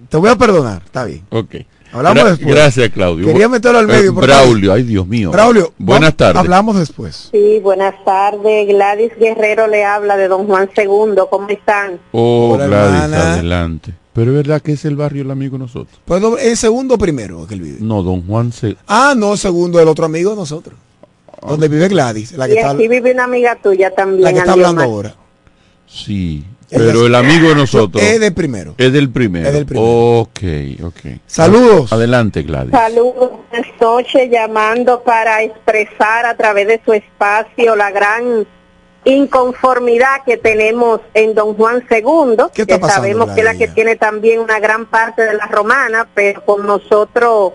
Te 0.09 0.17
voy 0.17 0.31
a 0.31 0.37
perdonar, 0.37 0.83
está 0.85 1.05
bien. 1.05 1.25
Ok. 1.31 1.55
Hablamos 1.91 2.23
Gra- 2.23 2.29
después. 2.31 2.55
Gracias, 2.55 2.91
Claudio. 2.91 3.27
Quería 3.27 3.49
meterlo 3.49 3.79
al 3.79 3.87
medio, 3.87 4.11
Eh, 4.11 4.13
porque- 4.13 4.27
Braulio, 4.27 4.73
ay 4.75 4.83
Dios 4.83 5.07
mío. 5.07 5.31
Braulio, 5.31 5.73
Buenas 5.79 6.15
tardes. 6.15 6.37
Hablamos 6.37 6.79
después. 6.79 7.31
Sí, 7.33 7.59
buenas 7.63 7.95
tardes. 8.05 8.69
Gladys 8.69 9.13
Guerrero 9.19 9.67
le 9.67 9.85
habla 9.85 10.17
de 10.19 10.29
Don 10.29 10.47
Juan 10.47 10.69
II. 10.77 11.15
¿Cómo 11.31 11.49
están? 11.49 11.99
Oh, 12.13 12.51
Hola, 12.53 12.67
Gladys, 12.67 13.03
hermana. 13.05 13.33
adelante. 13.33 13.95
Pero 14.19 14.33
es 14.33 14.37
verdad 14.37 14.61
que 14.61 14.73
es 14.73 14.85
el 14.85 14.97
barrio 14.97 15.23
el 15.23 15.31
amigo 15.31 15.53
de 15.53 15.61
nosotros. 15.61 16.01
Pues 16.05 16.21
¿Es 16.41 16.59
segundo 16.59 16.97
o 16.97 16.99
primero 16.99 17.47
que 17.47 17.55
él 17.55 17.61
vive? 17.61 17.77
No, 17.79 18.03
don 18.03 18.27
Juan 18.27 18.51
se... 18.51 18.77
Ah, 18.89 19.15
no, 19.17 19.37
segundo 19.37 19.81
el 19.81 19.87
otro 19.87 20.07
amigo 20.07 20.31
de 20.31 20.37
nosotros. 20.37 20.77
Donde 21.41 21.69
vive 21.69 21.87
Gladys, 21.87 22.33
la 22.33 22.49
que 22.49 22.55
y 22.55 22.57
está, 22.57 22.71
aquí 22.71 22.89
vive 22.89 23.13
una 23.13 23.25
amiga 23.25 23.55
tuya 23.63 23.95
también. 23.95 24.25
la 24.25 24.33
que 24.33 24.41
está 24.41 24.55
hablando 24.55 24.83
ahora. 24.83 25.15
Sí, 25.87 26.45
pero 26.69 27.07
el 27.07 27.15
amigo 27.15 27.51
de 27.51 27.55
nosotros... 27.55 28.03
Es 28.03 28.19
de 28.19 28.33
primero. 28.33 28.75
Es 28.77 28.93
del 28.93 29.09
primero. 29.09 29.47
Es 29.47 29.55
del 29.55 29.67
primero. 29.67 29.87
Ok, 29.87 30.41
ok. 30.83 31.21
Saludos. 31.29 31.93
Adelante, 31.93 32.43
Gladys. 32.43 32.73
Saludos, 32.73 33.31
buenas 33.49 33.71
noches, 33.81 34.29
llamando 34.33 35.01
para 35.05 35.45
expresar 35.45 36.27
a 36.27 36.37
través 36.37 36.67
de 36.67 36.81
su 36.85 36.93
espacio 36.93 37.77
la 37.77 37.93
gran 37.93 38.45
inconformidad 39.05 40.23
que 40.27 40.37
tenemos 40.37 41.01
en 41.15 41.35
Don 41.35 41.55
Juan 41.55 41.85
II, 41.91 42.37
¿Qué 42.53 42.63
está 42.63 42.75
que 42.75 42.81
pasando, 42.81 42.89
sabemos 42.89 43.31
que 43.31 43.41
es 43.41 43.45
la 43.45 43.55
que 43.55 43.69
tiene 43.69 43.97
también 43.97 44.41
una 44.41 44.59
gran 44.61 44.87
parte 44.87 45.23
de 45.23 45.35
la 45.35 45.47
romana, 45.47 46.09
pero 46.15 46.45
con 46.45 46.67
nosotros 46.67 47.53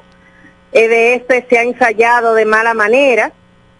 eh, 0.71 0.87
de 0.87 1.15
este 1.15 1.45
se 1.49 1.57
ha 1.57 1.63
ensayado 1.63 2.33
de 2.33 2.45
mala 2.45 2.73
manera. 2.73 3.31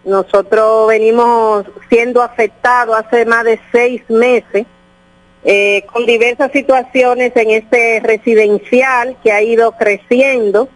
Nosotros 0.04 0.88
venimos 0.88 1.64
siendo 1.88 2.22
afectados 2.22 2.96
hace 2.96 3.24
más 3.24 3.44
de 3.44 3.58
seis 3.72 4.02
meses 4.08 4.66
eh, 5.44 5.84
con 5.92 6.06
diversas 6.06 6.52
situaciones 6.52 7.32
en 7.36 7.50
este 7.50 8.00
residencial 8.00 9.16
que 9.22 9.32
ha 9.32 9.42
ido 9.42 9.72
creciendo 9.72 10.68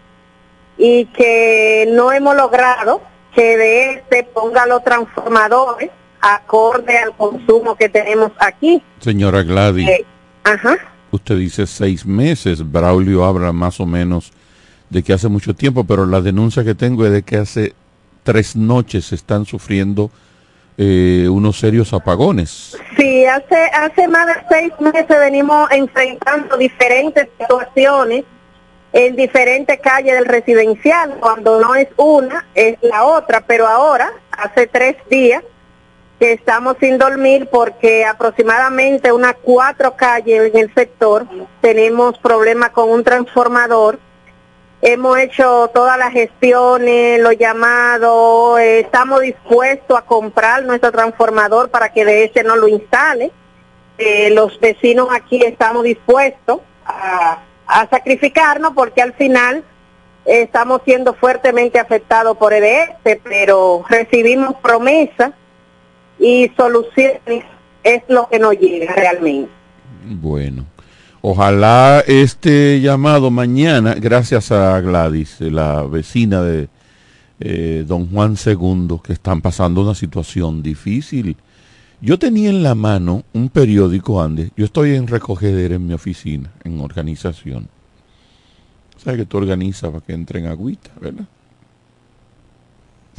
y 0.77 1.05
que 1.07 1.87
no 1.91 2.11
hemos 2.11 2.35
logrado 2.35 3.01
que 3.33 3.57
de 3.57 3.91
este 3.91 4.23
ponga 4.23 4.65
los 4.65 4.83
transformadores 4.83 5.91
acorde 6.21 6.97
al 6.97 7.15
consumo 7.15 7.75
que 7.75 7.89
tenemos 7.89 8.31
aquí. 8.39 8.81
Señora 8.99 9.43
Gladys, 9.43 9.87
Eh, 9.89 10.05
ajá. 10.43 10.77
usted 11.11 11.37
dice 11.37 11.65
seis 11.67 12.05
meses. 12.05 12.69
Braulio 12.69 13.23
habla 13.25 13.51
más 13.51 13.79
o 13.79 13.85
menos 13.85 14.31
de 14.89 15.03
que 15.03 15.13
hace 15.13 15.27
mucho 15.27 15.53
tiempo, 15.53 15.83
pero 15.83 16.05
la 16.05 16.21
denuncia 16.21 16.63
que 16.63 16.75
tengo 16.75 17.05
es 17.05 17.11
de 17.11 17.23
que 17.23 17.37
hace 17.37 17.73
tres 18.23 18.55
noches 18.55 19.05
se 19.05 19.15
están 19.15 19.45
sufriendo 19.45 20.11
eh, 20.77 21.27
unos 21.29 21.59
serios 21.59 21.91
apagones. 21.93 22.77
Sí, 22.97 23.25
hace, 23.25 23.55
hace 23.73 24.07
más 24.07 24.27
de 24.27 24.33
seis 24.49 24.71
meses 24.79 25.07
venimos 25.09 25.69
enfrentando 25.71 26.55
diferentes 26.57 27.27
situaciones 27.37 28.23
en 28.93 29.15
diferentes 29.15 29.77
calles 29.81 30.15
del 30.15 30.25
residencial. 30.25 31.15
Cuando 31.19 31.59
no 31.59 31.75
es 31.75 31.89
una, 31.97 32.45
es 32.55 32.77
la 32.81 33.03
otra, 33.05 33.41
pero 33.45 33.67
ahora, 33.67 34.09
hace 34.31 34.67
tres 34.67 34.95
días, 35.09 35.43
que 36.19 36.33
estamos 36.33 36.75
sin 36.81 36.97
dormir 36.97 37.47
porque 37.49 38.05
aproximadamente 38.05 39.13
unas 39.13 39.35
cuatro 39.41 39.95
calles 39.95 40.53
en 40.53 40.59
el 40.59 40.73
sector 40.73 41.25
tenemos 41.61 42.17
problemas 42.17 42.71
con 42.71 42.89
un 42.89 43.03
transformador. 43.05 43.99
Hemos 44.81 45.17
hecho 45.17 45.69
todas 45.73 45.97
las 45.97 46.11
gestiones, 46.11 47.21
los 47.21 47.37
llamados, 47.37 48.59
estamos 48.59 49.21
dispuestos 49.21 49.97
a 49.97 50.01
comprar 50.01 50.63
nuestro 50.63 50.91
transformador 50.91 51.69
para 51.69 51.91
que 51.91 52.03
de 52.03 52.25
ese 52.25 52.43
no 52.43 52.57
lo 52.57 52.67
instale. 52.67 53.31
Eh, 53.97 54.29
los 54.31 54.59
vecinos 54.59 55.07
aquí 55.11 55.43
estamos 55.43 55.83
dispuestos 55.83 56.59
a, 56.85 57.43
a 57.65 57.89
sacrificarnos 57.89 58.73
porque 58.73 59.01
al 59.01 59.13
final 59.13 59.63
estamos 60.25 60.81
siendo 60.83 61.13
fuertemente 61.13 61.79
afectados 61.79 62.37
por 62.37 62.53
EDS, 62.53 63.19
pero 63.23 63.85
recibimos 63.89 64.55
promesas 64.61 65.31
y 66.19 66.51
soluciones 66.57 67.45
es 67.83 68.03
lo 68.07 68.27
que 68.29 68.39
nos 68.39 68.57
llega 68.57 68.93
realmente. 68.93 69.51
Bueno, 70.05 70.65
ojalá 71.21 72.03
este 72.05 72.81
llamado 72.81 73.31
mañana, 73.31 73.95
gracias 73.95 74.51
a 74.51 74.79
Gladys, 74.81 75.39
la 75.41 75.83
vecina 75.83 76.41
de 76.41 76.67
eh, 77.39 77.85
don 77.87 78.09
Juan 78.11 78.35
II, 78.43 78.99
que 79.03 79.13
están 79.13 79.41
pasando 79.41 79.81
una 79.81 79.95
situación 79.95 80.61
difícil. 80.61 81.37
Yo 82.01 82.19
tenía 82.19 82.49
en 82.49 82.63
la 82.63 82.75
mano 82.75 83.23
un 83.33 83.49
periódico, 83.49 84.21
Andes. 84.21 84.51
Yo 84.55 84.65
estoy 84.65 84.95
en 84.95 85.07
recogedera 85.07 85.75
en 85.75 85.87
mi 85.87 85.93
oficina, 85.93 86.51
en 86.63 86.79
organización. 86.79 87.67
¿Sabes 88.97 89.19
que 89.19 89.25
tú 89.25 89.37
organizas 89.37 89.91
para 89.91 90.05
que 90.05 90.13
entren 90.13 90.47
agüita, 90.47 90.91
verdad? 90.99 91.25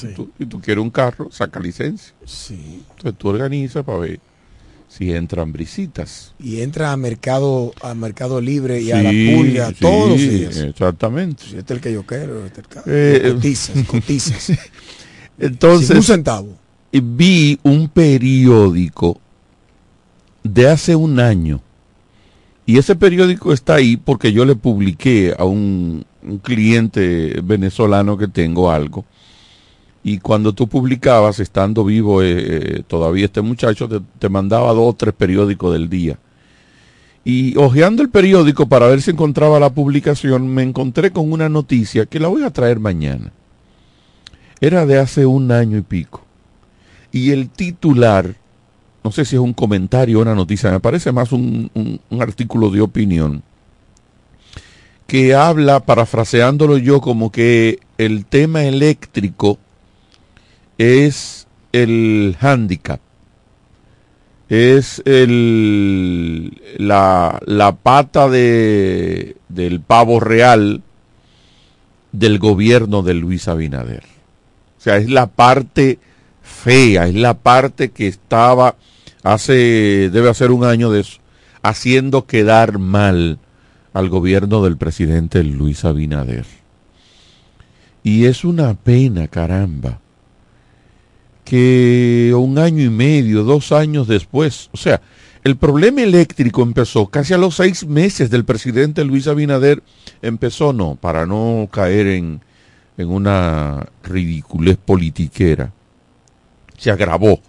Si, 0.01 0.15
tú, 0.15 0.31
si 0.39 0.47
tú 0.47 0.61
quieres 0.61 0.83
un 0.83 0.91
carro, 0.91 1.31
saca 1.31 1.61
licencia. 1.61 2.13
Sí. 2.25 2.83
Entonces 2.97 3.19
tú 3.19 3.29
organizas 3.29 3.85
para 3.85 3.99
ver 3.99 4.21
si 4.89 5.13
entran 5.13 5.53
brisitas. 5.53 6.35
Y 6.41 6.61
entra 6.63 6.91
a 6.93 6.97
mercado, 6.97 7.73
a 7.81 7.95
mercado 7.95 8.41
libre 8.41 8.81
y 8.83 8.91
a 8.91 9.03
la 9.03 9.11
Sí, 9.11 9.35
pulga 9.37 9.69
sí, 9.69 9.75
todos 9.81 10.09
los 10.11 10.19
días. 10.19 10.57
Exactamente. 10.57 11.45
Si 11.45 11.57
este 11.57 11.75
es 11.75 11.79
el 11.79 11.81
que 11.81 11.93
yo 11.93 12.05
quiero, 12.05 12.45
este 12.45 12.61
es 12.63 12.67
el 12.67 12.83
que 12.85 13.29
Eh, 13.29 13.33
cotizas, 13.35 13.85
cotizas. 13.87 14.53
Entonces, 15.39 15.87
Sin 15.89 15.97
un 15.99 16.03
centavo. 16.03 16.59
eh, 16.93 17.01
vi 17.03 17.59
un 17.63 17.89
periódico 17.89 19.21
de 20.43 20.69
hace 20.69 20.97
un 20.97 21.21
año. 21.21 21.61
Y 22.67 22.79
ese 22.79 22.95
periódico 22.95 23.53
está 23.53 23.77
ahí 23.77 23.97
porque 23.97 24.33
yo 24.33 24.45
le 24.45 24.55
publiqué 24.55 25.35
a 25.37 25.45
un, 25.45 26.05
un 26.23 26.39
cliente 26.39 27.41
venezolano 27.43 28.17
que 28.17 28.29
tengo 28.29 28.71
algo. 28.71 29.05
Y 30.03 30.19
cuando 30.19 30.55
tú 30.55 30.67
publicabas, 30.67 31.41
estando 31.41 31.85
vivo 31.85 32.23
eh, 32.23 32.29
eh, 32.79 32.83
todavía 32.87 33.27
este 33.27 33.43
muchacho, 33.43 33.87
te, 33.89 34.01
te 34.19 34.29
mandaba 34.31 34.73
dos 34.73 34.95
o 34.95 34.97
tres 34.97 35.13
periódicos 35.15 35.73
del 35.75 35.91
día. 35.91 36.19
Y 37.23 37.55
hojeando 37.59 38.03
el 38.03 38.09
periódico 38.09 38.67
para 38.67 38.87
ver 38.87 39.03
si 39.03 39.11
encontraba 39.11 39.61
la 39.61 39.69
publicación, 39.71 40.49
me 40.49 40.63
encontré 40.63 41.11
con 41.11 41.31
una 41.31 41.51
noticia 41.51 42.07
que 42.07 42.19
la 42.19 42.29
voy 42.29 42.45
a 42.45 42.51
traer 42.51 42.81
mañana. 42.81 43.31
Era 44.63 44.87
de 44.87 44.99
hace 44.99 45.27
un 45.27 45.53
año 45.53 45.77
y 45.77 45.83
pico. 45.83 46.25
Y 47.13 47.33
el 47.33 47.51
titular, 47.51 48.37
no 49.05 49.13
sé 49.13 49.27
si 49.27 49.37
es 49.37 49.41
un 49.43 49.53
comentario 49.53 50.19
o 50.19 50.23
una 50.23 50.35
noticia, 50.35 50.71
me 50.71 50.81
parece 50.81 51.13
más 51.13 51.31
un, 51.33 51.71
un- 51.75 52.01
un 52.09 52.23
artículo 52.23 52.71
de 52.71 52.81
opinión, 52.81 53.43
que 55.07 55.35
habla, 55.35 55.81
parafraseándolo 55.81 56.79
yo, 56.79 57.01
como 57.01 57.33
que 57.33 57.81
el 57.99 58.25
tema 58.25 58.63
eléctrico 58.65 59.59
es 60.81 61.47
el 61.73 62.39
hándicap, 62.41 63.01
es 64.49 65.03
el, 65.05 66.59
la, 66.79 67.39
la 67.45 67.77
pata 67.77 68.31
de, 68.31 69.37
del 69.51 69.83
pavo 69.83 70.21
real 70.21 70.81
del 72.13 72.39
gobierno 72.39 73.03
de 73.03 73.13
Luis 73.13 73.47
Abinader. 73.47 74.05
O 74.79 74.81
sea, 74.81 74.97
es 74.97 75.11
la 75.11 75.27
parte 75.27 75.99
fea, 76.41 77.09
es 77.09 77.15
la 77.15 77.35
parte 77.35 77.91
que 77.91 78.07
estaba 78.07 78.77
hace, 79.23 80.09
debe 80.11 80.31
hacer 80.31 80.51
un 80.51 80.65
año 80.65 80.91
de 80.91 81.01
eso, 81.01 81.19
haciendo 81.61 82.25
quedar 82.25 82.79
mal 82.79 83.39
al 83.93 84.09
gobierno 84.09 84.65
del 84.65 84.79
presidente 84.79 85.45
Luis 85.45 85.85
Abinader. 85.85 86.47
Y 88.03 88.25
es 88.25 88.47
una 88.47 88.73
pena, 88.73 89.29
caramba, 89.29 90.01
que 91.51 92.33
un 92.39 92.59
año 92.59 92.85
y 92.85 92.91
medio, 92.91 93.43
dos 93.43 93.73
años 93.73 94.07
después, 94.07 94.71
o 94.71 94.77
sea, 94.77 95.03
el 95.43 95.57
problema 95.57 96.01
eléctrico 96.01 96.63
empezó 96.63 97.09
casi 97.09 97.35
a 97.35 97.39
los 97.39 97.57
seis 97.57 97.85
meses 97.85 98.31
del 98.31 98.45
presidente 98.45 99.05
Luis 99.05 99.27
Abinader, 99.27 99.83
empezó 100.23 100.73
no, 100.73 100.95
para 100.95 101.27
no 101.27 101.69
caer 101.73 102.07
en, 102.07 102.41
en 102.99 103.09
una 103.09 103.85
ridiculez 104.05 104.77
politiquera, 104.77 105.73
se 106.79 106.93
agravó, 106.93 107.41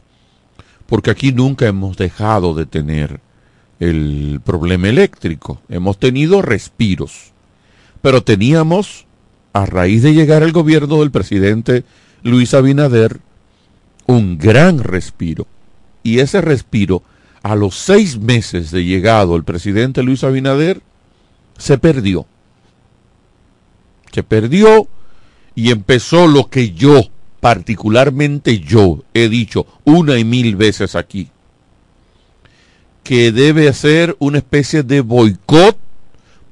porque 0.88 1.12
aquí 1.12 1.32
nunca 1.32 1.68
hemos 1.68 1.96
dejado 1.96 2.56
de 2.56 2.66
tener 2.66 3.20
el 3.80 4.42
problema 4.44 4.90
eléctrico, 4.90 5.62
hemos 5.70 6.00
tenido 6.00 6.42
respiros, 6.42 7.34
pero 8.02 8.24
teníamos, 8.24 9.06
a 9.54 9.68
raíz 9.68 10.02
de 10.02 10.16
llegar 10.16 10.42
al 10.42 10.54
gobierno 10.54 11.02
del 11.02 11.12
presidente 11.12 11.84
Luis 12.24 12.56
Abinader, 12.56 13.20
un 14.12 14.38
gran 14.38 14.80
respiro, 14.80 15.48
y 16.04 16.20
ese 16.20 16.42
respiro 16.42 17.04
a 17.44 17.56
los 17.56 17.76
seis 17.76 18.20
meses 18.20 18.72
de 18.72 18.84
llegado 18.84 19.36
el 19.36 19.44
presidente 19.44 20.04
Luis 20.04 20.24
Abinader, 20.24 20.82
se 21.58 21.78
perdió. 21.78 22.26
Se 24.12 24.24
perdió 24.24 24.88
y 25.56 25.72
empezó 25.72 26.28
lo 26.28 26.50
que 26.50 26.72
yo, 26.72 27.02
particularmente 27.40 28.60
yo, 28.60 29.04
he 29.14 29.30
dicho 29.30 29.66
una 29.86 30.20
y 30.20 30.26
mil 30.26 30.56
veces 30.56 30.96
aquí, 30.96 31.30
que 33.04 33.32
debe 33.32 33.72
ser 33.74 34.16
una 34.20 34.40
especie 34.40 34.84
de 34.84 35.02
boicot 35.02 35.78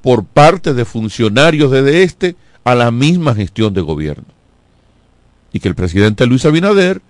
por 0.02 0.24
parte 0.24 0.74
de 0.74 0.84
funcionarios 0.84 1.70
de 1.70 2.02
este 2.02 2.36
a 2.64 2.74
la 2.74 2.90
misma 2.90 3.34
gestión 3.34 3.74
de 3.74 3.80
gobierno. 3.80 4.24
Y 5.52 5.60
que 5.60 5.68
el 5.68 5.74
presidente 5.74 6.26
Luis 6.26 6.44
Abinader 6.46 7.02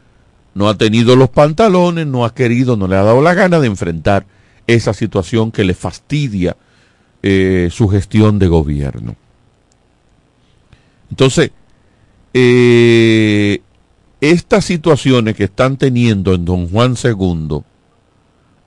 no 0.54 0.68
ha 0.68 0.76
tenido 0.76 1.16
los 1.16 1.30
pantalones, 1.30 2.06
no 2.06 2.24
ha 2.24 2.34
querido, 2.34 2.76
no 2.76 2.88
le 2.88 2.96
ha 2.96 3.02
dado 3.02 3.22
la 3.22 3.34
gana 3.34 3.60
de 3.60 3.66
enfrentar 3.66 4.26
esa 4.66 4.94
situación 4.94 5.52
que 5.52 5.64
le 5.64 5.74
fastidia 5.74 6.56
eh, 7.22 7.68
su 7.70 7.88
gestión 7.88 8.38
de 8.38 8.48
gobierno. 8.48 9.16
Entonces, 11.10 11.50
eh, 12.34 13.60
estas 14.20 14.64
situaciones 14.64 15.34
que 15.36 15.44
están 15.44 15.76
teniendo 15.76 16.34
en 16.34 16.44
Don 16.44 16.68
Juan 16.68 16.94
II 17.02 17.62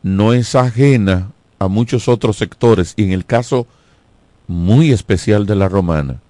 no 0.04 0.34
es 0.34 0.56
ajena 0.56 1.32
a 1.60 1.68
muchos 1.68 2.08
otros 2.08 2.38
sectores 2.38 2.94
y 2.98 3.04
en 3.04 3.12
el 3.12 3.26
caso 3.26 3.68
muy 4.48 4.92
especial 4.92 5.46
de 5.46 5.56
la 5.56 5.70
romana, 5.70 6.22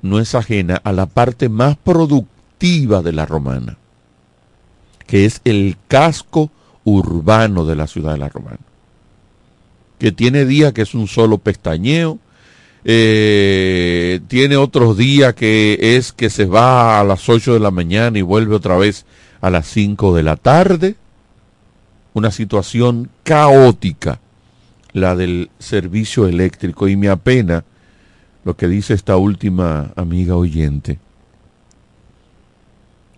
no 0.00 0.20
es 0.20 0.34
ajena 0.34 0.80
a 0.84 0.92
la 0.92 1.06
parte 1.06 1.48
más 1.48 1.76
productiva 1.76 3.02
de 3.02 3.12
la 3.12 3.26
romana 3.26 3.76
que 5.08 5.24
es 5.24 5.40
el 5.44 5.76
casco 5.88 6.50
urbano 6.84 7.64
de 7.64 7.74
la 7.74 7.86
ciudad 7.86 8.12
de 8.12 8.18
La 8.18 8.28
Romana, 8.28 8.60
que 9.98 10.12
tiene 10.12 10.44
días 10.44 10.74
que 10.74 10.82
es 10.82 10.94
un 10.94 11.08
solo 11.08 11.38
pestañeo, 11.38 12.18
eh, 12.84 14.20
tiene 14.28 14.56
otros 14.56 14.98
días 14.98 15.34
que 15.34 15.78
es 15.96 16.12
que 16.12 16.30
se 16.30 16.44
va 16.44 17.00
a 17.00 17.04
las 17.04 17.26
8 17.28 17.54
de 17.54 17.58
la 17.58 17.70
mañana 17.70 18.18
y 18.18 18.22
vuelve 18.22 18.54
otra 18.54 18.76
vez 18.76 19.06
a 19.40 19.48
las 19.48 19.66
5 19.68 20.14
de 20.14 20.22
la 20.22 20.36
tarde, 20.36 20.96
una 22.12 22.30
situación 22.30 23.08
caótica, 23.22 24.20
la 24.92 25.16
del 25.16 25.50
servicio 25.58 26.26
eléctrico, 26.26 26.86
y 26.86 26.96
me 26.96 27.08
apena 27.08 27.64
lo 28.44 28.56
que 28.56 28.68
dice 28.68 28.92
esta 28.92 29.16
última 29.16 29.90
amiga 29.96 30.36
oyente, 30.36 30.98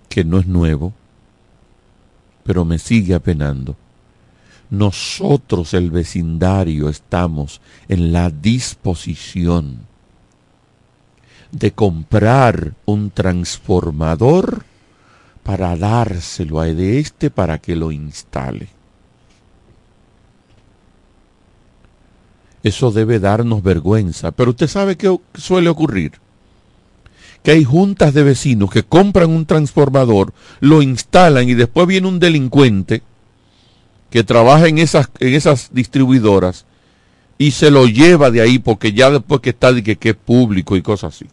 que 0.08 0.24
no 0.24 0.38
es 0.38 0.46
nuevo, 0.46 0.94
pero 2.44 2.64
me 2.64 2.78
sigue 2.78 3.14
apenando. 3.14 3.76
Nosotros, 4.70 5.74
el 5.74 5.90
vecindario, 5.90 6.88
estamos 6.88 7.60
en 7.88 8.12
la 8.12 8.30
disposición 8.30 9.80
de 11.50 11.72
comprar 11.72 12.74
un 12.84 13.10
transformador 13.10 14.64
para 15.42 15.76
dárselo 15.76 16.60
a 16.60 16.66
de 16.66 17.00
este 17.00 17.30
para 17.30 17.58
que 17.58 17.74
lo 17.74 17.90
instale. 17.90 18.68
Eso 22.62 22.90
debe 22.92 23.18
darnos 23.18 23.62
vergüenza, 23.62 24.30
pero 24.30 24.50
usted 24.50 24.68
sabe 24.68 24.96
qué 24.96 25.18
suele 25.34 25.68
ocurrir 25.68 26.12
que 27.42 27.52
hay 27.52 27.64
juntas 27.64 28.12
de 28.14 28.22
vecinos 28.22 28.70
que 28.70 28.82
compran 28.82 29.30
un 29.30 29.46
transformador, 29.46 30.32
lo 30.60 30.82
instalan 30.82 31.48
y 31.48 31.54
después 31.54 31.86
viene 31.86 32.08
un 32.08 32.18
delincuente 32.18 33.02
que 34.10 34.24
trabaja 34.24 34.68
en 34.68 34.78
esas, 34.78 35.08
en 35.20 35.34
esas 35.34 35.70
distribuidoras 35.72 36.66
y 37.38 37.52
se 37.52 37.70
lo 37.70 37.86
lleva 37.86 38.30
de 38.30 38.42
ahí 38.42 38.58
porque 38.58 38.92
ya 38.92 39.10
después 39.10 39.40
que 39.40 39.50
está 39.50 39.72
de 39.72 39.82
que, 39.82 39.96
que 39.96 40.10
es 40.10 40.16
público 40.16 40.76
y 40.76 40.82
cosas 40.82 41.14
así. 41.14 41.26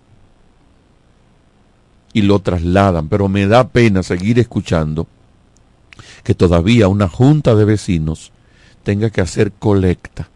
Y 2.13 2.21
lo 2.21 2.39
trasladan, 2.39 3.09
pero 3.09 3.27
me 3.27 3.45
da 3.45 3.67
pena 3.67 4.03
seguir 4.03 4.39
escuchando 4.39 5.07
que 6.23 6.34
todavía 6.34 6.88
una 6.88 7.09
junta 7.09 7.55
de 7.55 7.65
vecinos 7.65 8.31
tenga 8.84 9.09
que 9.09 9.21
hacer 9.21 9.51
colecta 9.51 10.29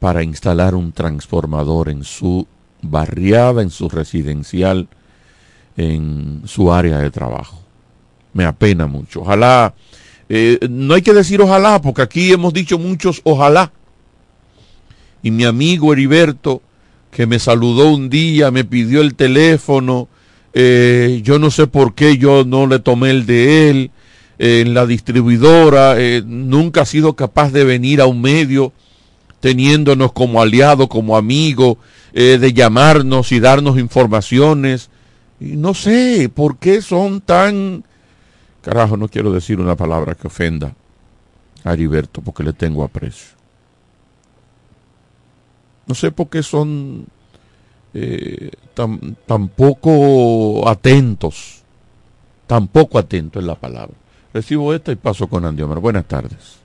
para 0.00 0.24
instalar 0.24 0.74
un 0.74 0.92
transformador 0.92 1.88
en 1.88 2.02
su 2.02 2.46
barriada, 2.84 3.62
en 3.62 3.70
su 3.70 3.88
residencial, 3.88 4.88
en 5.76 6.42
su 6.44 6.72
área 6.72 6.98
de 6.98 7.10
trabajo. 7.10 7.60
Me 8.32 8.44
apena 8.44 8.86
mucho. 8.86 9.22
Ojalá, 9.22 9.74
eh, 10.28 10.58
no 10.68 10.94
hay 10.94 11.02
que 11.02 11.12
decir 11.12 11.40
ojalá, 11.40 11.80
porque 11.80 12.02
aquí 12.02 12.32
hemos 12.32 12.52
dicho 12.52 12.78
muchos 12.78 13.20
ojalá. 13.24 13.72
Y 15.22 15.30
mi 15.30 15.44
amigo 15.44 15.92
Heriberto, 15.92 16.62
que 17.10 17.26
me 17.26 17.38
saludó 17.38 17.90
un 17.90 18.10
día, 18.10 18.50
me 18.50 18.64
pidió 18.64 19.00
el 19.00 19.14
teléfono, 19.14 20.08
eh, 20.52 21.20
yo 21.24 21.38
no 21.38 21.50
sé 21.50 21.66
por 21.66 21.94
qué 21.94 22.18
yo 22.18 22.44
no 22.44 22.66
le 22.66 22.78
tomé 22.78 23.10
el 23.10 23.26
de 23.26 23.70
él, 23.70 23.90
eh, 24.38 24.60
en 24.60 24.74
la 24.74 24.86
distribuidora, 24.86 25.96
nunca 26.24 26.82
ha 26.82 26.86
sido 26.86 27.14
capaz 27.14 27.52
de 27.52 27.64
venir 27.64 28.00
a 28.00 28.06
un 28.06 28.20
medio 28.20 28.72
teniéndonos 29.44 30.12
como 30.12 30.40
aliado, 30.40 30.88
como 30.88 31.18
amigo, 31.18 31.76
eh, 32.14 32.38
de 32.38 32.54
llamarnos 32.54 33.30
y 33.30 33.40
darnos 33.40 33.78
informaciones. 33.78 34.88
Y 35.38 35.58
no 35.58 35.74
sé 35.74 36.30
por 36.34 36.56
qué 36.56 36.80
son 36.80 37.20
tan... 37.20 37.84
Carajo, 38.62 38.96
no 38.96 39.06
quiero 39.06 39.30
decir 39.30 39.60
una 39.60 39.76
palabra 39.76 40.14
que 40.14 40.28
ofenda 40.28 40.74
a 41.62 41.74
Heriberto 41.74 42.22
porque 42.22 42.42
le 42.42 42.54
tengo 42.54 42.84
aprecio. 42.84 43.36
No 45.86 45.94
sé 45.94 46.10
por 46.10 46.30
qué 46.30 46.42
son 46.42 47.04
eh, 47.92 48.50
tan, 48.72 49.14
tan 49.26 49.48
poco 49.48 50.66
atentos. 50.66 51.64
Tan 52.46 52.68
poco 52.68 52.98
atentos 52.98 53.42
es 53.42 53.46
la 53.46 53.56
palabra. 53.56 53.94
Recibo 54.32 54.72
esta 54.72 54.90
y 54.90 54.96
paso 54.96 55.26
con 55.26 55.44
Andy 55.44 55.64
Buenas 55.64 56.06
tardes. 56.06 56.63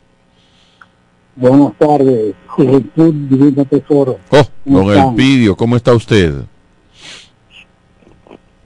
Buenas 1.40 1.72
tardes, 1.78 2.36
Juventud 2.48 3.14
Divina 3.14 3.64
Tesoro. 3.64 4.20
Oh, 4.30 4.44
don 4.66 4.90
Elpidio, 4.92 5.56
¿cómo 5.56 5.78
está 5.78 5.94
usted? 5.94 6.34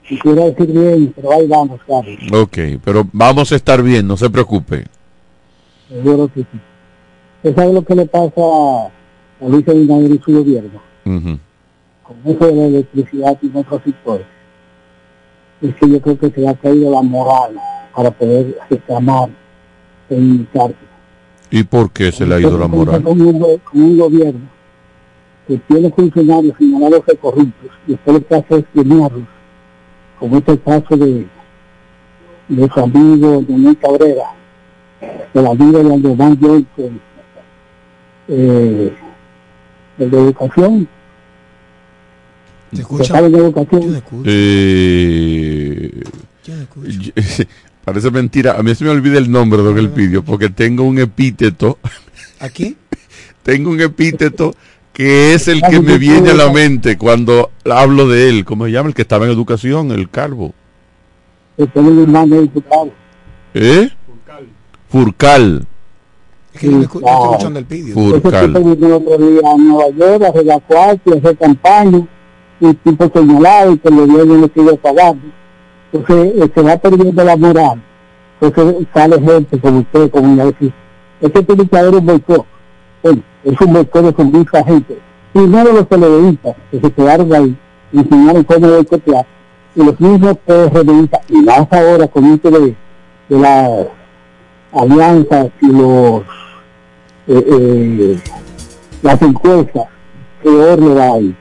Quisiera 0.08 0.46
decir 0.46 0.72
bien, 0.72 1.12
pero 1.14 1.32
ahí 1.34 1.46
vamos, 1.46 1.80
Carlos. 1.86 2.18
Ok, 2.32 2.58
pero 2.84 3.06
vamos 3.12 3.52
a 3.52 3.54
estar 3.54 3.80
bien, 3.80 4.08
no 4.08 4.16
se 4.16 4.28
preocupe. 4.28 4.86
Seguro 5.88 6.26
que 6.26 6.40
sí. 6.40 6.60
¿Usted 7.44 7.54
sabe 7.54 7.72
lo 7.74 7.82
que 7.84 7.94
le 7.94 8.06
pasa 8.06 8.40
a 8.40 9.46
Luis 9.46 9.68
Abinader 9.68 10.10
y 10.10 10.18
su 10.18 10.32
gobierno? 10.32 10.82
Con 11.04 12.18
eso 12.24 12.44
de 12.44 12.54
la 12.56 12.64
electricidad 12.64 13.38
y 13.40 13.56
otros 13.56 13.82
sectores. 13.84 14.26
Es 15.62 15.76
que 15.76 15.88
yo 15.88 16.00
creo 16.00 16.18
que 16.18 16.30
se 16.30 16.40
le 16.40 16.48
ha 16.48 16.54
caído 16.54 16.90
la 16.90 17.02
moral 17.02 17.54
para 17.94 18.10
poder 18.10 18.58
reclamar 18.68 19.28
e 20.10 20.16
iniciarse 20.16 20.74
¿Y 21.54 21.62
por 21.62 21.92
qué 21.92 22.10
se 22.10 22.26
le 22.26 22.34
ha 22.34 22.40
ido 22.40 22.58
la 22.58 22.66
moral? 22.66 23.00
Con 23.00 23.20
un, 23.20 23.96
gobierno 23.96 24.40
que 25.46 25.56
tiene 25.68 25.88
funcionarios 25.88 26.56
señalados 26.58 27.06
de 27.06 27.16
corruptos 27.16 27.70
y 27.86 27.92
después 27.92 28.16
el 28.16 28.26
caso 28.26 28.56
es 28.56 28.64
firmarlos, 28.72 29.28
como 30.18 30.38
este 30.38 30.58
caso 30.58 30.96
de, 30.96 31.28
de 32.48 32.68
su 32.68 32.80
amigo 32.80 33.40
Daniel 33.48 33.78
Cabrera, 33.80 34.34
la 35.32 35.50
amigo 35.50 35.78
de 35.84 35.94
Andrés 35.94 36.38
Johnson, 36.40 37.00
eh, 38.26 38.92
el 39.98 40.10
de 40.10 40.18
educación. 40.18 40.88
¿Te 42.72 42.80
escucha? 42.80 43.22
de 43.22 43.38
educación? 43.38 44.02
Eh, 44.24 46.02
Parece 47.84 48.10
mentira. 48.10 48.56
A 48.58 48.62
mí 48.62 48.74
se 48.74 48.84
me 48.84 48.90
olvida 48.90 49.18
el 49.18 49.30
nombre, 49.30 49.62
don 49.62 49.76
Elpidio, 49.78 50.24
porque 50.24 50.48
tengo 50.48 50.84
un 50.84 50.98
epíteto. 50.98 51.78
¿Aquí? 52.40 52.76
tengo 53.42 53.70
un 53.70 53.80
epíteto 53.80 54.54
que 54.92 55.34
es 55.34 55.48
el 55.48 55.60
que 55.62 55.80
me 55.80 55.98
viene 55.98 56.30
a 56.30 56.34
la 56.34 56.52
mente 56.52 56.96
cuando 56.96 57.50
hablo 57.68 58.08
de 58.08 58.28
él. 58.28 58.44
¿Cómo 58.44 58.64
se 58.66 58.72
llama? 58.72 58.88
El 58.88 58.94
que 58.94 59.02
estaba 59.02 59.26
en 59.26 59.32
educación, 59.32 59.90
el 59.90 60.08
calvo. 60.08 60.54
¿Eh? 63.54 63.90
Furcal. 64.88 65.66
Es 66.52 66.60
que 66.60 66.66
yo 66.66 66.72
no 66.72 66.82
escu- 66.84 67.00
yo 67.00 67.06
estoy 67.08 67.24
escuchando 67.30 67.58
el 67.58 67.64
pidio. 67.66 67.94
Furcal. 67.94 68.56
El 68.56 68.92
otro 68.92 69.18
día 69.18 69.40
a 69.52 69.56
Nueva 69.56 69.88
York 69.90 70.22
a 70.24 70.28
hacer 70.28 70.44
la 70.46 70.60
cuarta 70.60 71.10
a 71.12 71.14
hacer 71.18 71.36
campaña, 71.36 72.06
y 72.60 72.74
tipo 72.74 73.10
señalado 73.12 73.72
y 73.72 73.78
que 73.78 73.88
el 73.88 73.94
gobierno 73.96 74.36
le 74.36 74.52
sigue 74.54 74.76
pagando. 74.78 75.22
Entonces 75.94 76.32
eh, 76.42 76.50
se 76.52 76.60
va 76.60 76.76
perdiendo 76.76 77.22
la 77.22 77.36
moral. 77.36 77.80
Entonces 78.40 78.86
sale 78.92 79.20
gente 79.20 79.60
como 79.60 79.78
usted, 79.78 80.10
como 80.10 80.36
ya 80.36 80.46
decir, 80.46 80.72
este 81.20 81.78
haber 81.78 81.94
un 81.94 82.06
boicot. 82.06 82.46
Es 83.44 83.60
un 83.60 83.72
boicot 83.72 84.16
de 84.16 84.24
mucha 84.24 84.64
gente. 84.64 84.98
Primero 85.32 85.72
los 85.72 85.88
televidistas 85.88 86.56
que 86.70 86.80
se 86.80 86.90
quedaron 86.90 87.32
ahí, 87.32 87.56
enseñaron 87.92 88.42
cómo 88.42 88.68
boicotear, 88.68 89.24
y 89.76 89.84
los 89.84 90.00
mismos 90.00 90.36
PRDistas, 90.44 91.20
y 91.28 91.42
más 91.42 91.66
ahora 91.70 92.08
con 92.08 92.24
esto 92.24 92.50
de, 92.50 92.74
de 93.28 93.38
las 93.38 93.86
alianzas 94.72 95.48
y 95.60 95.66
los 95.66 96.22
eh, 97.28 97.44
eh, 97.46 98.20
las 99.02 99.22
encuestas 99.22 99.86
que 100.42 100.48
orden 100.48 100.98
hay. 100.98 101.36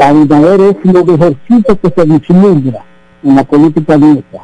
Abinader 0.00 0.60
es 0.60 0.76
lo 0.92 1.04
mejorcito 1.04 1.80
que 1.80 1.90
se 1.90 2.04
vislumbra 2.04 2.84
en 3.22 3.34
la 3.36 3.44
política 3.44 3.96
nuestra. 3.96 4.40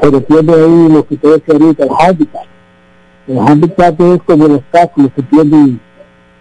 Pero 0.00 0.20
tiene 0.22 0.52
ahí 0.54 0.88
lo 0.90 1.06
que 1.06 1.16
te 1.16 1.28
decía 1.28 1.54
ahorita, 1.54 1.84
el 1.84 1.90
handicap. 1.98 2.42
El 3.26 3.38
handicap 3.38 4.00
es 4.00 4.22
como 4.22 4.46
el 4.46 4.52
obstáculo 4.52 5.12
que 5.14 5.22
tiene, 5.22 5.78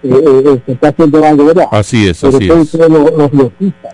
eh, 0.03 0.09
eh, 0.09 0.43
eh, 0.45 0.61
que 0.65 0.71
está 0.71 0.89
haciendo 0.89 1.19
la 1.19 1.33
guerra. 1.33 1.67
Así 1.71 2.07
es, 2.07 2.21
Pero 2.21 2.37
así 2.37 2.49
es. 2.49 2.73
los, 2.89 3.11
los 3.13 3.33
lotistas. 3.33 3.93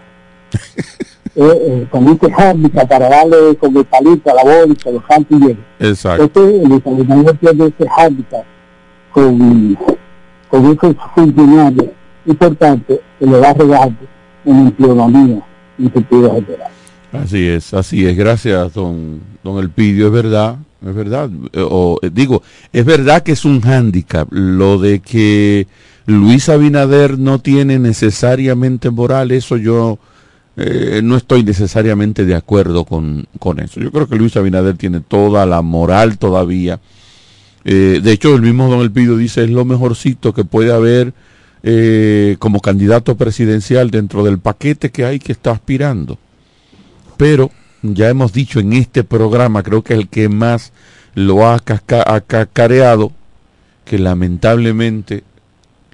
eh, 1.36 1.42
eh, 1.42 1.88
con 1.90 2.08
este 2.10 2.32
handicap 2.32 2.88
para 2.88 3.10
darle 3.10 3.56
como 3.60 3.80
el 3.80 3.86
palito 3.86 4.30
a 4.30 4.36
la 4.36 4.44
bolsa, 4.44 4.92
los 4.92 5.04
anti 5.10 5.58
Exacto. 5.80 6.24
Entonces, 6.24 6.64
el 6.64 6.72
examinador 6.74 7.38
tiene 7.38 7.66
ese 7.66 7.90
hábitat 7.98 8.44
con, 9.12 9.78
con 10.50 10.66
esos 10.68 10.96
funcionarios 11.16 11.88
importantes 12.26 13.00
que 13.20 13.26
le 13.26 13.40
va 13.40 13.54
regando 13.54 14.06
en 14.46 14.68
empleomanía 14.68 15.42
en 15.80 15.94
sentido 15.94 16.34
general. 16.34 16.72
Así 17.14 17.48
es, 17.48 17.74
así 17.76 18.06
es. 18.08 18.18
Gracias, 18.18 18.74
don, 18.74 19.22
don 19.44 19.60
Elpidio. 19.60 20.08
Es 20.08 20.14
verdad, 20.14 20.58
es 20.86 20.96
verdad. 20.96 21.30
Eh, 21.54 21.62
O, 21.62 22.00
eh, 22.02 22.10
digo, 22.12 22.42
es 22.72 22.84
verdad 22.84 23.22
que 23.22 23.34
es 23.34 23.46
un 23.46 23.62
hándicap 23.62 24.28
lo 24.32 24.80
de 24.80 25.00
que 25.00 25.68
Luis 26.08 26.50
Abinader 26.50 27.20
no 27.20 27.38
tiene 27.40 27.78
necesariamente 27.78 28.90
moral. 28.90 29.32
Eso 29.32 29.58
yo 29.58 30.00
eh, 30.58 31.02
no 31.04 31.16
estoy 31.16 31.44
necesariamente 31.44 32.26
de 32.26 32.34
acuerdo 32.34 32.84
con, 32.84 33.28
con 33.38 33.60
eso. 33.60 33.80
Yo 33.80 33.92
creo 33.92 34.10
que 34.10 34.16
Luis 34.16 34.36
Abinader 34.36 34.76
tiene 34.76 35.00
toda 35.00 35.46
la 35.46 35.62
moral 35.62 36.18
todavía. 36.18 36.80
De 37.64 38.12
hecho, 38.12 38.36
el 38.36 38.42
mismo 38.42 38.70
don 38.70 38.82
Elpidio 38.82 39.16
dice 39.16 39.46
es 39.46 39.50
lo 39.50 39.64
mejorcito 39.64 40.34
que 40.34 40.44
puede 40.44 40.74
haber 40.74 41.14
como 42.38 42.60
candidato 42.60 43.16
presidencial 43.16 43.90
dentro 43.90 44.26
del 44.26 44.40
paquete 44.40 44.92
que 44.92 45.06
hay 45.06 45.20
que 45.20 45.32
está 45.32 45.52
aspirando 45.52 46.18
pero 47.24 47.50
ya 47.84 48.10
hemos 48.10 48.34
dicho 48.34 48.60
en 48.60 48.74
este 48.74 49.06
programa, 49.06 49.64
creo 49.64 49.82
que 49.82 49.94
el 49.94 50.10
que 50.10 50.28
más 50.28 50.74
lo 51.16 51.48
ha 51.48 51.56
ha 51.56 52.20
cacareado, 52.20 53.14
que 53.86 53.98
lamentablemente 53.98 55.24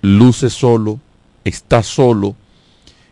luce 0.02 0.50
solo, 0.50 1.00
está 1.44 1.84
solo 1.84 2.36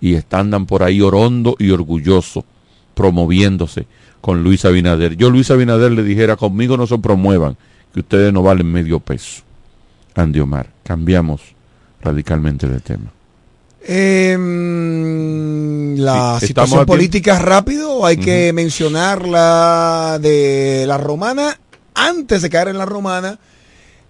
Y 0.00 0.18
andan 0.32 0.66
por 0.66 0.82
ahí 0.82 1.00
orondo 1.00 1.54
y 1.60 1.70
orgulloso 1.70 2.44
promoviéndose 2.94 3.86
con 4.20 4.42
Luis 4.42 4.64
Abinader. 4.64 5.16
Yo 5.16 5.30
Luis 5.30 5.50
Abinader 5.50 5.92
le 5.92 6.02
dijera, 6.02 6.36
conmigo 6.36 6.76
no 6.76 6.86
se 6.86 6.98
promuevan, 6.98 7.56
que 7.92 8.00
ustedes 8.00 8.32
no 8.32 8.42
valen 8.42 8.70
medio 8.70 9.00
peso. 9.00 9.42
Andy 10.14 10.40
Omar, 10.40 10.68
cambiamos 10.84 11.40
radicalmente 12.00 12.68
de 12.68 12.80
tema. 12.80 13.12
Em, 13.84 15.96
la 15.96 16.38
Sí, 16.40 16.48
situación 16.48 16.86
política 16.86 17.38
rápido, 17.38 18.04
hay 18.06 18.16
que 18.16 18.52
mencionar 18.52 19.26
la 19.26 20.18
de 20.20 20.84
la 20.86 20.98
romana. 20.98 21.58
Antes 21.94 22.42
de 22.42 22.50
caer 22.50 22.68
en 22.68 22.78
la 22.78 22.86
romana, 22.86 23.38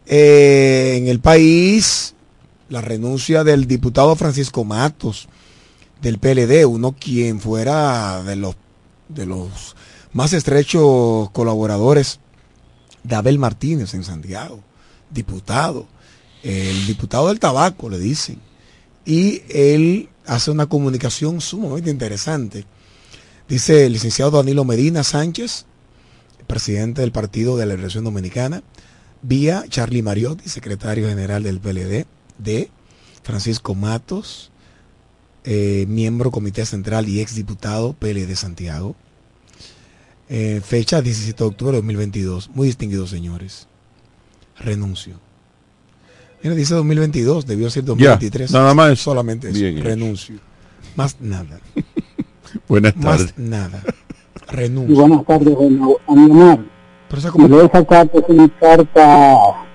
eh, 0.07 0.95
en 0.99 1.09
el 1.09 1.21
país, 1.21 2.15
la 2.69 2.81
renuncia 2.81 3.45
del 3.45 3.67
diputado 3.67 4.15
Francisco 4.17 4.65
Matos 4.65 5.29
del 6.01 6.19
PLD, 6.19 6.65
uno 6.65 6.95
quien 6.99 7.41
fuera 7.41 8.23
de 8.23 8.37
los, 8.37 8.57
de 9.15 9.27
los 9.27 9.77
más 10.13 10.33
estrechos 10.33 11.31
colaboradores 11.31 12.21
de 13.03 13.15
Abel 13.15 13.39
Martínez 13.39 13.95
en 13.95 14.05
Santiago, 14.05 14.61
diputado, 15.11 15.87
el 16.43 16.87
diputado 16.87 17.29
del 17.29 17.41
tabaco, 17.41 17.89
le 17.89 17.99
dicen 17.99 18.39
y 19.05 19.43
él 19.49 20.09
hace 20.27 20.51
una 20.51 20.67
comunicación 20.67 21.41
sumamente 21.41 21.91
interesante. 21.91 22.65
Dice 23.49 23.87
el 23.87 23.93
licenciado 23.93 24.31
Danilo 24.31 24.65
Medina 24.65 25.03
Sánchez, 25.03 25.67
presidente 26.47 27.01
del 27.01 27.13
Partido 27.13 27.57
de 27.57 27.67
la 27.67 27.75
Liberación 27.75 28.05
Dominicana, 28.05 28.63
vía 29.23 29.65
Charlie 29.69 30.03
Mariotti, 30.03 30.49
secretario 30.49 31.09
general 31.09 31.43
del 31.43 31.61
PLD, 31.61 32.07
de 32.39 32.71
Francisco 33.23 33.75
Matos, 33.75 34.52
eh, 35.45 35.87
miembro 35.89 36.31
Comité 36.31 36.65
Central 36.67 37.09
y 37.09 37.21
exdiputado 37.21 37.93
PLD 37.95 38.35
Santiago. 38.37 38.95
Eh, 40.29 40.61
fecha 40.65 41.03
17 41.03 41.43
de 41.43 41.49
octubre 41.49 41.73
de 41.73 41.79
2022. 41.79 42.51
Muy 42.55 42.67
distinguidos 42.69 43.11
señores. 43.11 43.67
Renuncio. 44.59 45.19
Mira, 46.43 46.55
dice 46.57 46.75
2022, 46.75 47.47
debió 47.47 47.71
ser 47.71 47.85
2023. 47.85 48.51
nada 48.53 48.75
más. 48.75 48.99
Solamente 48.99 49.51
eso. 49.51 49.59
Bien 49.61 49.77
hecho. 49.79 49.85
renuncio. 49.85 50.37
Más 50.97 51.17
nada. 51.21 51.61
Buenas 52.69 52.97
Más 52.97 53.05
tardes. 53.19 53.35
nada. 53.39 53.83
Y 54.49 54.51
Renuncio. 54.55 54.95
buenas 54.97 55.25
tardes, 55.27 55.55
bueno, 55.55 55.97
a 56.07 56.15
mi. 56.15 56.29
Pero 57.09 57.19
esa 57.19 57.29
Y 57.29 57.31
como- 57.31 57.49
de 57.49 57.65
esa 57.67 57.85
carta 57.85 58.19
es 58.19 58.25
una 58.29 58.49
carta 58.59 59.67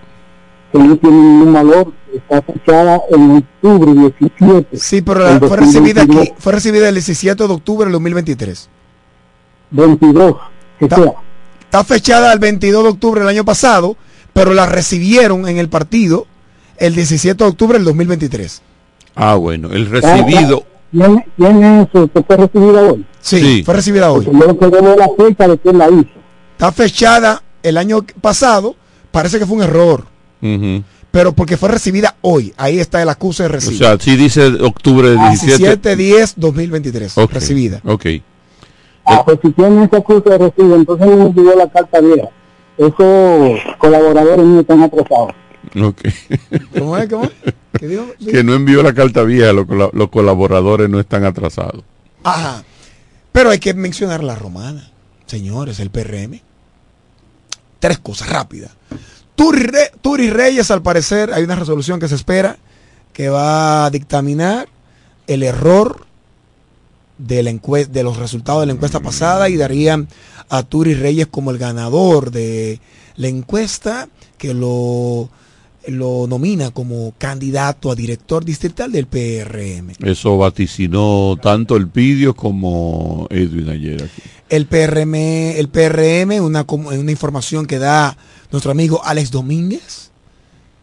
que 0.72 0.80
no 0.80 0.98
tiene 0.98 1.18
ningún 1.18 1.54
valor, 1.54 1.94
está 2.16 2.42
fechada 2.42 3.02
en 3.12 3.38
octubre 3.38 3.94
17. 4.20 4.78
Sí, 4.78 5.02
pero 5.02 5.20
la- 5.22 5.40
fue 5.40 5.58
recibida 5.58 6.02
2022. 6.02 6.22
aquí, 6.22 6.34
fue 6.38 6.54
recibida 6.54 6.90
el 6.90 6.96
17 6.96 7.48
de 7.48 7.54
octubre 7.54 7.86
del 7.86 7.94
2023. 7.94 8.70
22, 9.72 10.36
que 10.80 10.86
Está, 10.86 10.96
sea. 10.98 11.14
está 11.62 11.84
fechada 11.84 12.34
el 12.34 12.40
22 12.40 12.84
de 12.84 12.90
octubre 12.90 13.20
del 13.22 13.30
año 13.30 13.46
pasado, 13.46 13.98
pero 14.34 14.54
la 14.54 14.66
recibieron 14.66 15.48
en 15.48 15.58
el 15.58 15.70
partido 15.70 16.26
el 16.78 16.96
17 16.96 17.44
de 17.44 17.50
octubre 17.50 17.78
del 17.78 17.86
2023. 17.86 18.62
Ah, 19.16 19.36
bueno, 19.36 19.70
el 19.72 19.90
recibido. 19.90 20.64
¿Quién, 20.92 21.26
quién 21.36 21.64
es 21.64 21.88
eso 21.90 22.08
que 22.14 22.24
fue 22.24 22.38
recibida 22.38 22.82
hoy? 22.84 23.06
Sí, 23.20 23.40
Sí. 23.40 23.64
fue 23.66 23.74
recibida 23.74 24.12
hoy. 24.12 24.26
Porque 24.26 24.72
yo 24.72 24.82
no 24.82 24.96
la 24.96 25.10
fecha 25.18 25.48
de 25.48 25.58
quién 25.58 25.78
la 25.78 25.90
hizo. 25.90 26.10
Está 26.54 26.72
fechada 26.72 27.44
el 27.62 27.78
año 27.78 28.06
pasado, 28.22 28.76
parece 29.12 29.38
que 29.40 29.46
fue 29.46 29.58
un 29.58 29.64
error, 29.64 30.06
Ujú. 30.42 30.84
Pero 31.18 31.32
porque 31.34 31.58
fue 31.58 31.70
recibida 31.70 32.16
hoy. 32.22 32.54
Ahí 32.58 32.80
está 32.80 33.02
el 33.02 33.10
acuse 33.10 33.42
de 33.42 33.50
O 33.50 33.52
recibo. 33.54 33.76
sea, 33.80 33.98
sí 33.98 34.16
dice 34.16 34.46
octubre 34.62 35.10
de 35.10 35.16
17. 35.18 35.58
17 35.58 35.96
10 35.96 36.34
2023 36.38 37.18
Ok, 37.18 37.32
recibida. 37.32 37.82
Ok. 37.86 38.06
Ah, 39.04 39.26
pues 39.26 39.40
si 39.42 39.50
tienen 39.50 39.82
ese 39.82 40.30
de 40.30 40.38
recibo, 40.38 40.76
entonces 40.76 41.08
no 41.08 41.18
me 41.18 41.24
envió 41.24 41.56
la 41.56 41.68
carta 41.70 42.02
vieja. 42.02 42.30
Esos 42.78 43.60
colaboradores 43.80 44.46
míos 44.46 44.62
están 44.62 44.84
atrasados. 44.84 45.32
ok. 45.82 46.02
¿Cómo 46.78 46.98
es? 47.00 47.10
¿Cómo 47.10 47.24
es? 47.24 47.54
¿Qué 47.80 47.88
dijo? 47.88 48.06
que 48.32 48.44
no 48.44 48.54
envió 48.54 48.84
la 48.84 48.94
carta 48.94 49.24
vieja, 49.24 49.54
los, 49.54 49.66
los 49.94 50.10
colaboradores 50.10 50.88
no 50.88 51.00
están 51.00 51.26
atrasados. 51.26 51.84
Ajá. 52.24 52.64
Pero 53.32 53.50
hay 53.50 53.58
que 53.58 53.74
mencionar 53.74 54.24
la 54.24 54.36
romana, 54.36 54.92
señores, 55.26 55.80
el 55.80 55.90
PRM. 55.90 56.42
Tres 57.80 57.98
cosas 57.98 58.30
rápidas. 58.30 58.70
Turi, 59.38 59.70
Turi 60.02 60.32
Reyes, 60.32 60.72
al 60.72 60.82
parecer, 60.82 61.32
hay 61.32 61.44
una 61.44 61.56
resolución 61.56 62.00
que 62.00 62.08
se 62.08 62.16
espera 62.16 62.58
que 63.14 63.30
va 63.30 63.86
a 63.86 63.90
dictaminar 63.92 64.68
el 65.28 65.44
error 65.44 66.08
de, 67.20 67.44
la 67.44 67.52
de 67.52 68.04
los 68.04 68.18
resultados 68.18 68.62
de 68.62 68.66
la 68.66 68.74
encuesta 68.74 69.00
pasada 69.00 69.48
y 69.48 69.56
darían 69.56 70.08
a 70.50 70.64
Turi 70.64 70.96
Reyes 70.96 71.28
como 71.28 71.52
el 71.52 71.60
ganador 71.60 72.32
de 72.32 72.82
la 73.16 73.28
encuesta 73.28 74.10
que 74.40 74.56
lo, 74.56 75.30
lo 75.88 76.28
nomina 76.28 76.72
como 76.72 77.14
candidato 77.18 77.92
a 77.92 77.96
director 77.96 78.44
distrital 78.44 78.92
del 78.92 79.08
PRM. 79.08 79.94
Eso 80.04 80.38
vaticinó 80.38 81.38
tanto 81.42 81.76
el 81.76 81.88
Pidio 81.88 82.36
como 82.36 83.28
Edwin 83.30 83.70
ayer 83.70 84.04
aquí. 84.04 84.22
El 84.50 84.66
PRM, 84.66 85.16
el 85.16 85.70
PRM 85.70 86.42
una, 86.42 86.66
información 87.10 87.66
que 87.66 87.80
da 87.80 88.18
nuestro 88.52 88.72
amigo 88.72 89.02
Alex 89.04 89.32
Domínguez, 89.32 90.12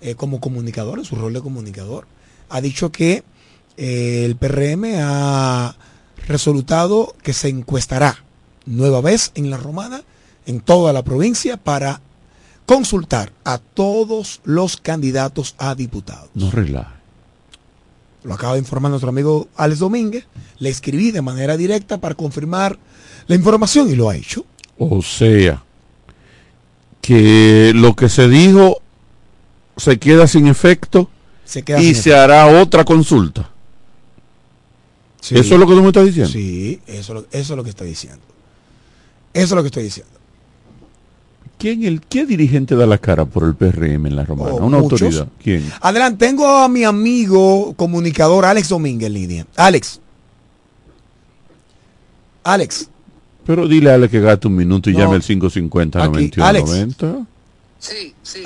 eh, 0.01 0.15
como 0.15 0.41
comunicador, 0.41 0.99
en 0.99 1.05
su 1.05 1.17
rol 1.17 1.33
de 1.33 1.41
comunicador. 1.41 2.07
Ha 2.49 2.61
dicho 2.61 2.91
que 2.93 3.25
eh, 3.77 4.25
el 4.25 4.37
PRM 4.37 4.85
ha 4.99 5.77
resolutado 6.27 7.15
que 7.23 7.33
se 7.33 7.49
encuestará 7.49 8.25
nueva 8.67 9.01
vez 9.01 9.33
en 9.35 9.51
la 9.51 9.57
Romana, 9.57 10.03
en 10.47 10.61
toda 10.61 10.93
la 10.93 11.03
provincia, 11.03 11.57
para 11.57 12.01
consultar 12.67 13.33
a 13.45 13.59
todos 13.59 14.41
los 14.45 14.77
candidatos 14.77 15.55
a 15.59 15.75
diputados. 15.75 16.31
No 16.35 16.51
relaje. 16.51 16.95
Lo 18.23 18.35
acaba 18.35 18.55
de 18.55 18.61
informar 18.61 18.91
nuestro 18.91 19.11
amigo 19.11 19.49
Alex 19.57 19.81
Domínguez. 19.81 20.27
Le 20.59 20.71
escribí 20.71 21.11
de 21.11 21.21
manera 21.21 21.57
directa 21.57 21.99
para 21.99 22.15
confirmar 22.15 22.79
la 23.27 23.35
información 23.35 23.91
y 23.91 23.97
lo 23.97 24.09
ha 24.09 24.17
hecho. 24.17 24.47
O 24.79 25.03
sea, 25.03 25.63
que 27.01 27.73
lo 27.75 27.95
que 27.95 28.09
se 28.09 28.29
dijo 28.29 28.81
se 29.77 29.99
queda 29.99 30.27
sin 30.27 30.47
efecto 30.47 31.11
Se 31.45 31.63
queda 31.63 31.81
y 31.81 31.93
sin 31.95 32.03
se 32.03 32.15
hará 32.15 32.47
otra 32.47 32.85
consulta. 32.85 33.51
Sí. 35.21 35.37
¿Eso 35.37 35.55
es 35.55 35.61
lo 35.61 35.67
que 35.67 35.75
tú 35.75 35.83
me 35.83 35.89
estás 35.89 36.07
diciendo? 36.07 36.33
Sí, 36.33 36.81
eso, 36.87 37.27
eso 37.31 37.53
es 37.53 37.57
lo 37.57 37.65
que 37.65 37.71
estoy 37.71 37.89
diciendo. 37.89 38.23
Eso 39.35 39.45
es 39.45 39.53
lo 39.53 39.63
que 39.63 39.69
estoy 39.69 39.83
diciendo. 39.85 40.13
¿Quién 41.59 41.85
el, 41.85 42.01
¿Qué 42.03 42.27
dirigente 42.27 42.75
da 42.77 42.87
la 42.87 42.99
cara 42.99 43.25
por 43.25 43.45
el 43.45 43.55
PRM 43.55 44.07
en 44.07 44.17
la 44.17 44.25
Romana? 44.25 44.53
Oh, 44.55 44.67
¿Una 44.67 44.79
muchos. 44.79 45.01
autoridad? 45.03 45.29
¿Quién? 45.43 45.71
Adelante, 45.81 46.27
tengo 46.27 46.47
a 46.47 46.69
mi 46.69 46.85
amigo 46.85 47.73
comunicador 47.75 48.45
Alex 48.45 48.69
Domínguez 48.69 49.07
en 49.07 49.13
línea. 49.15 49.47
Alex. 49.57 50.01
Alex. 52.43 52.89
Pero 53.47 53.69
dile 53.69 53.91
a 53.91 53.95
Ale 53.95 54.09
que 54.09 54.21
gaste 54.21 54.49
un 54.49 54.57
minuto 54.57 54.91
y 54.91 54.95
No. 54.95 55.01
llame 55.01 55.17
al 55.17 55.23
550 55.23 55.99
Aquí, 56.03 56.09
91 56.09 56.47
Alex. 56.47 56.67
90. 56.69 57.27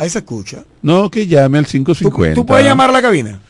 Ahí 0.01 0.11
se 0.11 0.19
escucha. 0.19 0.65
No, 0.83 1.11
que 1.11 1.27
llame 1.27 1.59
al 1.59 1.67
550. 1.67 2.35
¿Tú 2.35 2.45
puedes 2.47 2.65
llamar 2.65 2.91
a 2.91 2.93
la 2.93 3.03
cabina? 3.03 3.41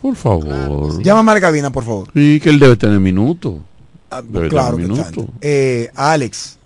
Por 0.00 0.14
favor. 0.16 1.02
Llámame 1.02 1.30
a 1.32 1.34
la 1.34 1.40
cabina, 1.40 1.70
por 1.70 1.84
favor. 1.84 2.08
Sí, 2.14 2.40
que 2.40 2.50
él 2.50 2.58
debe 2.58 2.76
tener 2.76 2.98
minuto. 3.00 3.60
Debe 4.28 4.48
claro 4.48 4.76
tener 4.76 4.90
que 4.90 4.92
minuto. 4.94 5.32
Eh, 5.40 5.90
Alex, 5.94 6.58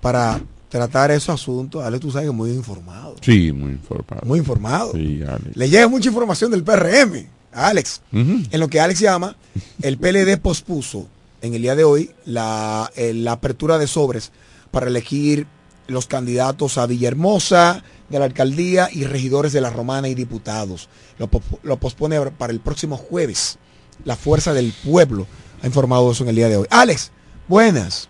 para 0.00 0.40
tratar 0.70 1.10
esos 1.10 1.34
asuntos, 1.34 1.84
Alex, 1.84 2.00
tú 2.00 2.10
sabes 2.10 2.26
que 2.26 2.30
es 2.30 2.36
muy 2.36 2.50
informado. 2.50 3.16
Sí, 3.20 3.52
muy 3.52 3.72
informado. 3.72 4.22
Muy 4.24 4.38
informado. 4.38 4.92
Sí, 4.92 5.20
Alex. 5.22 5.56
Le 5.56 5.68
llega 5.68 5.88
mucha 5.88 6.08
información 6.08 6.50
del 6.50 6.62
PRM 6.62 7.26
a 7.52 7.68
Alex. 7.68 8.00
En 8.12 8.60
lo 8.60 8.68
que 8.68 8.80
Alex 8.80 9.00
llama, 9.00 9.36
el 9.82 9.98
PLD 9.98 10.38
pospuso 10.38 11.08
en 11.42 11.54
el 11.54 11.62
día 11.62 11.74
de 11.74 11.84
hoy 11.84 12.10
la, 12.24 12.90
eh, 12.96 13.12
la 13.12 13.32
apertura 13.32 13.78
de 13.78 13.86
sobres 13.86 14.30
para 14.70 14.86
elegir 14.86 15.46
los 15.88 16.06
candidatos 16.06 16.78
a 16.78 16.86
Villahermosa 16.86 17.82
de 18.08 18.18
la 18.20 18.26
alcaldía 18.26 18.88
y 18.92 19.04
regidores 19.04 19.52
de 19.52 19.60
la 19.60 19.70
Romana 19.70 20.08
y 20.08 20.14
diputados. 20.14 20.88
Lo 21.18 21.76
pospone 21.78 22.20
para 22.30 22.52
el 22.52 22.60
próximo 22.60 22.96
jueves. 22.96 23.58
La 24.04 24.14
fuerza 24.14 24.54
del 24.54 24.72
pueblo 24.84 25.26
ha 25.62 25.66
informado 25.66 26.12
eso 26.12 26.22
en 26.22 26.30
el 26.30 26.36
día 26.36 26.48
de 26.48 26.58
hoy. 26.58 26.66
Alex, 26.70 27.10
buenas. 27.48 28.08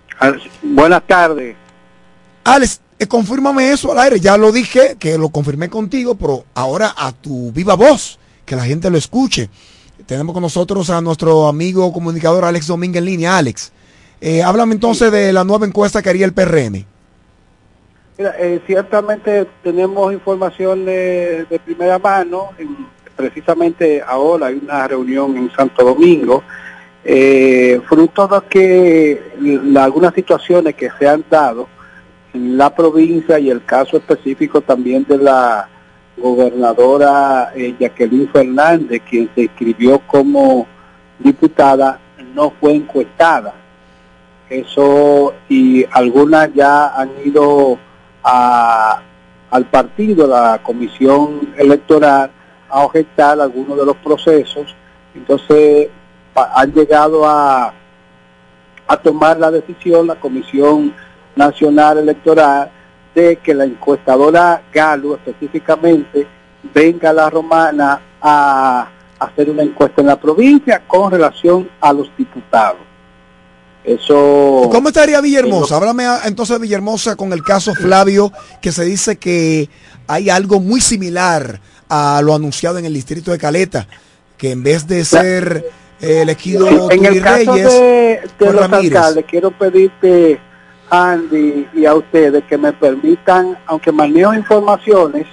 Buenas 0.63 1.07
tardes. 1.07 1.57
Alex, 2.51 2.81
eh, 2.99 3.07
confírmame 3.07 3.71
eso 3.71 3.93
al 3.93 3.99
aire. 4.01 4.19
Ya 4.19 4.37
lo 4.37 4.51
dije, 4.51 4.97
que 4.99 5.17
lo 5.17 5.29
confirmé 5.29 5.69
contigo, 5.69 6.17
pero 6.17 6.45
ahora 6.55 6.93
a 6.97 7.13
tu 7.13 7.53
viva 7.53 7.75
voz, 7.77 8.19
que 8.45 8.57
la 8.57 8.65
gente 8.65 8.91
lo 8.91 8.99
escuche. 8.99 9.49
Tenemos 10.05 10.33
con 10.35 10.43
nosotros 10.43 10.91
a 10.91 11.01
nuestro 11.01 11.47
amigo 11.47 11.93
comunicador 11.93 12.45
Alex 12.45 12.67
Domínguez 12.67 12.99
en 12.99 13.05
línea. 13.05 13.39
Alex, 13.39 13.71
eh, 14.21 14.43
háblame 14.43 14.75
entonces 14.75 15.13
de 15.13 15.33
la 15.33 15.45
nueva 15.45 15.65
encuesta 15.65 16.03
que 16.03 16.11
haría 16.11 16.27
el 16.27 16.33
PRM. 16.33 16.85
Mira, 18.19 18.35
eh, 18.39 18.61
ciertamente 18.67 19.47
tenemos 19.63 20.13
información 20.13 20.85
de, 20.85 21.47
primera 21.65 22.01
mano. 22.01 22.49
En- 22.59 22.89
precisamente 23.15 24.03
ahora 24.05 24.47
hay 24.49 24.55
una 24.61 24.89
reunión 24.89 25.37
en 25.37 25.53
Santo 25.53 25.85
Domingo, 25.85 26.43
eh, 27.05 27.81
fruto 27.87 28.27
de 28.27 28.41
que 28.49 29.23
algunas 29.79 30.15
situaciones 30.15 30.75
que 30.75 30.89
se 30.99 31.07
han 31.07 31.23
dado 31.31 31.69
la 32.33 32.75
provincia 32.75 33.39
y 33.39 33.51
el 33.51 33.65
caso 33.65 33.97
específico 33.97 34.61
también 34.61 35.05
de 35.09 35.19
la 35.19 35.69
gobernadora 36.17 37.53
eh, 37.55 37.75
Jacqueline 37.79 38.29
Fernández, 38.29 39.03
quien 39.09 39.29
se 39.35 39.43
inscribió 39.43 39.99
como 40.07 40.67
diputada, 41.19 41.99
no 42.35 42.53
fue 42.61 42.75
encuestada. 42.75 43.55
Eso 44.49 45.35
y 45.49 45.85
algunas 45.91 46.53
ya 46.55 46.89
han 46.95 47.11
ido 47.25 47.79
a- 48.23 49.01
al 49.51 49.65
partido, 49.67 50.27
la 50.27 50.61
comisión 50.63 51.53
electoral, 51.57 52.31
a 52.69 52.83
objetar 52.85 53.41
algunos 53.41 53.77
de 53.79 53.85
los 53.87 53.97
procesos. 53.97 54.75
Entonces 55.15 55.89
han 56.35 56.73
llegado 56.73 57.27
a, 57.29 57.73
a 58.87 58.97
tomar 58.99 59.39
la 59.39 59.51
decisión 59.51 60.07
la 60.07 60.15
Comisión 60.15 60.95
Nacional 61.37 61.99
Electoral 61.99 62.71
de 63.15 63.37
que 63.37 63.55
la 63.55 63.65
encuestadora 63.65 64.63
Galo 64.73 65.17
específicamente 65.17 66.27
venga 66.75 67.11
a 67.11 67.13
la 67.13 67.31
romana 67.31 68.01
a 68.21 68.89
hacer 69.19 69.51
una 69.51 69.63
encuesta 69.63 70.01
en 70.01 70.07
la 70.07 70.21
provincia 70.21 70.83
con 70.87 71.11
relación 71.11 71.69
a 71.81 71.93
los 71.93 72.11
diputados. 72.17 72.81
Eso... 73.83 74.69
¿Cómo 74.71 74.89
estaría 74.89 75.21
Villahermosa? 75.21 75.77
Háblame 75.77 76.05
entonces 76.25 76.57
de 76.57 76.63
Villahermosa 76.63 77.17
con 77.17 77.33
el 77.33 77.43
caso 77.43 77.75
Flavio, 77.75 78.31
que 78.61 78.73
se 78.73 78.85
dice 78.85 79.17
que 79.17 79.69
hay 80.07 80.29
algo 80.29 80.61
muy 80.61 80.81
similar 80.81 81.61
a 81.89 82.21
lo 82.23 82.35
anunciado 82.35 82.79
en 82.79 82.85
el 82.85 82.95
distrito 82.95 83.31
de 83.31 83.39
Caleta, 83.39 83.87
que 84.37 84.53
en 84.53 84.63
vez 84.63 84.87
de 84.87 85.05
ser 85.05 85.65
eh, 86.01 86.23
elegido 86.23 86.91
en 86.91 87.05
el 87.05 87.23
caso 87.23 87.53
Reyes, 87.53 87.73
de, 87.73 88.21
de 88.39 88.53
los 88.53 88.71
Ramírez. 88.71 88.97
alcaldes, 88.97 89.25
quiero 89.29 89.51
pedirte, 89.51 90.41
Andy, 90.91 91.69
y 91.73 91.87
a 91.87 91.95
ustedes 91.95 92.45
que 92.45 92.59
me 92.59 92.73
permitan, 92.73 93.57
aunque 93.67 93.93
manejo 93.93 94.35
informaciones, 94.35 95.27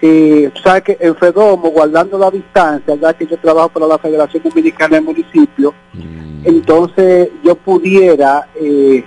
eh, 0.00 0.50
tú 0.54 0.62
sabes 0.62 0.82
que 0.82 0.96
en 1.00 1.14
Fedomo, 1.16 1.70
guardando 1.70 2.18
la 2.18 2.30
distancia, 2.30 2.94
ya 2.94 3.12
que 3.14 3.26
yo 3.26 3.36
trabajo 3.38 3.68
para 3.68 3.86
la 3.86 3.98
Federación 3.98 4.42
Dominicana 4.42 4.96
de 4.96 5.00
Municipios, 5.00 5.74
entonces 6.44 7.30
yo 7.44 7.54
pudiera 7.54 8.48
eh, 8.54 9.04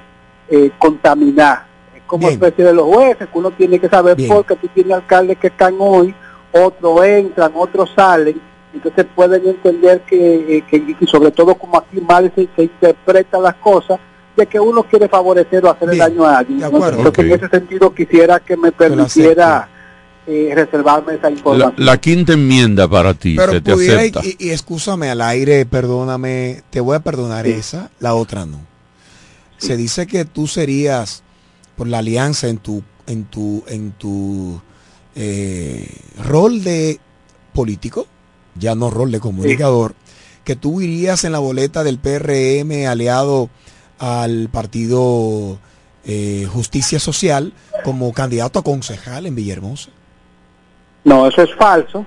eh, 0.49 0.71
contaminar. 0.77 1.65
Es 1.95 2.03
como 2.03 2.29
especie 2.29 2.63
de 2.63 2.73
los 2.73 2.85
jueces, 2.85 3.27
que 3.27 3.37
uno 3.37 3.51
tiene 3.51 3.79
que 3.79 3.89
saber 3.89 4.15
porque 4.27 4.55
tú 4.55 4.67
tienes 4.69 4.93
alcaldes 4.93 5.37
que 5.37 5.47
están 5.47 5.75
hoy, 5.79 6.13
otros 6.51 7.03
entran, 7.03 7.51
otros 7.55 7.91
salen, 7.95 8.39
entonces 8.73 9.05
pueden 9.15 9.47
entender 9.47 10.01
que, 10.01 10.57
eh, 10.57 10.63
que 10.69 10.95
y 10.99 11.07
sobre 11.07 11.31
todo 11.31 11.55
como 11.55 11.77
aquí 11.77 11.99
mal 11.99 12.31
se, 12.35 12.47
se 12.55 12.63
interpretan 12.63 13.43
las 13.43 13.55
cosas, 13.55 13.99
de 14.35 14.45
que 14.47 14.59
uno 14.59 14.83
quiere 14.83 15.07
favorecer 15.07 15.65
o 15.65 15.69
hacer 15.69 15.95
daño 15.97 16.25
a 16.25 16.39
alguien. 16.39 16.63
acuerdo. 16.63 16.97
Entonces, 16.97 17.25
en 17.25 17.31
ese 17.31 17.49
sentido 17.49 17.93
quisiera 17.93 18.39
que 18.39 18.57
me 18.57 18.71
permitiera 18.71 19.69
eh, 20.27 20.51
reservarme 20.55 21.15
esa 21.15 21.29
información. 21.29 21.73
la 21.77 21.97
quinta 21.97 22.33
enmienda 22.33 22.87
para 22.87 23.13
ti, 23.13 23.35
Pero 23.37 23.53
se 23.53 23.61
te 23.61 23.73
pudiera, 23.73 24.05
y, 24.05 24.09
acepta. 24.09 24.21
y, 24.25 24.47
y 24.47 24.49
excúsame 24.49 25.09
al 25.09 25.21
aire, 25.21 25.65
perdóname, 25.65 26.63
te 26.69 26.79
voy 26.79 26.95
a 26.95 26.99
perdonar 26.99 27.47
esa, 27.47 27.91
la 27.99 28.15
otra 28.15 28.45
no. 28.45 28.59
Se 29.57 29.77
dice 29.77 30.07
que 30.07 30.25
tú 30.25 30.47
serías 30.47 31.23
por 31.75 31.87
la 31.87 31.99
alianza 31.99 32.47
en 32.47 32.57
tu, 32.57 32.83
en 33.07 33.25
tu, 33.25 33.63
en 33.67 33.91
tu 33.91 34.61
eh, 35.15 35.87
rol 36.23 36.63
de 36.63 36.99
político, 37.53 38.07
ya 38.55 38.75
no 38.75 38.89
rol 38.89 39.11
de 39.11 39.19
comunicador, 39.19 39.95
que 40.43 40.55
tú 40.55 40.81
irías 40.81 41.23
en 41.23 41.31
la 41.31 41.39
boleta 41.39 41.83
del 41.83 41.99
PRM 41.99 42.87
aliado 42.87 43.49
al 43.99 44.49
partido 44.51 45.57
eh, 46.05 46.47
Justicia 46.51 46.99
Social 46.99 47.53
como 47.83 48.11
candidato 48.13 48.59
a 48.59 48.63
concejal 48.63 49.25
en 49.25 49.35
Villahermosa. 49.35 49.89
No, 51.03 51.27
eso 51.27 51.43
es 51.43 51.53
falso. 51.55 52.05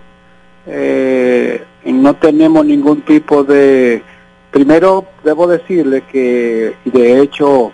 Eh, 0.66 1.64
y 1.84 1.92
no 1.92 2.14
tenemos 2.16 2.64
ningún 2.66 3.02
tipo 3.02 3.44
de... 3.44 4.02
Primero, 4.50 5.06
debo 5.24 5.46
decirle 5.46 6.02
que, 6.10 6.74
y 6.84 6.90
de 6.90 7.20
hecho, 7.20 7.70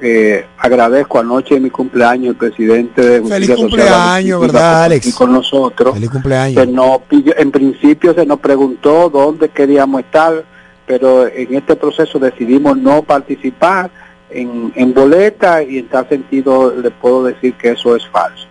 eh, 0.00 0.46
agradezco 0.58 1.18
anoche 1.18 1.56
en 1.56 1.64
mi 1.64 1.70
cumpleaños 1.70 2.30
el 2.30 2.36
presidente 2.36 3.00
de 3.00 3.22
Feliz 3.22 3.48
Justicia 3.48 3.56
Social, 3.56 3.68
cumpleaños, 3.68 4.38
Alex 4.40 4.52
¿verdad, 4.52 4.84
Alex? 4.84 5.14
con 5.14 5.32
nosotros. 5.32 5.94
Feliz 5.94 6.10
cumpleaños. 6.10 6.64
Se 6.64 6.70
nos 6.70 7.00
en 7.10 7.50
principio 7.50 8.14
se 8.14 8.24
nos 8.24 8.38
preguntó 8.38 9.10
dónde 9.10 9.48
queríamos 9.48 10.02
estar, 10.02 10.44
pero 10.88 11.26
en 11.28 11.54
este 11.54 11.76
proceso 11.76 12.18
decidimos 12.18 12.76
no 12.78 13.02
participar 13.02 13.90
en, 14.30 14.72
en 14.74 14.94
boleta 14.94 15.62
y 15.62 15.78
en 15.78 15.88
tal 15.88 16.08
sentido 16.08 16.72
le 16.74 16.90
puedo 16.90 17.24
decir 17.24 17.54
que 17.54 17.72
eso 17.72 17.94
es 17.94 18.06
falso. 18.08 18.46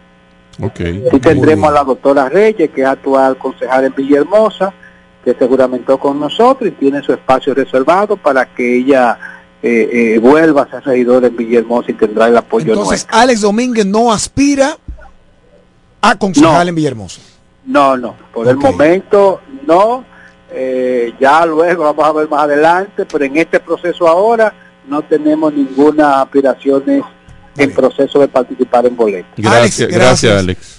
Ok. 0.62 0.80
Sí 1.12 1.20
tendremos 1.20 1.70
a 1.70 1.74
la 1.74 1.84
doctora 1.84 2.30
Reyes, 2.30 2.70
que 2.70 2.82
es 2.82 2.88
actual 2.88 3.38
concejal 3.38 3.86
en 3.86 3.94
Villahermosa, 3.96 4.72
que 5.26 5.34
se 5.34 5.48
juramentó 5.48 5.98
con 6.00 6.20
nosotros 6.20 6.70
y 6.70 6.72
tiene 6.74 7.02
su 7.04 7.12
espacio 7.12 7.54
reservado 7.54 8.16
para 8.18 8.46
que 8.46 8.78
ella 8.78 9.18
eh, 9.62 10.14
eh, 10.16 10.20
vuelva 10.20 10.62
a 10.64 10.70
ser 10.70 10.84
regidora 10.84 11.28
en 11.28 11.36
Villahermosa 11.36 11.92
y 11.92 11.96
tendrá 11.96 12.28
el 12.28 12.38
apoyo 12.38 12.68
Entonces, 12.74 13.04
nuestro. 13.06 13.18
Alex 13.18 13.42
Domínguez 13.42 13.86
no 13.86 14.12
aspira 14.14 14.78
a 16.02 16.16
concejal 16.18 16.54
No. 16.66 16.70
en 16.70 16.76
Villahermosa. 16.76 17.22
No, 17.66 17.98
no, 17.98 18.16
por 18.34 18.48
el 18.48 18.58
momento 18.58 19.42
no. 19.66 20.06
Eh, 20.52 21.14
ya 21.20 21.46
luego 21.46 21.84
vamos 21.84 22.06
a 22.06 22.12
ver 22.14 22.30
más 22.30 22.44
adelante, 22.44 23.06
pero 23.06 23.26
en 23.26 23.38
este 23.38 23.60
proceso 23.60 24.08
ahora 24.08 24.54
no 24.88 25.02
tenemos 25.02 25.54
ninguna 25.54 26.22
aspiraciones 26.22 27.04
en 27.58 27.74
proceso 27.74 28.20
de 28.20 28.28
participar 28.28 28.86
en 28.86 28.96
boletos. 28.96 29.32
Gracias, 29.36 29.58
Alex, 29.58 29.78
gracias, 29.80 29.92
gracias. 29.92 30.40
Alex. 30.40 30.78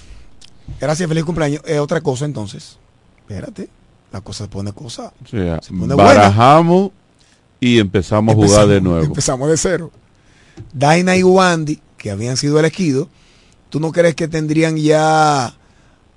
Gracias, 0.79 1.09
feliz 1.09 1.23
cumpleaños. 1.23 1.61
Eh, 1.65 1.79
otra 1.79 2.01
cosa 2.01 2.25
entonces. 2.25 2.77
Espérate, 3.19 3.69
la 4.11 4.21
cosa 4.21 4.45
se 4.45 4.49
pone 4.49 4.71
cosa. 4.73 5.13
O 5.23 5.27
sea, 5.27 5.61
Se 5.61 5.73
pone 5.73 5.93
barajamos 5.93 6.91
y 7.59 7.79
empezamos, 7.79 8.33
a 8.33 8.35
jugar 8.35 8.67
de 8.67 8.81
nuevo. 8.81 9.05
Empezamos 9.05 9.49
de 9.49 9.57
cero. 9.57 9.91
Daina 10.73 11.15
y 11.15 11.23
Wandy, 11.23 11.81
que 11.97 12.11
habían 12.11 12.37
sido 12.37 12.59
elegidos, 12.59 13.07
¿tú 13.69 13.79
no 13.79 13.91
crees 13.91 14.15
que 14.15 14.27
tendrían 14.27 14.77
ya 14.77 15.53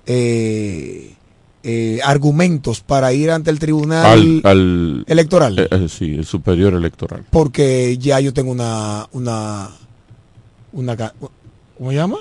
eh, 0.05 1.15
eh, 1.63 1.99
argumentos 2.03 2.81
para 2.81 3.13
ir 3.13 3.31
ante 3.31 3.49
el 3.49 3.57
tribunal 3.59 4.05
Al, 4.05 4.41
al- 4.43 5.05
electoral? 5.07 5.57
eh, 5.59 5.67
eh, 5.71 5.87
sí, 5.89 6.13
el 6.15 6.25
superior 6.25 6.73
electoral. 6.73 7.23
Porque 7.29 7.97
ya 7.97 8.19
yo 8.19 8.33
tengo 8.33 8.51
una, 8.51 9.07
una, 9.13 9.69
una, 10.73 10.95
¿cómo 11.77 11.89
se 11.89 11.95
llama? 11.95 12.17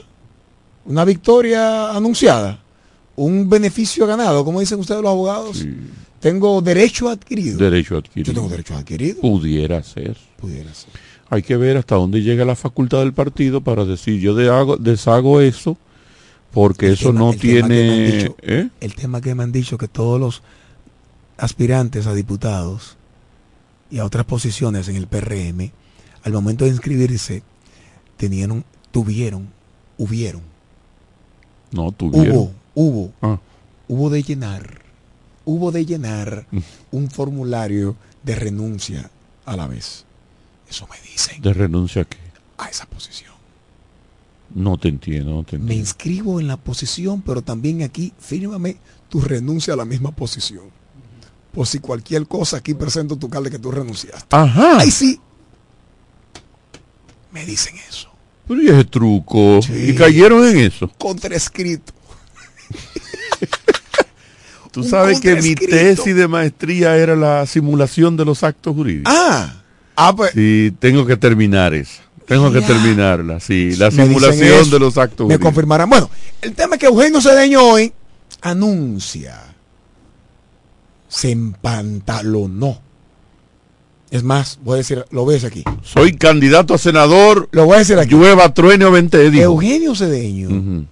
Una 0.84 1.04
victoria 1.04 1.90
anunciada, 1.92 2.60
un 3.16 3.48
beneficio 3.48 4.06
ganado, 4.06 4.44
como 4.44 4.60
dicen 4.60 4.78
ustedes 4.80 5.00
los 5.02 5.10
abogados. 5.10 5.64
Tengo 6.20 6.60
derecho 6.60 7.08
adquirido. 7.08 7.58
Derecho 7.58 7.96
adquirido. 7.96 8.26
Yo 8.32 8.34
tengo 8.34 8.48
derecho 8.48 8.76
adquirido. 8.76 9.20
Pudiera 9.20 9.82
ser. 9.82 10.16
Pudiera 10.40 10.72
ser. 10.72 10.90
Hay 11.30 11.42
que 11.42 11.56
ver 11.56 11.76
hasta 11.78 11.96
dónde 11.96 12.22
llega 12.22 12.44
la 12.44 12.54
facultad 12.54 12.98
del 13.00 13.12
partido 13.12 13.60
para 13.60 13.84
decir 13.84 14.20
yo 14.20 14.34
de- 14.34 14.48
hago- 14.50 14.76
deshago 14.76 15.40
eso 15.40 15.76
porque 16.52 16.86
El 16.88 16.92
eso 16.94 17.08
tema- 17.08 17.18
no 17.20 17.30
el 17.32 17.38
tema 17.40 17.68
tiene... 17.68 18.12
dicho- 18.18 18.36
¿eh? 18.42 18.68
El 18.80 18.94
tema 18.94 19.20
que 19.20 19.34
me 19.34 19.42
han 19.42 19.52
dicho 19.52 19.78
que 19.78 19.88
todos 19.88 20.20
los 20.20 20.42
aspirantes 21.38 22.06
a 22.06 22.14
diputados 22.14 22.96
y 23.90 23.98
a 23.98 24.04
otras 24.04 24.24
posiciones 24.26 24.88
en 24.88 24.96
el 24.96 25.06
PRM, 25.06 25.70
al 26.24 26.32
momento 26.32 26.64
de 26.64 26.70
inscribirse, 26.70 27.42
tenían 28.16 28.52
un- 28.52 28.64
tuvieron, 28.90 29.48
hubieron, 29.98 30.42
No, 31.72 31.90
tuvieron. 31.92 32.36
hubo, 32.36 32.52
hubo, 32.74 33.12
Ah. 33.22 33.38
hubo 33.88 34.10
de 34.10 34.22
llenar, 34.22 34.82
hubo 35.44 35.72
de 35.72 35.84
llenar 35.86 36.46
Mm. 36.50 36.58
un 36.92 37.10
formulario 37.10 37.96
de 38.22 38.34
renuncia 38.36 39.10
a 39.46 39.56
la 39.56 39.66
vez. 39.66 40.04
Eso 40.68 40.86
me 40.90 40.96
dicen 41.10 41.42
¿De 41.42 41.52
renuncia 41.52 42.02
a 42.02 42.04
qué? 42.04 42.18
a 42.58 42.68
esa 42.68 42.86
posición. 42.86 43.32
No 44.54 44.76
te 44.78 44.88
entiendo, 44.88 45.30
no 45.32 45.42
te 45.44 45.56
Me 45.56 45.62
entiendo. 45.62 45.80
inscribo 45.80 46.40
en 46.40 46.46
la 46.46 46.56
posición, 46.56 47.22
pero 47.22 47.42
también 47.42 47.82
aquí, 47.82 48.12
fírmame 48.18 48.76
tu 49.08 49.20
renuncia 49.20 49.74
a 49.74 49.76
la 49.76 49.84
misma 49.84 50.12
posición. 50.12 50.64
Por 51.52 51.66
si 51.66 51.78
cualquier 51.80 52.26
cosa 52.26 52.58
aquí 52.58 52.74
presento 52.74 53.16
tu 53.16 53.28
carta 53.28 53.50
que 53.50 53.58
tú 53.58 53.70
renunciaste. 53.70 54.24
Ajá. 54.34 54.78
Ay, 54.78 54.90
sí. 54.90 55.20
Me 57.30 57.44
dicen 57.44 57.74
eso. 57.88 58.10
Pero 58.48 58.62
y 58.62 58.68
ese 58.68 58.84
truco. 58.84 59.60
Y 59.70 59.94
cayeron 59.94 60.46
en 60.46 60.58
eso. 60.58 60.90
Contraescrito. 60.98 61.92
Tú 64.72 64.82
sabes 64.84 65.20
que 65.20 65.36
mi 65.42 65.54
tesis 65.54 66.16
de 66.16 66.26
maestría 66.26 66.96
era 66.96 67.14
la 67.14 67.44
simulación 67.46 68.16
de 68.16 68.24
los 68.24 68.42
actos 68.42 68.74
jurídicos. 68.74 69.12
Ah. 69.14 69.62
Ah, 69.94 70.16
pues. 70.16 70.32
Sí, 70.32 70.74
tengo 70.78 71.04
que 71.04 71.18
terminar 71.18 71.74
esa. 71.74 72.00
Tengo 72.32 72.50
que 72.50 72.62
terminarla, 72.62 73.40
sí. 73.40 73.76
La 73.76 73.90
Me 73.90 74.06
simulación 74.06 74.70
de 74.70 74.78
los 74.78 74.96
actos 74.96 75.28
Me 75.28 75.38
confirmarán. 75.38 75.90
Bueno, 75.90 76.08
el 76.40 76.54
tema 76.54 76.76
es 76.76 76.80
que 76.80 76.86
Eugenio 76.86 77.20
Cedeño 77.20 77.62
hoy 77.62 77.92
anuncia. 78.40 79.54
Se 81.08 81.30
empantalonó. 81.30 82.80
Es 84.10 84.22
más, 84.22 84.58
voy 84.62 84.74
a 84.74 84.76
decir, 84.78 85.04
lo 85.10 85.26
ves 85.26 85.44
aquí. 85.44 85.62
Soy 85.82 86.16
candidato 86.16 86.72
a 86.72 86.78
senador. 86.78 87.48
Lo 87.52 87.66
voy 87.66 87.76
a 87.76 87.78
decir 87.80 87.98
aquí. 87.98 88.10
Llueva, 88.14 88.52
truene 88.54 88.84
o 88.86 88.90
vente. 88.90 89.26
Eugenio 89.26 89.94
Cedeño. 89.94 90.86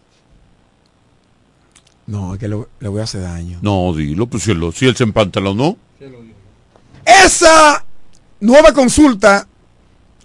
No, 2.06 2.34
es 2.34 2.40
que 2.40 2.48
le, 2.48 2.58
le 2.80 2.88
voy 2.88 3.00
a 3.00 3.04
hacer 3.04 3.22
daño. 3.22 3.60
No, 3.62 3.94
dilo, 3.94 4.26
pues 4.26 4.42
si 4.42 4.50
él, 4.50 4.60
si 4.74 4.86
él 4.86 4.96
se 4.96 5.04
empantalonó. 5.04 5.76
Esa 7.04 7.84
nueva 8.40 8.72
consulta 8.72 9.46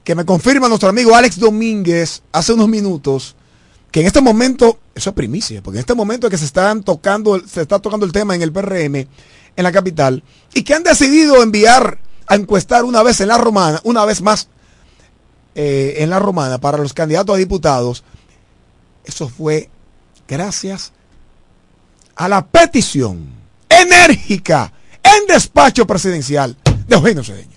que 0.05 0.15
me 0.15 0.23
confirma 0.23 0.69
nuestro 0.69 0.87
amigo 0.87 1.15
Alex 1.15 1.39
Domínguez 1.39 2.21
hace 2.31 2.53
unos 2.53 2.69
minutos, 2.69 3.35
que 3.91 4.01
en 4.01 4.07
este 4.07 4.21
momento, 4.21 4.77
eso 4.93 5.09
es 5.09 5.15
primicia, 5.15 5.63
porque 5.63 5.79
en 5.79 5.81
este 5.81 5.95
momento 5.95 6.29
que 6.29 6.37
se 6.37 6.45
están 6.45 6.83
tocando, 6.83 7.41
se 7.45 7.63
está 7.63 7.79
tocando 7.79 8.05
el 8.05 8.11
tema 8.11 8.35
en 8.35 8.43
el 8.43 8.51
PRM, 8.51 8.95
en 8.95 9.07
la 9.63 9.71
capital, 9.71 10.23
y 10.53 10.61
que 10.61 10.75
han 10.75 10.83
decidido 10.83 11.41
enviar 11.41 11.97
a 12.27 12.35
encuestar 12.35 12.85
una 12.85 13.01
vez 13.01 13.19
en 13.19 13.29
la 13.29 13.39
romana, 13.39 13.81
una 13.83 14.05
vez 14.05 14.21
más 14.21 14.47
eh, 15.55 15.95
en 15.97 16.11
la 16.11 16.19
romana 16.19 16.59
para 16.59 16.77
los 16.77 16.93
candidatos 16.93 17.33
a 17.35 17.39
diputados, 17.39 18.03
eso 19.05 19.27
fue 19.27 19.69
gracias 20.27 20.91
a 22.15 22.29
la 22.29 22.45
petición 22.45 23.27
enérgica 23.67 24.71
en 25.01 25.25
despacho 25.27 25.87
presidencial 25.87 26.55
de 26.87 26.95
Eugenio 26.95 27.23
Cedeño. 27.23 27.54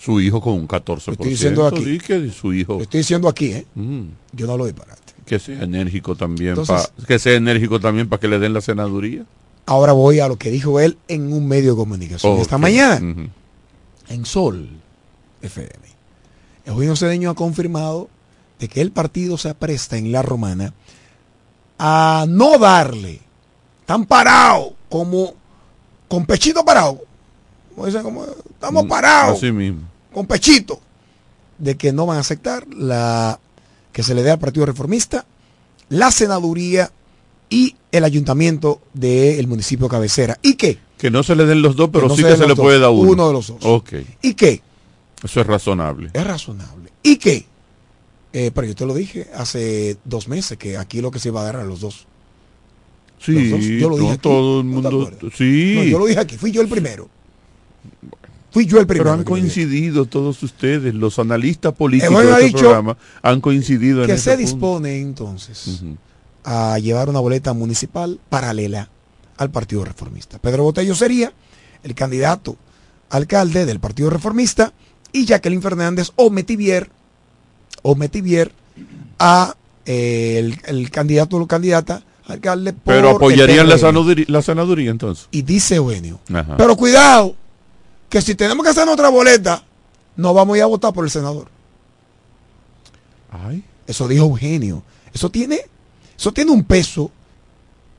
Su 0.00 0.18
hijo 0.20 0.40
con 0.40 0.54
un 0.54 0.66
14%. 0.66 1.12
estoy 1.12 1.28
diciendo 1.30 1.66
aquí. 1.66 1.98
Que 1.98 2.30
su 2.30 2.52
hijo. 2.54 2.80
Estoy 2.80 2.98
diciendo 2.98 3.28
aquí, 3.28 3.52
¿eh? 3.52 3.66
Mm. 3.74 4.04
Yo 4.32 4.46
no 4.46 4.56
lo 4.56 4.64
disparate. 4.64 5.00
Que 5.26 5.38
sea 5.38 5.62
enérgico 5.62 6.16
también. 6.16 6.50
Entonces- 6.50 6.88
pa- 6.96 7.06
que 7.06 7.18
sea 7.18 7.34
enérgico 7.34 7.78
también 7.80 8.08
para 8.08 8.18
que 8.18 8.28
le 8.28 8.38
den 8.38 8.54
la 8.54 8.60
senaduría. 8.62 9.24
Ahora 9.66 9.92
voy 9.92 10.18
a 10.20 10.26
lo 10.26 10.36
que 10.36 10.50
dijo 10.50 10.80
él 10.80 10.96
en 11.06 11.32
un 11.32 11.46
medio 11.46 11.72
de 11.72 11.76
comunicación 11.76 12.38
esta 12.38 12.56
mañana, 12.58 13.30
en 14.08 14.24
Sol 14.26 14.68
FM. 15.42 15.70
Eugenio 16.64 16.96
Cedeño 16.96 17.30
ha 17.30 17.34
confirmado 17.34 18.08
de 18.58 18.68
que 18.68 18.80
el 18.80 18.90
partido 18.90 19.36
se 19.38 19.50
apresta 19.50 19.96
en 19.98 20.10
la 20.12 20.22
romana 20.22 20.72
a 21.78 22.24
no 22.28 22.58
darle 22.58 23.20
tan 23.86 24.06
parado 24.06 24.74
como 24.88 25.34
con 26.08 26.26
pechito 26.26 26.64
parado. 26.64 27.00
Como 27.74 27.86
dicen, 27.86 28.02
como 28.02 28.24
estamos 28.24 28.86
parados. 28.86 29.38
Así 29.38 29.52
mismo. 29.52 29.80
con 30.12 30.26
pechito 30.26 30.80
de 31.58 31.76
que 31.76 31.92
no 31.92 32.06
van 32.06 32.16
a 32.18 32.20
aceptar 32.20 32.66
la 32.74 33.38
que 33.92 34.02
se 34.02 34.14
le 34.14 34.22
dé 34.22 34.30
al 34.30 34.38
Partido 34.38 34.66
Reformista 34.66 35.24
la 35.88 36.10
senaduría 36.10 36.90
y 37.48 37.74
el 37.90 38.04
ayuntamiento 38.04 38.80
del 38.94 39.46
municipio 39.48 39.88
cabecera. 39.88 40.38
¿Y 40.42 40.54
qué? 40.54 40.78
Que 40.98 41.10
no 41.10 41.22
se 41.22 41.34
le 41.34 41.46
den 41.46 41.62
los 41.62 41.74
dos, 41.74 41.90
pero 41.92 42.06
no 42.08 42.14
sí 42.14 42.22
se 42.22 42.28
que 42.28 42.36
se 42.36 42.42
le 42.42 42.48
dos, 42.54 42.58
puede 42.60 42.78
dar 42.78 42.90
uno. 42.90 43.10
uno 43.10 43.26
de 43.28 43.32
los 43.32 43.48
dos. 43.48 43.58
Ok. 43.62 43.92
¿Y 44.22 44.34
qué? 44.34 44.62
Eso 45.24 45.40
es 45.40 45.46
razonable. 45.46 46.10
Es 46.12 46.24
razonable. 46.24 46.92
¿Y 47.02 47.16
qué? 47.16 47.44
Eh, 48.32 48.52
pero 48.54 48.68
yo 48.68 48.74
te 48.76 48.86
lo 48.86 48.94
dije 48.94 49.28
hace 49.34 49.96
dos 50.04 50.28
meses 50.28 50.56
que 50.56 50.76
aquí 50.78 51.00
lo 51.00 51.10
que 51.10 51.18
se 51.18 51.28
iba 51.28 51.40
a 51.40 51.44
dar 51.44 51.56
a 51.56 51.64
los 51.64 51.80
dos. 51.80 52.06
Sí, 53.18 53.32
Los 53.50 53.58
dos, 53.60 53.68
yo 53.68 53.88
lo 53.90 53.96
no 53.96 54.02
dije 54.02 54.12
aquí. 54.12 54.22
todo 54.22 54.60
el 54.60 54.70
¿No 54.70 54.82
te 54.82 54.90
mundo. 54.90 55.10
sí. 55.36 55.90
Yo 55.90 55.98
lo 55.98 56.06
dije 56.06 56.20
aquí, 56.20 56.36
fui 56.38 56.52
yo 56.52 56.62
el 56.62 56.68
primero. 56.68 57.08
Fui 58.52 58.66
yo 58.66 58.80
el 58.80 58.86
primero. 58.86 59.04
Pero 59.10 59.14
han 59.18 59.24
coincidido 59.24 60.06
todos 60.06 60.42
ustedes, 60.42 60.92
los 60.94 61.18
analistas 61.20 61.72
políticos 61.72 62.12
Eugenio 62.14 62.34
ha 62.34 62.38
de 62.38 62.46
este 62.46 62.58
programa, 62.58 62.96
han 63.22 63.40
coincidido 63.40 64.00
en 64.02 64.06
que 64.08 64.18
se 64.18 64.30
punto. 64.30 64.40
dispone 64.46 65.00
entonces 65.00 65.82
a 66.44 66.78
llevar 66.78 67.08
una 67.08 67.20
boleta 67.20 67.52
municipal 67.52 68.18
paralela 68.28 68.88
al 69.36 69.50
Partido 69.50 69.84
Reformista. 69.84 70.38
Pedro 70.38 70.64
Botello 70.64 70.94
sería 70.96 71.32
el 71.84 71.94
candidato 71.94 72.56
alcalde 73.10 73.66
del 73.66 73.78
Partido 73.78 74.10
Reformista 74.10 74.72
y 75.12 75.26
Jacqueline 75.26 75.62
Fernández 75.62 76.10
o 76.16 76.30
Metivier 76.30 76.90
o 77.82 77.94
Metivier 77.94 78.52
a 79.18 79.54
eh, 79.86 80.36
el, 80.38 80.58
el 80.66 80.90
candidato 80.90 81.36
o 81.36 81.46
candidata 81.46 82.02
alcalde 82.26 82.72
por 82.72 82.94
Pero 82.94 83.10
apoyarían 83.10 83.68
la 83.68 83.76
PRM. 83.76 83.86
senaduría, 83.88 84.24
la 84.28 84.42
senaduría 84.42 84.90
entonces. 84.90 85.28
Y 85.30 85.42
dice 85.42 85.76
Eugenio, 85.76 86.20
Ajá. 86.32 86.56
pero 86.56 86.76
cuidado, 86.76 87.34
que 88.10 88.20
si 88.20 88.34
tenemos 88.34 88.62
que 88.62 88.70
hacer 88.70 88.86
otra 88.88 89.08
boleta, 89.08 89.62
no 90.16 90.34
vamos 90.34 90.54
a 90.54 90.58
ir 90.58 90.62
a 90.64 90.66
votar 90.66 90.92
por 90.92 91.04
el 91.04 91.10
senador. 91.10 91.48
Ay. 93.30 93.64
Eso 93.86 94.06
dijo 94.08 94.24
Eugenio. 94.24 94.82
Eso 95.14 95.30
tiene, 95.30 95.60
eso 96.16 96.32
tiene 96.32 96.50
un 96.50 96.64
peso 96.64 97.10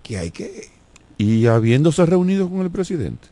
que 0.03 0.17
hay 0.17 0.31
que. 0.31 0.69
Y 1.17 1.45
habiéndose 1.47 2.05
reunido 2.05 2.49
con 2.49 2.61
el 2.61 2.69
presidente. 2.71 3.27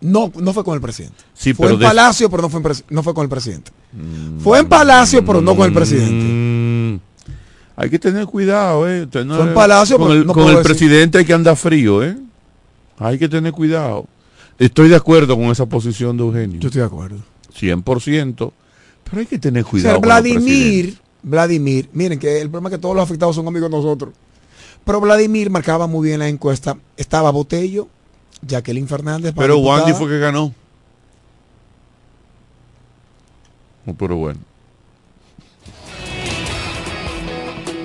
No, 0.00 0.30
no 0.34 0.52
fue 0.52 0.64
con 0.64 0.74
el 0.74 0.80
presidente. 0.80 1.16
Sí, 1.32 1.54
fue 1.54 1.64
pero 1.66 1.74
en 1.74 1.80
de- 1.80 1.86
Palacio, 1.86 2.28
pero 2.30 2.42
no 2.42 2.48
fue, 2.50 2.60
en 2.60 2.84
no 2.90 3.02
fue 3.02 3.14
con 3.14 3.22
el 3.22 3.28
presidente. 3.30 3.70
Fue 4.40 4.58
en 4.58 4.68
Palacio, 4.68 5.24
pero 5.24 5.40
no 5.40 5.56
con 5.56 5.66
el 5.66 5.72
presidente. 5.72 6.24
Mm, 6.26 7.00
hay 7.76 7.90
que 7.90 7.98
tener 7.98 8.26
cuidado, 8.26 8.88
eh. 8.88 9.06
Tener- 9.06 9.36
Fue 9.36 9.46
en 9.48 9.54
Palacio, 9.54 9.96
con 9.96 10.08
pero 10.08 10.20
el, 10.20 10.26
no 10.26 10.32
con 10.34 10.48
el 10.48 10.62
presidente 10.62 11.18
hay 11.18 11.24
que 11.24 11.32
andar 11.32 11.56
frío, 11.56 12.02
eh. 12.02 12.16
Hay 12.98 13.18
que 13.18 13.28
tener 13.28 13.52
cuidado. 13.52 14.06
Estoy 14.58 14.88
de 14.88 14.96
acuerdo 14.96 15.36
con 15.36 15.46
esa 15.46 15.66
posición 15.66 16.16
de 16.16 16.22
Eugenio. 16.24 16.60
Yo 16.60 16.68
estoy 16.68 16.80
de 16.80 16.86
acuerdo. 16.86 17.18
100%. 17.58 18.52
Pero 19.04 19.20
hay 19.20 19.26
que 19.26 19.38
tener 19.38 19.62
O 19.62 19.66
sea, 19.66 19.70
cuidado. 19.70 20.00
con 20.00 20.08
los 20.08 20.20
presidentes. 20.20 20.44
Vladimir, 20.46 20.98
Vladimir, 21.22 21.88
miren 21.92 22.18
que 22.18 22.40
el 22.40 22.48
problema 22.50 22.68
es 22.70 22.76
que 22.76 22.80
todos 22.80 22.94
los 22.94 23.04
afectados 23.04 23.36
son 23.36 23.46
amigos 23.46 23.70
de 23.70 23.76
nosotros. 23.76 24.14
Pero 24.84 25.00
Vladimir 25.00 25.50
marcaba 25.50 25.86
muy 25.86 26.08
bien 26.08 26.20
la 26.20 26.28
encuesta. 26.28 26.76
Estaba 26.96 27.30
Botello, 27.30 27.88
Jacqueline 28.46 28.86
Fernández. 28.88 29.34
Pero. 29.36 29.58
Wandy 29.58 29.92
fue 29.92 30.08
que 30.08 30.18
ganó. 30.18 30.52
Oh, 33.86 33.94
Pero 33.94 34.16
bueno. 34.16 34.40